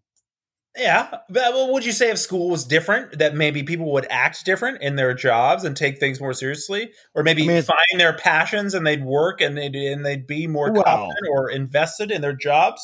Yeah, 0.78 1.10
but 1.30 1.54
well, 1.54 1.72
would 1.74 1.86
you 1.86 1.94
say 1.94 2.10
if 2.12 2.20
school 2.20 2.50
was 2.50 2.66
different, 2.66 3.18
that 3.20 3.34
maybe 3.34 3.64
people 3.64 3.92
would 3.94 4.06
act 4.10 4.44
different 4.44 4.82
in 4.82 4.98
their 4.98 5.14
jobs 5.14 5.64
and 5.64 5.76
take 5.78 6.00
things 6.00 6.20
more 6.20 6.34
seriously, 6.34 6.92
or 7.14 7.24
maybe 7.24 7.44
I 7.44 7.48
mean, 7.48 7.62
find 7.64 7.80
their 8.00 8.14
passions 8.14 8.74
and 8.74 8.86
they'd 8.86 9.04
work 9.06 9.40
and 9.40 9.58
they'd 9.58 9.74
and 9.76 10.06
they'd 10.06 10.28
be 10.28 10.48
more 10.48 10.72
Well- 10.74 10.84
confident 10.84 11.28
or 11.32 11.50
invested 11.50 12.12
in 12.12 12.22
their 12.22 12.36
jobs? 12.36 12.82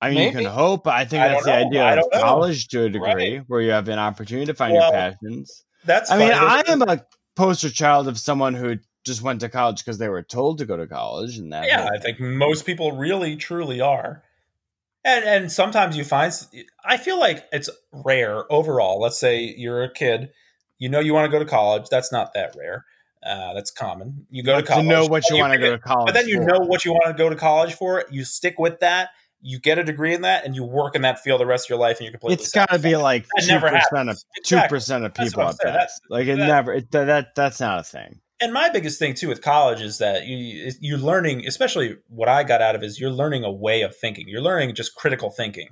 I 0.00 0.08
mean, 0.08 0.18
you 0.18 0.24
Maybe. 0.32 0.44
can 0.44 0.52
hope. 0.54 0.86
I 0.86 1.04
think 1.04 1.22
I 1.22 1.28
that's 1.28 1.44
the 1.44 1.50
know. 1.60 1.66
idea 1.66 1.88
of 1.90 1.96
don't 2.00 2.14
know. 2.14 2.20
college 2.22 2.68
to 2.68 2.84
a 2.84 2.88
degree, 2.88 3.12
Right. 3.38 3.42
where 3.48 3.60
you 3.60 3.70
have 3.72 3.86
an 3.88 3.98
opportunity 3.98 4.46
to 4.46 4.54
find 4.54 4.72
Well, 4.72 4.90
your 4.90 4.92
passions. 5.12 5.64
That's 5.84 6.10
I 6.10 6.16
mean, 6.18 6.32
I 6.32 6.62
am 6.68 6.80
a 6.80 7.04
poster 7.36 7.68
child 7.68 8.08
of 8.08 8.18
someone 8.18 8.54
who 8.54 8.76
just 9.04 9.20
went 9.20 9.40
to 9.40 9.50
college 9.50 9.78
because 9.84 9.98
they 9.98 10.08
were 10.08 10.22
told 10.22 10.56
to 10.58 10.64
go 10.64 10.78
to 10.78 10.86
college, 10.86 11.36
and 11.36 11.52
that. 11.52 11.66
yeah, 11.66 11.88
I 11.94 11.98
think 11.98 12.18
most 12.20 12.64
people 12.64 12.92
really 12.92 13.36
truly 13.36 13.82
are. 13.82 14.22
And 15.04 15.24
and 15.24 15.52
sometimes 15.52 15.96
you 15.96 16.04
find 16.04 16.32
I 16.84 16.96
feel 16.98 17.18
like 17.18 17.46
it's 17.52 17.70
rare 17.92 18.50
overall. 18.52 19.00
Let's 19.00 19.18
say 19.18 19.42
you're 19.56 19.82
a 19.82 19.90
kid, 19.92 20.30
you 20.78 20.88
know 20.88 21.00
you 21.00 21.14
want 21.14 21.24
to 21.24 21.30
go 21.30 21.38
to 21.38 21.48
college. 21.48 21.86
That's 21.90 22.12
not 22.12 22.34
that 22.34 22.54
rare. 22.58 22.84
Uh, 23.24 23.52
that's 23.54 23.70
common. 23.70 24.26
You 24.30 24.42
go 24.42 24.56
to 24.56 24.62
to 24.62 24.68
college. 24.68 24.86
know 24.86 25.06
what 25.06 25.28
you 25.30 25.38
want 25.38 25.52
to 25.52 25.58
go 25.58 25.70
to 25.72 25.78
college. 25.78 26.06
But 26.06 26.14
then 26.14 26.28
you 26.28 26.36
for. 26.38 26.44
know 26.46 26.58
what 26.60 26.84
you 26.84 26.92
want 26.92 27.06
to 27.06 27.22
go 27.22 27.28
to 27.28 27.36
college 27.36 27.74
for. 27.74 28.04
You 28.10 28.24
stick 28.24 28.58
with 28.58 28.80
that. 28.80 29.10
You 29.42 29.58
get 29.58 29.78
a 29.78 29.84
degree 29.84 30.12
in 30.14 30.20
that, 30.22 30.44
and 30.44 30.54
you 30.54 30.64
work 30.64 30.94
in 30.94 31.02
that 31.02 31.18
field 31.20 31.40
the 31.40 31.46
rest 31.46 31.66
of 31.66 31.70
your 31.70 31.78
life, 31.78 31.96
and 31.98 32.04
you're 32.04 32.12
completely. 32.12 32.42
It's 32.42 32.52
got 32.52 32.68
to 32.70 32.78
be 32.78 32.96
like 32.96 33.26
two 33.40 33.58
percent 33.58 34.10
of 34.10 34.16
two 34.16 34.56
Exactly. 34.56 34.76
percent 34.76 35.04
of 35.06 35.14
people 35.14 35.42
at. 35.42 35.90
Like 36.10 36.26
it 36.26 36.36
that- 36.36 36.46
never. 36.46 36.74
It, 36.74 36.90
that 36.90 37.34
that's 37.34 37.60
not 37.60 37.78
a 37.78 37.82
thing. 37.82 38.20
And 38.40 38.52
my 38.52 38.68
biggest 38.68 38.98
thing 38.98 39.14
too 39.14 39.28
with 39.28 39.42
college 39.42 39.80
is 39.80 39.98
that 39.98 40.26
you 40.26 40.70
you're 40.80 40.98
learning 40.98 41.46
especially 41.46 41.96
what 42.08 42.28
i 42.28 42.42
got 42.42 42.62
out 42.62 42.74
of 42.74 42.82
is 42.82 42.98
you're 43.00 43.10
learning 43.10 43.44
a 43.44 43.50
way 43.52 43.82
of 43.82 43.96
thinking 43.96 44.26
you're 44.28 44.40
learning 44.40 44.74
just 44.74 44.94
critical 44.94 45.30
thinking 45.30 45.68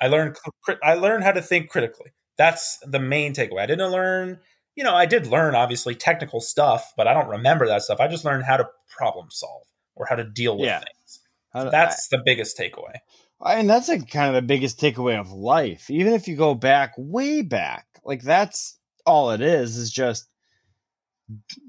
i 0.00 0.06
learned 0.08 0.36
i 0.82 0.94
learned 0.94 1.24
how 1.24 1.32
to 1.32 1.42
think 1.42 1.68
critically 1.70 2.12
that's 2.36 2.78
the 2.86 2.98
main 3.00 3.32
takeaway 3.34 3.60
i 3.60 3.66
didn't 3.66 3.90
learn 3.90 4.38
you 4.74 4.84
know 4.84 4.94
i 4.94 5.06
did 5.06 5.26
learn 5.26 5.54
obviously 5.54 5.94
technical 5.94 6.40
stuff 6.40 6.92
but 6.96 7.06
i 7.08 7.14
don't 7.14 7.28
remember 7.28 7.66
that 7.66 7.82
stuff 7.82 8.00
i 8.00 8.08
just 8.08 8.24
learned 8.24 8.44
how 8.44 8.56
to 8.56 8.66
problem 8.96 9.26
solve 9.30 9.66
or 9.96 10.06
how 10.06 10.14
to 10.16 10.24
deal 10.24 10.56
with 10.56 10.66
Yeah. 10.66 10.78
things 10.80 11.20
I 11.54 11.62
don't- 11.62 11.72
that's 11.72 12.08
the 12.08 12.18
biggest 12.24 12.56
takeaway 12.58 12.96
I, 13.40 13.54
and 13.54 13.70
that's 13.70 13.88
like 13.88 14.10
kind 14.10 14.28
of 14.28 14.34
the 14.34 14.46
biggest 14.46 14.80
takeaway 14.80 15.16
of 15.16 15.30
life. 15.30 15.88
Even 15.90 16.12
if 16.12 16.26
you 16.26 16.34
go 16.34 16.56
back 16.56 16.92
way 16.98 17.42
back, 17.42 17.86
like 18.02 18.20
that's 18.20 18.76
all 19.06 19.30
it 19.30 19.40
is. 19.40 19.76
Is 19.76 19.92
just 19.92 20.26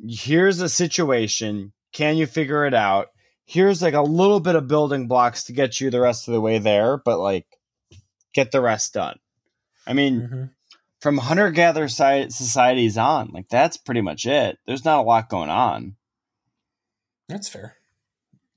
here's 0.08 0.62
a 0.62 0.70
situation. 0.70 1.74
Can 1.92 2.18
you 2.18 2.26
figure 2.26 2.66
it 2.66 2.74
out? 2.74 3.08
Here's 3.46 3.82
like 3.82 3.94
a 3.96 4.02
little 4.02 4.40
bit 4.40 4.56
of 4.56 4.68
building 4.68 5.08
blocks 5.08 5.46
to 5.46 5.54
get 5.54 5.82
you 5.82 5.90
the 5.90 6.00
rest 6.02 6.28
of 6.28 6.34
the 6.34 6.42
way 6.42 6.60
there, 6.60 6.98
but 6.98 7.20
like 7.20 7.46
get 8.34 8.52
the 8.52 8.62
rest 8.62 8.94
done. 8.94 9.18
I 9.88 9.94
mean, 9.94 10.22
Mhm. 10.22 10.50
from 11.02 11.18
hunter 11.18 11.50
gatherer 11.50 11.88
societies 11.88 12.98
on, 12.98 13.30
like 13.34 13.50
that's 13.50 13.78
pretty 13.78 14.02
much 14.02 14.26
it. 14.26 14.60
There's 14.68 14.86
not 14.86 15.00
a 15.00 15.04
lot 15.04 15.30
going 15.30 15.50
on. 15.50 15.96
that's 17.28 17.48
fair 17.48 17.76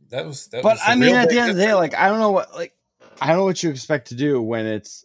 that 0.09 0.25
was 0.27 0.47
that 0.49 0.63
But 0.63 0.75
was 0.77 0.81
I 0.87 0.95
mean, 0.95 1.15
at 1.15 1.29
the 1.29 1.39
end 1.39 1.51
of 1.51 1.57
the 1.57 1.63
day, 1.65 1.75
like 1.75 1.95
I 1.95 2.09
don't 2.09 2.21
know 2.21 2.31
what 2.33 2.55
like 2.55 2.75
I 3.21 3.29
don't 3.29 3.37
know 3.39 3.45
what 3.45 3.63
you 3.63 3.69
expect 3.71 4.09
to 4.09 4.15
do 4.15 4.41
when 4.43 4.67
it's 4.67 5.05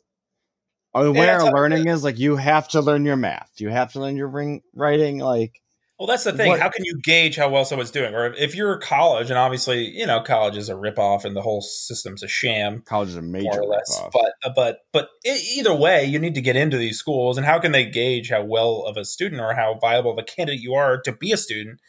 or 0.94 1.04
the 1.04 1.14
Yeah, 1.14 1.20
way 1.20 1.26
that's 1.28 1.44
our 1.44 1.50
how- 1.50 1.56
learning 1.56 1.88
is 1.88 2.04
like 2.04 2.18
you 2.18 2.36
have 2.38 2.68
to 2.70 2.82
learn 2.82 3.06
your 3.06 3.16
math, 3.18 3.50
you 3.58 3.70
have 3.70 3.92
to 3.94 4.00
learn 4.00 4.16
your 4.18 4.28
ring 4.30 4.62
writing. 4.74 5.20
Like 5.20 5.62
Well, 6.00 6.06
that's 6.08 6.24
the 6.26 6.32
thing. 6.34 6.50
What- 6.50 6.60
How 6.60 6.70
can 6.70 6.86
you 6.86 7.00
gauge 7.02 7.36
how 7.38 7.50
well 7.50 7.66
someone's 7.66 7.90
doing? 7.90 8.14
Or 8.14 8.28
if 8.34 8.54
you're 8.54 8.78
college, 8.78 9.30
and 9.32 9.38
obviously, 9.40 9.86
you 9.86 10.06
know, 10.06 10.22
college 10.22 10.56
is 10.56 10.70
a 10.70 10.74
ripoff 10.76 11.26
and 11.26 11.36
the 11.36 11.42
whole 11.42 11.62
system's 11.62 12.22
a 12.22 12.28
sham, 12.28 12.84
college 12.86 13.10
is 13.10 13.16
a 13.16 13.22
major 13.22 13.45
more 13.45 13.62
or 13.62 13.66
less. 13.66 14.00
ripoff. 14.00 14.12
But 14.12 14.34
uh, 14.43 14.52
but 14.56 14.80
but 14.93 15.10
e- 15.26 15.56
either 15.58 15.74
way, 15.74 16.06
you 16.06 16.20
need 16.20 16.36
to 16.36 16.41
get 16.41 16.56
into 16.56 16.78
these 16.78 17.00
schools, 17.00 17.36
and 17.38 17.45
how 17.48 17.58
can 17.60 17.72
they 17.72 17.86
gauge 17.86 18.30
how 18.30 18.43
well 18.43 18.84
of 18.86 18.95
a 18.98 19.06
student 19.06 19.41
or 19.41 19.54
how 19.56 19.80
viable 19.82 20.12
of 20.12 20.20
a 20.20 20.24
candidate 20.24 20.62
you 20.62 20.76
are 20.76 21.02
to 21.02 21.12
be 21.12 21.32
a 21.32 21.38
student 21.38 21.80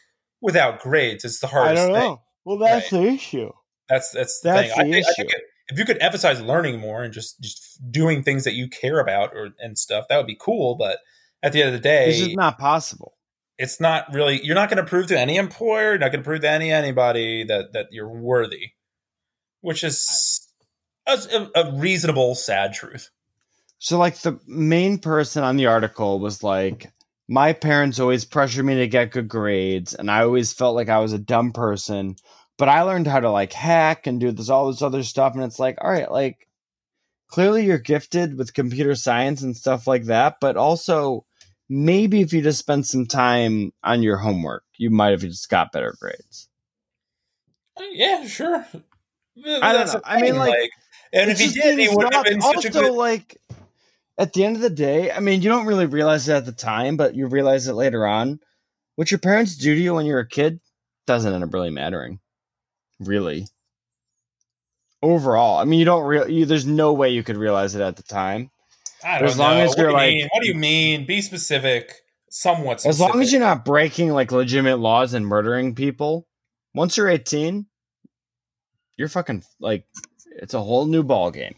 without 0.41 0.79
grades? 0.79 1.23
It's 1.23 1.39
the 1.39 1.47
hardest. 1.47 1.83
I 1.83 1.85
don't 1.87 1.93
thing. 1.95 2.03
know. 2.09 2.21
Well, 2.45 2.57
that's 2.57 2.89
the 2.89 3.03
issue. 3.03 3.51
That's 3.89 4.09
that's 4.11 4.39
the 4.41 4.49
That's 4.49 4.73
thing. 4.73 4.79
I 4.79 4.83
the 4.85 4.91
think, 4.91 5.05
I 5.07 5.13
think 5.13 5.31
if 5.67 5.77
you 5.77 5.85
could 5.85 6.01
emphasize 6.01 6.41
learning 6.41 6.79
more 6.79 7.03
and 7.03 7.13
just 7.13 7.39
just 7.41 7.79
doing 7.91 8.23
things 8.23 8.43
that 8.45 8.53
you 8.53 8.67
care 8.69 8.99
about 8.99 9.35
or 9.35 9.49
and 9.59 9.77
stuff, 9.77 10.05
that 10.09 10.17
would 10.17 10.25
be 10.25 10.37
cool. 10.39 10.73
But 10.75 10.97
at 11.43 11.53
the 11.53 11.61
end 11.61 11.67
of 11.67 11.73
the 11.73 11.79
day, 11.87 12.09
It's 12.09 12.17
just 12.19 12.35
not 12.35 12.57
possible. 12.57 13.13
It's 13.59 13.79
not 13.81 14.11
really 14.13 14.43
you're 14.43 14.55
not 14.55 14.69
going 14.69 14.83
to 14.83 14.89
prove 14.89 15.07
to 15.07 15.19
any 15.19 15.37
employer 15.37 15.91
you're 15.91 15.99
not 15.99 16.11
going 16.11 16.23
to 16.23 16.27
prove 16.27 16.41
to 16.41 16.49
any 16.49 16.71
anybody 16.71 17.43
that 17.43 17.73
that 17.73 17.87
you're 17.91 18.09
worthy 18.09 18.71
which 19.61 19.83
is 19.83 20.47
a, 21.07 21.47
a 21.55 21.73
reasonable 21.77 22.35
sad 22.35 22.73
truth 22.73 23.11
So 23.79 23.97
like 23.97 24.17
the 24.19 24.39
main 24.47 24.99
person 24.99 25.43
on 25.43 25.57
the 25.57 25.67
article 25.67 26.19
was 26.19 26.43
like 26.43 26.91
my 27.29 27.53
parents 27.53 27.99
always 27.99 28.25
pressured 28.25 28.65
me 28.65 28.75
to 28.77 28.87
get 28.87 29.11
good 29.11 29.27
grades, 29.29 29.93
and 29.93 30.09
I 30.09 30.23
always 30.23 30.51
felt 30.53 30.75
like 30.75 30.89
I 30.89 30.99
was 30.99 31.13
a 31.13 31.19
dumb 31.19 31.53
person. 31.53 32.15
But 32.57 32.69
I 32.69 32.81
learned 32.81 33.07
how 33.07 33.19
to 33.21 33.31
like 33.31 33.53
hack 33.53 34.07
and 34.07 34.19
do 34.19 34.31
this 34.31 34.49
all 34.49 34.67
this 34.71 34.81
other 34.81 35.03
stuff, 35.03 35.35
and 35.35 35.43
it's 35.43 35.59
like, 35.59 35.77
all 35.81 35.91
right, 35.91 36.11
like 36.11 36.47
clearly 37.27 37.65
you're 37.65 37.77
gifted 37.79 38.37
with 38.37 38.53
computer 38.55 38.95
science 38.95 39.41
and 39.43 39.55
stuff 39.55 39.87
like 39.87 40.05
that, 40.05 40.37
but 40.41 40.57
also 40.57 41.25
maybe 41.69 42.21
if 42.21 42.33
you 42.33 42.41
just 42.41 42.59
spent 42.59 42.87
some 42.87 43.05
time 43.05 43.71
on 43.83 44.01
your 44.01 44.17
homework, 44.17 44.63
you 44.77 44.89
might 44.89 45.11
have 45.11 45.21
just 45.21 45.49
got 45.49 45.71
better 45.71 45.95
grades. 45.99 46.49
Uh, 47.77 47.83
yeah, 47.91 48.25
sure. 48.25 48.65
I 49.61 49.73
don't 49.73 49.87
know. 49.87 50.01
I 50.03 50.21
mean, 50.21 50.35
like, 50.35 50.49
like 50.49 50.71
and 51.13 51.31
if 51.31 51.39
he 51.39 51.49
did, 51.49 51.79
he 51.79 51.87
would 51.89 52.13
have 52.13 52.25
been 52.25 52.41
such 52.41 52.65
a 52.65 52.69
good. 52.69 52.91
Like, 52.91 53.37
at 54.17 54.33
the 54.33 54.43
end 54.43 54.57
of 54.57 54.61
the 54.61 54.69
day, 54.69 55.11
I 55.11 55.19
mean, 55.19 55.41
you 55.41 55.49
don't 55.49 55.65
really 55.65 55.85
realize 55.85 56.27
it 56.27 56.33
at 56.33 56.45
the 56.45 56.51
time, 56.51 56.97
but 56.97 57.15
you 57.15 57.27
realize 57.27 57.67
it 57.67 57.73
later 57.73 58.05
on. 58.05 58.39
What 58.95 59.11
your 59.11 59.19
parents 59.19 59.55
do 59.55 59.73
to 59.73 59.79
you 59.79 59.93
when 59.93 60.05
you're 60.05 60.19
a 60.19 60.27
kid 60.27 60.59
doesn't 61.07 61.33
end 61.33 61.43
up 61.43 61.53
really 61.53 61.69
mattering, 61.69 62.19
really. 62.99 63.47
Overall, 65.01 65.57
I 65.59 65.63
mean, 65.63 65.79
you 65.79 65.85
don't 65.85 66.03
real. 66.03 66.45
There's 66.45 66.65
no 66.65 66.91
way 66.91 67.11
you 67.11 67.23
could 67.23 67.37
realize 67.37 67.75
it 67.75 67.81
at 67.81 67.95
the 67.95 68.03
time. 68.03 68.51
I 69.03 69.19
don't 69.19 69.29
as 69.29 69.37
long 69.37 69.57
know. 69.57 69.63
as 69.63 69.77
you're 69.77 69.91
like, 69.91 70.13
mean? 70.13 70.29
what 70.31 70.41
do 70.41 70.47
you 70.47 70.55
mean? 70.55 71.05
Be 71.05 71.21
specific. 71.21 71.93
Somewhat. 72.29 72.81
Specific. 72.81 72.93
As 72.93 72.99
long 72.99 73.21
as 73.21 73.31
you're 73.31 73.41
not 73.41 73.65
breaking 73.65 74.09
like 74.09 74.31
legitimate 74.31 74.77
laws 74.77 75.13
and 75.13 75.25
murdering 75.25 75.75
people. 75.75 76.27
Once 76.75 76.97
you're 76.97 77.09
18, 77.09 77.65
you're 78.97 79.07
fucking 79.07 79.43
like 79.59 79.85
it's 80.37 80.53
a 80.53 80.61
whole 80.61 80.85
new 80.85 81.03
ball 81.03 81.31
game. 81.31 81.55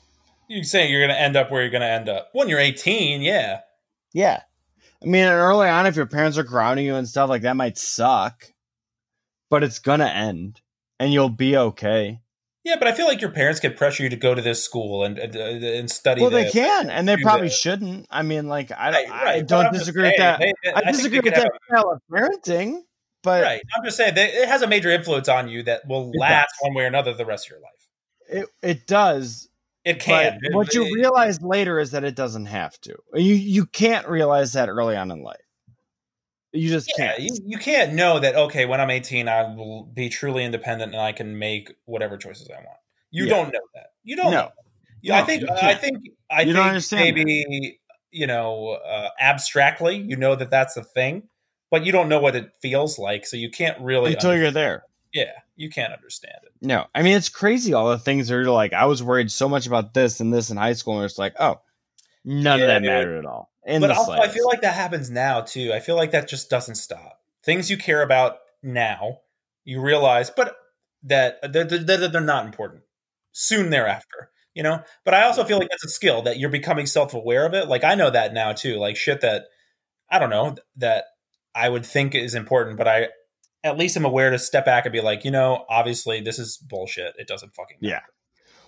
You 0.48 0.64
say 0.64 0.90
you're 0.90 1.02
going 1.02 1.16
to 1.16 1.20
end 1.20 1.36
up 1.36 1.52
where 1.52 1.62
you're 1.62 1.72
going 1.72 1.82
to 1.82 1.88
end 1.88 2.10
up 2.10 2.30
when 2.34 2.48
you're 2.48 2.60
18? 2.60 3.22
Yeah. 3.22 3.60
Yeah. 4.14 4.42
I 5.04 5.08
mean, 5.08 5.26
early 5.26 5.68
on, 5.68 5.88
if 5.88 5.96
your 5.96 6.06
parents 6.06 6.38
are 6.38 6.44
grounding 6.44 6.86
you 6.86 6.96
and 6.96 7.08
stuff 7.08 7.30
like 7.30 7.42
that, 7.42 7.56
might 7.56 7.78
suck, 7.78 8.46
but 9.50 9.64
it's 9.64 9.80
gonna 9.80 10.06
end, 10.06 10.62
and 11.00 11.12
you'll 11.12 11.30
be 11.30 11.58
okay. 11.58 12.20
Yeah, 12.64 12.76
but 12.78 12.88
I 12.88 12.94
feel 12.94 13.08
like 13.08 13.22
your 13.22 13.32
parents 13.32 13.60
could 13.60 13.76
pressure 13.76 14.04
you 14.04 14.10
to 14.10 14.16
go 14.16 14.36
to 14.36 14.42
this 14.42 14.64
school 14.64 15.04
and 15.04 15.20
uh, 15.20 15.40
and 15.40 15.90
study. 15.90 16.22
Well, 16.22 16.30
they 16.30 16.52
can, 16.52 16.92
and 16.92 17.08
they 17.08 17.18
probably 17.18 17.48
the, 17.48 17.54
shouldn't. 17.54 18.06
I 18.12 18.22
mean, 18.22 18.48
like 18.48 18.72
I, 18.72 18.92
right, 18.92 19.10
right. 19.10 19.28
I 19.28 19.42
don't 19.42 19.74
disagree 19.74 20.04
with 20.04 20.18
that. 20.18 20.40
They, 20.40 20.54
they, 20.64 20.72
I, 20.72 20.82
I 20.86 20.92
disagree 20.92 21.22
with 21.22 21.34
that 21.34 21.52
style 21.68 21.92
of 21.92 22.02
parenting, 22.12 22.82
but 23.24 23.42
right. 23.42 23.62
I'm 23.76 23.84
just 23.84 23.98
saying 23.98 24.14
it 24.16 24.48
has 24.48 24.62
a 24.62 24.68
major 24.68 24.90
influence 24.90 25.28
on 25.28 25.48
you 25.48 25.64
that 25.64 25.88
will 25.88 26.12
last 26.12 26.50
does. 26.50 26.68
one 26.68 26.76
way 26.76 26.84
or 26.84 26.88
another 26.88 27.16
the 27.16 27.26
rest 27.26 27.48
of 27.48 27.52
your 27.52 27.62
life. 27.62 27.72
It 28.30 28.50
it 28.62 28.88
does. 28.88 29.50
It 29.84 30.00
can. 30.00 30.40
But 30.44 30.54
what 30.54 30.74
you 30.76 30.84
realize 30.94 31.42
later 31.42 31.80
is 31.80 31.92
that 31.92 32.04
it 32.04 32.16
doesn't 32.16 32.46
have 32.46 32.80
to. 32.82 32.96
You 33.16 33.34
you 33.34 33.66
can't 33.66 34.08
realize 34.08 34.54
that 34.54 34.70
early 34.70 34.96
on 34.96 35.10
in 35.10 35.24
life. 35.24 35.42
You 36.54 36.70
just 36.70 36.92
yeah, 36.98 37.08
can't. 37.08 37.20
You, 37.22 37.30
you 37.46 37.58
can't 37.58 37.94
know 37.94 38.20
that 38.20 38.36
okay, 38.36 38.66
when 38.66 38.82
I'm 38.82 38.90
18, 38.90 39.28
I 39.28 39.56
will 39.56 39.84
be 39.84 40.10
truly 40.10 40.44
independent 40.44 40.94
and 40.94 41.02
I 41.02 41.14
can 41.14 41.40
make 41.40 41.74
whatever 41.86 42.18
choices 42.18 42.50
I 42.50 42.56
want. 42.56 42.78
You 43.10 43.26
yeah. 43.26 43.30
don't 43.30 43.54
know 43.54 43.62
that. 43.76 43.88
You 44.04 44.16
don't 44.16 44.32
no. 44.32 44.38
know. 44.38 44.50
no, 45.04 45.16
I 45.16 45.24
think 45.24 45.50
I 45.50 45.76
think 45.76 46.00
I 46.30 46.42
you 46.42 46.54
think 46.54 46.92
maybe 46.92 47.44
that. 47.44 47.74
you 48.12 48.28
know 48.28 48.80
uh, 48.86 49.10
abstractly 49.20 49.98
you 49.98 50.16
know 50.16 50.36
that 50.36 50.50
that's 50.50 50.76
a 50.76 50.84
thing, 50.84 51.24
but 51.70 51.86
you 51.86 51.92
don't 51.92 52.10
know 52.10 52.20
what 52.20 52.36
it 52.36 52.52
feels 52.62 53.00
like, 53.00 53.26
so 53.26 53.38
you 53.38 53.50
can't 53.50 53.80
really 53.80 54.14
until 54.14 54.36
you're 54.36 54.52
there. 54.52 54.84
Yeah, 55.14 55.32
you 55.56 55.70
can't 55.70 55.94
understand 55.94 56.38
it. 56.44 56.52
No, 56.62 56.86
I 56.96 57.02
mean 57.02 57.16
it's 57.16 57.30
crazy. 57.30 57.74
All 57.74 57.90
the 57.90 58.00
things 58.00 58.28
that 58.28 58.36
are 58.36 58.46
like, 58.46 58.74
I 58.74 58.86
was 58.86 59.02
worried 59.04 59.32
so 59.32 59.48
much 59.48 59.68
about 59.68 59.94
this 59.94 60.20
and 60.20 60.34
this 60.34 60.50
in 60.50 60.58
high 60.58 60.74
school, 60.74 60.98
and 60.98 61.06
it's 61.06 61.18
like, 61.18 61.36
oh, 61.40 61.62
none 62.26 62.60
yeah, 62.60 62.66
of 62.66 62.68
that 62.68 62.82
mattered 62.84 63.20
at 63.20 63.26
all. 63.26 63.51
But 63.66 63.92
also, 63.92 64.14
I 64.14 64.28
feel 64.28 64.48
like 64.48 64.62
that 64.62 64.74
happens 64.74 65.10
now 65.10 65.42
too. 65.42 65.72
I 65.74 65.80
feel 65.80 65.96
like 65.96 66.12
that 66.12 66.28
just 66.28 66.50
doesn't 66.50 66.76
stop. 66.76 67.20
Things 67.44 67.70
you 67.70 67.78
care 67.78 68.02
about 68.02 68.38
now, 68.64 69.20
you 69.64 69.82
realize, 69.82 70.30
but 70.30 70.56
that 71.04 71.40
they're, 71.52 71.64
they're, 71.64 72.08
they're 72.08 72.22
not 72.22 72.46
important. 72.46 72.84
Soon 73.32 73.70
thereafter, 73.70 74.30
you 74.54 74.64
know. 74.64 74.84
But 75.06 75.14
I 75.14 75.24
also 75.24 75.44
feel 75.44 75.58
like 75.58 75.70
that's 75.70 75.86
a 75.86 75.90
skill 75.90 76.22
that 76.24 76.38
you're 76.38 76.50
becoming 76.50 76.86
self 76.86 77.14
aware 77.14 77.46
of 77.46 77.54
it. 77.54 77.68
Like 77.68 77.84
I 77.84 77.96
know 77.96 78.10
that 78.10 78.34
now 78.34 78.54
too. 78.54 78.78
Like 78.78 78.96
shit 78.98 79.22
that 79.22 79.46
I 80.10 80.20
don't 80.20 80.30
know 80.30 80.56
that 80.78 81.06
I 81.56 81.70
would 81.70 81.86
think 81.86 82.16
is 82.16 82.36
important, 82.36 82.78
but 82.78 82.88
I 82.88 83.08
at 83.64 83.78
least 83.78 83.96
I'm 83.96 84.06
aware 84.06 84.32
to 84.32 84.40
step 84.40 84.66
back 84.66 84.86
and 84.86 84.94
be 84.94 85.02
like, 85.02 85.24
you 85.24 85.32
know, 85.32 85.66
obviously 85.70 86.22
this 86.22 86.40
is 86.40 86.58
bullshit. 86.58 87.14
It 87.18 87.28
doesn't 87.28 87.56
fucking 87.56 87.78
matter. 87.82 87.94
Yeah. 87.94 88.02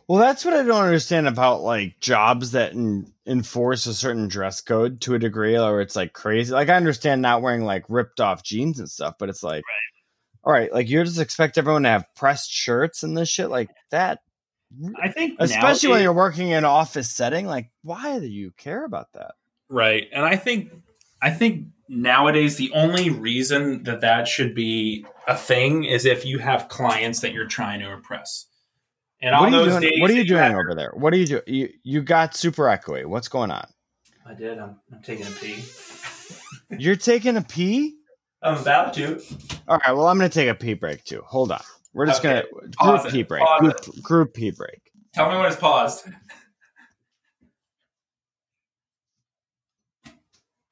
Well, 0.08 0.20
that's 0.20 0.44
what 0.44 0.54
I 0.54 0.64
don't 0.64 0.84
understand 0.84 1.28
about 1.28 1.62
like 1.62 2.00
jobs 2.00 2.52
that 2.52 2.74
in, 2.74 3.12
enforce 3.26 3.86
a 3.86 3.94
certain 3.94 4.28
dress 4.28 4.62
code 4.62 5.02
to 5.02 5.16
a 5.16 5.20
degree, 5.20 5.58
or 5.58 5.82
it's 5.82 5.96
like 5.96 6.14
crazy. 6.14 6.52
Like 6.52 6.70
I 6.70 6.76
understand 6.76 7.22
not 7.22 7.42
wearing 7.42 7.64
like 7.64 7.86
ripped 7.88 8.20
off 8.20 8.44
jeans 8.44 8.80
and 8.80 8.90
stuff, 8.90 9.16
but 9.18 9.30
it's 9.30 9.44
like, 9.44 9.64
right. 9.64 10.44
all 10.44 10.54
right, 10.54 10.74
like 10.74 10.90
you 10.90 11.04
just 11.04 11.20
expect 11.20 11.58
everyone 11.58 11.84
to 11.84 11.90
have 11.90 12.06
pressed 12.16 12.52
shirts 12.52 13.04
and 13.04 13.16
this 13.16 13.30
shit 13.30 13.50
like 13.50 13.70
that. 13.92 14.20
I 15.02 15.10
think, 15.10 15.36
especially 15.40 15.90
when 15.90 16.02
you're 16.02 16.14
working 16.14 16.50
in 16.50 16.60
an 16.60 16.66
office 16.66 17.12
setting, 17.12 17.46
like 17.46 17.70
why 17.84 18.20
do 18.20 18.26
you 18.26 18.52
care 18.58 18.86
about 18.86 19.14
that? 19.14 19.36
Right, 19.70 20.10
and 20.12 20.26
I 20.26 20.36
think 20.36 20.72
I 21.22 21.30
think 21.30 21.68
nowadays 21.88 22.58
the 22.58 22.72
only 22.74 23.10
reason 23.10 23.84
that 23.84 24.02
that 24.02 24.28
should 24.28 24.54
be 24.54 25.06
a 25.28 25.38
thing 25.38 25.86
is 25.86 26.06
if 26.06 26.26
you 26.26 26.40
have 26.40 26.68
clients 26.68 27.22
that 27.22 27.32
you're 27.34 27.48
trying 27.48 27.80
to 27.80 27.92
impress. 27.92 28.48
And 29.24 29.40
what 29.40 29.54
are 29.54 29.64
you 29.64 29.80
doing, 29.80 30.02
what 30.02 30.12
are 30.12 30.14
you 30.14 30.26
doing 30.26 30.52
over 30.52 30.76
there? 30.76 30.92
What 30.96 31.14
are 31.14 31.18
you 31.18 31.26
doing? 31.26 31.44
You 31.48 31.70
you 31.84 32.02
got 32.02 32.36
super 32.36 32.64
echoey. 32.64 33.06
What's 33.06 33.30
going 33.30 33.52
on? 33.52 33.66
I 34.26 34.34
did. 34.34 34.60
I'm, 34.60 34.76
I'm 34.92 35.02
taking 35.02 35.26
a 35.26 35.30
pee. 35.30 35.64
You're 36.78 36.98
taking 36.98 37.38
a 37.38 37.42
pee? 37.42 37.96
I'm 38.42 38.58
about 38.58 38.94
to. 38.96 39.22
All 39.70 39.78
right. 39.78 39.96
Well, 39.96 40.08
I'm 40.08 40.18
going 40.18 40.30
to 40.30 40.34
take 40.34 40.50
a 40.50 40.56
pee 40.56 40.74
break 40.74 41.06
too. 41.06 41.22
Hold 41.26 41.54
on. 41.54 41.62
We're 41.94 42.06
just 42.06 42.20
okay. 42.26 42.44
going 42.52 42.72
to 42.72 42.78
group 42.78 43.12
pee 43.14 43.24
break. 43.24 43.44
Group, 43.60 44.02
group 44.02 44.34
pee 44.34 44.52
break. 44.52 44.82
Tell 45.14 45.32
me 45.32 45.38
when 45.38 45.46
it's 45.46 45.56
paused. 45.56 46.06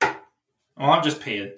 Well, 0.02 0.90
I'm 0.90 1.04
just 1.04 1.22
paid. 1.22 1.54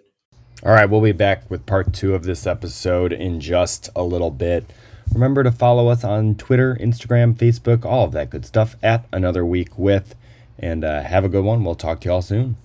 All 0.63 0.71
right, 0.71 0.89
we'll 0.89 1.01
be 1.01 1.11
back 1.11 1.49
with 1.49 1.65
part 1.65 1.93
two 1.93 2.13
of 2.13 2.23
this 2.23 2.45
episode 2.45 3.13
in 3.13 3.39
just 3.39 3.89
a 3.95 4.03
little 4.03 4.31
bit. 4.31 4.65
Remember 5.13 5.43
to 5.43 5.51
follow 5.51 5.89
us 5.89 6.03
on 6.03 6.35
Twitter, 6.35 6.75
Instagram, 6.81 7.35
Facebook, 7.35 7.85
all 7.85 8.05
of 8.05 8.13
that 8.13 8.31
good 8.31 8.45
stuff 8.45 8.75
at 8.81 9.05
Another 9.13 9.45
Week 9.45 9.77
With. 9.77 10.15
And 10.57 10.83
uh, 10.83 11.03
have 11.03 11.23
a 11.23 11.29
good 11.29 11.43
one. 11.43 11.63
We'll 11.63 11.75
talk 11.75 12.01
to 12.01 12.09
you 12.09 12.13
all 12.13 12.21
soon. 12.21 12.57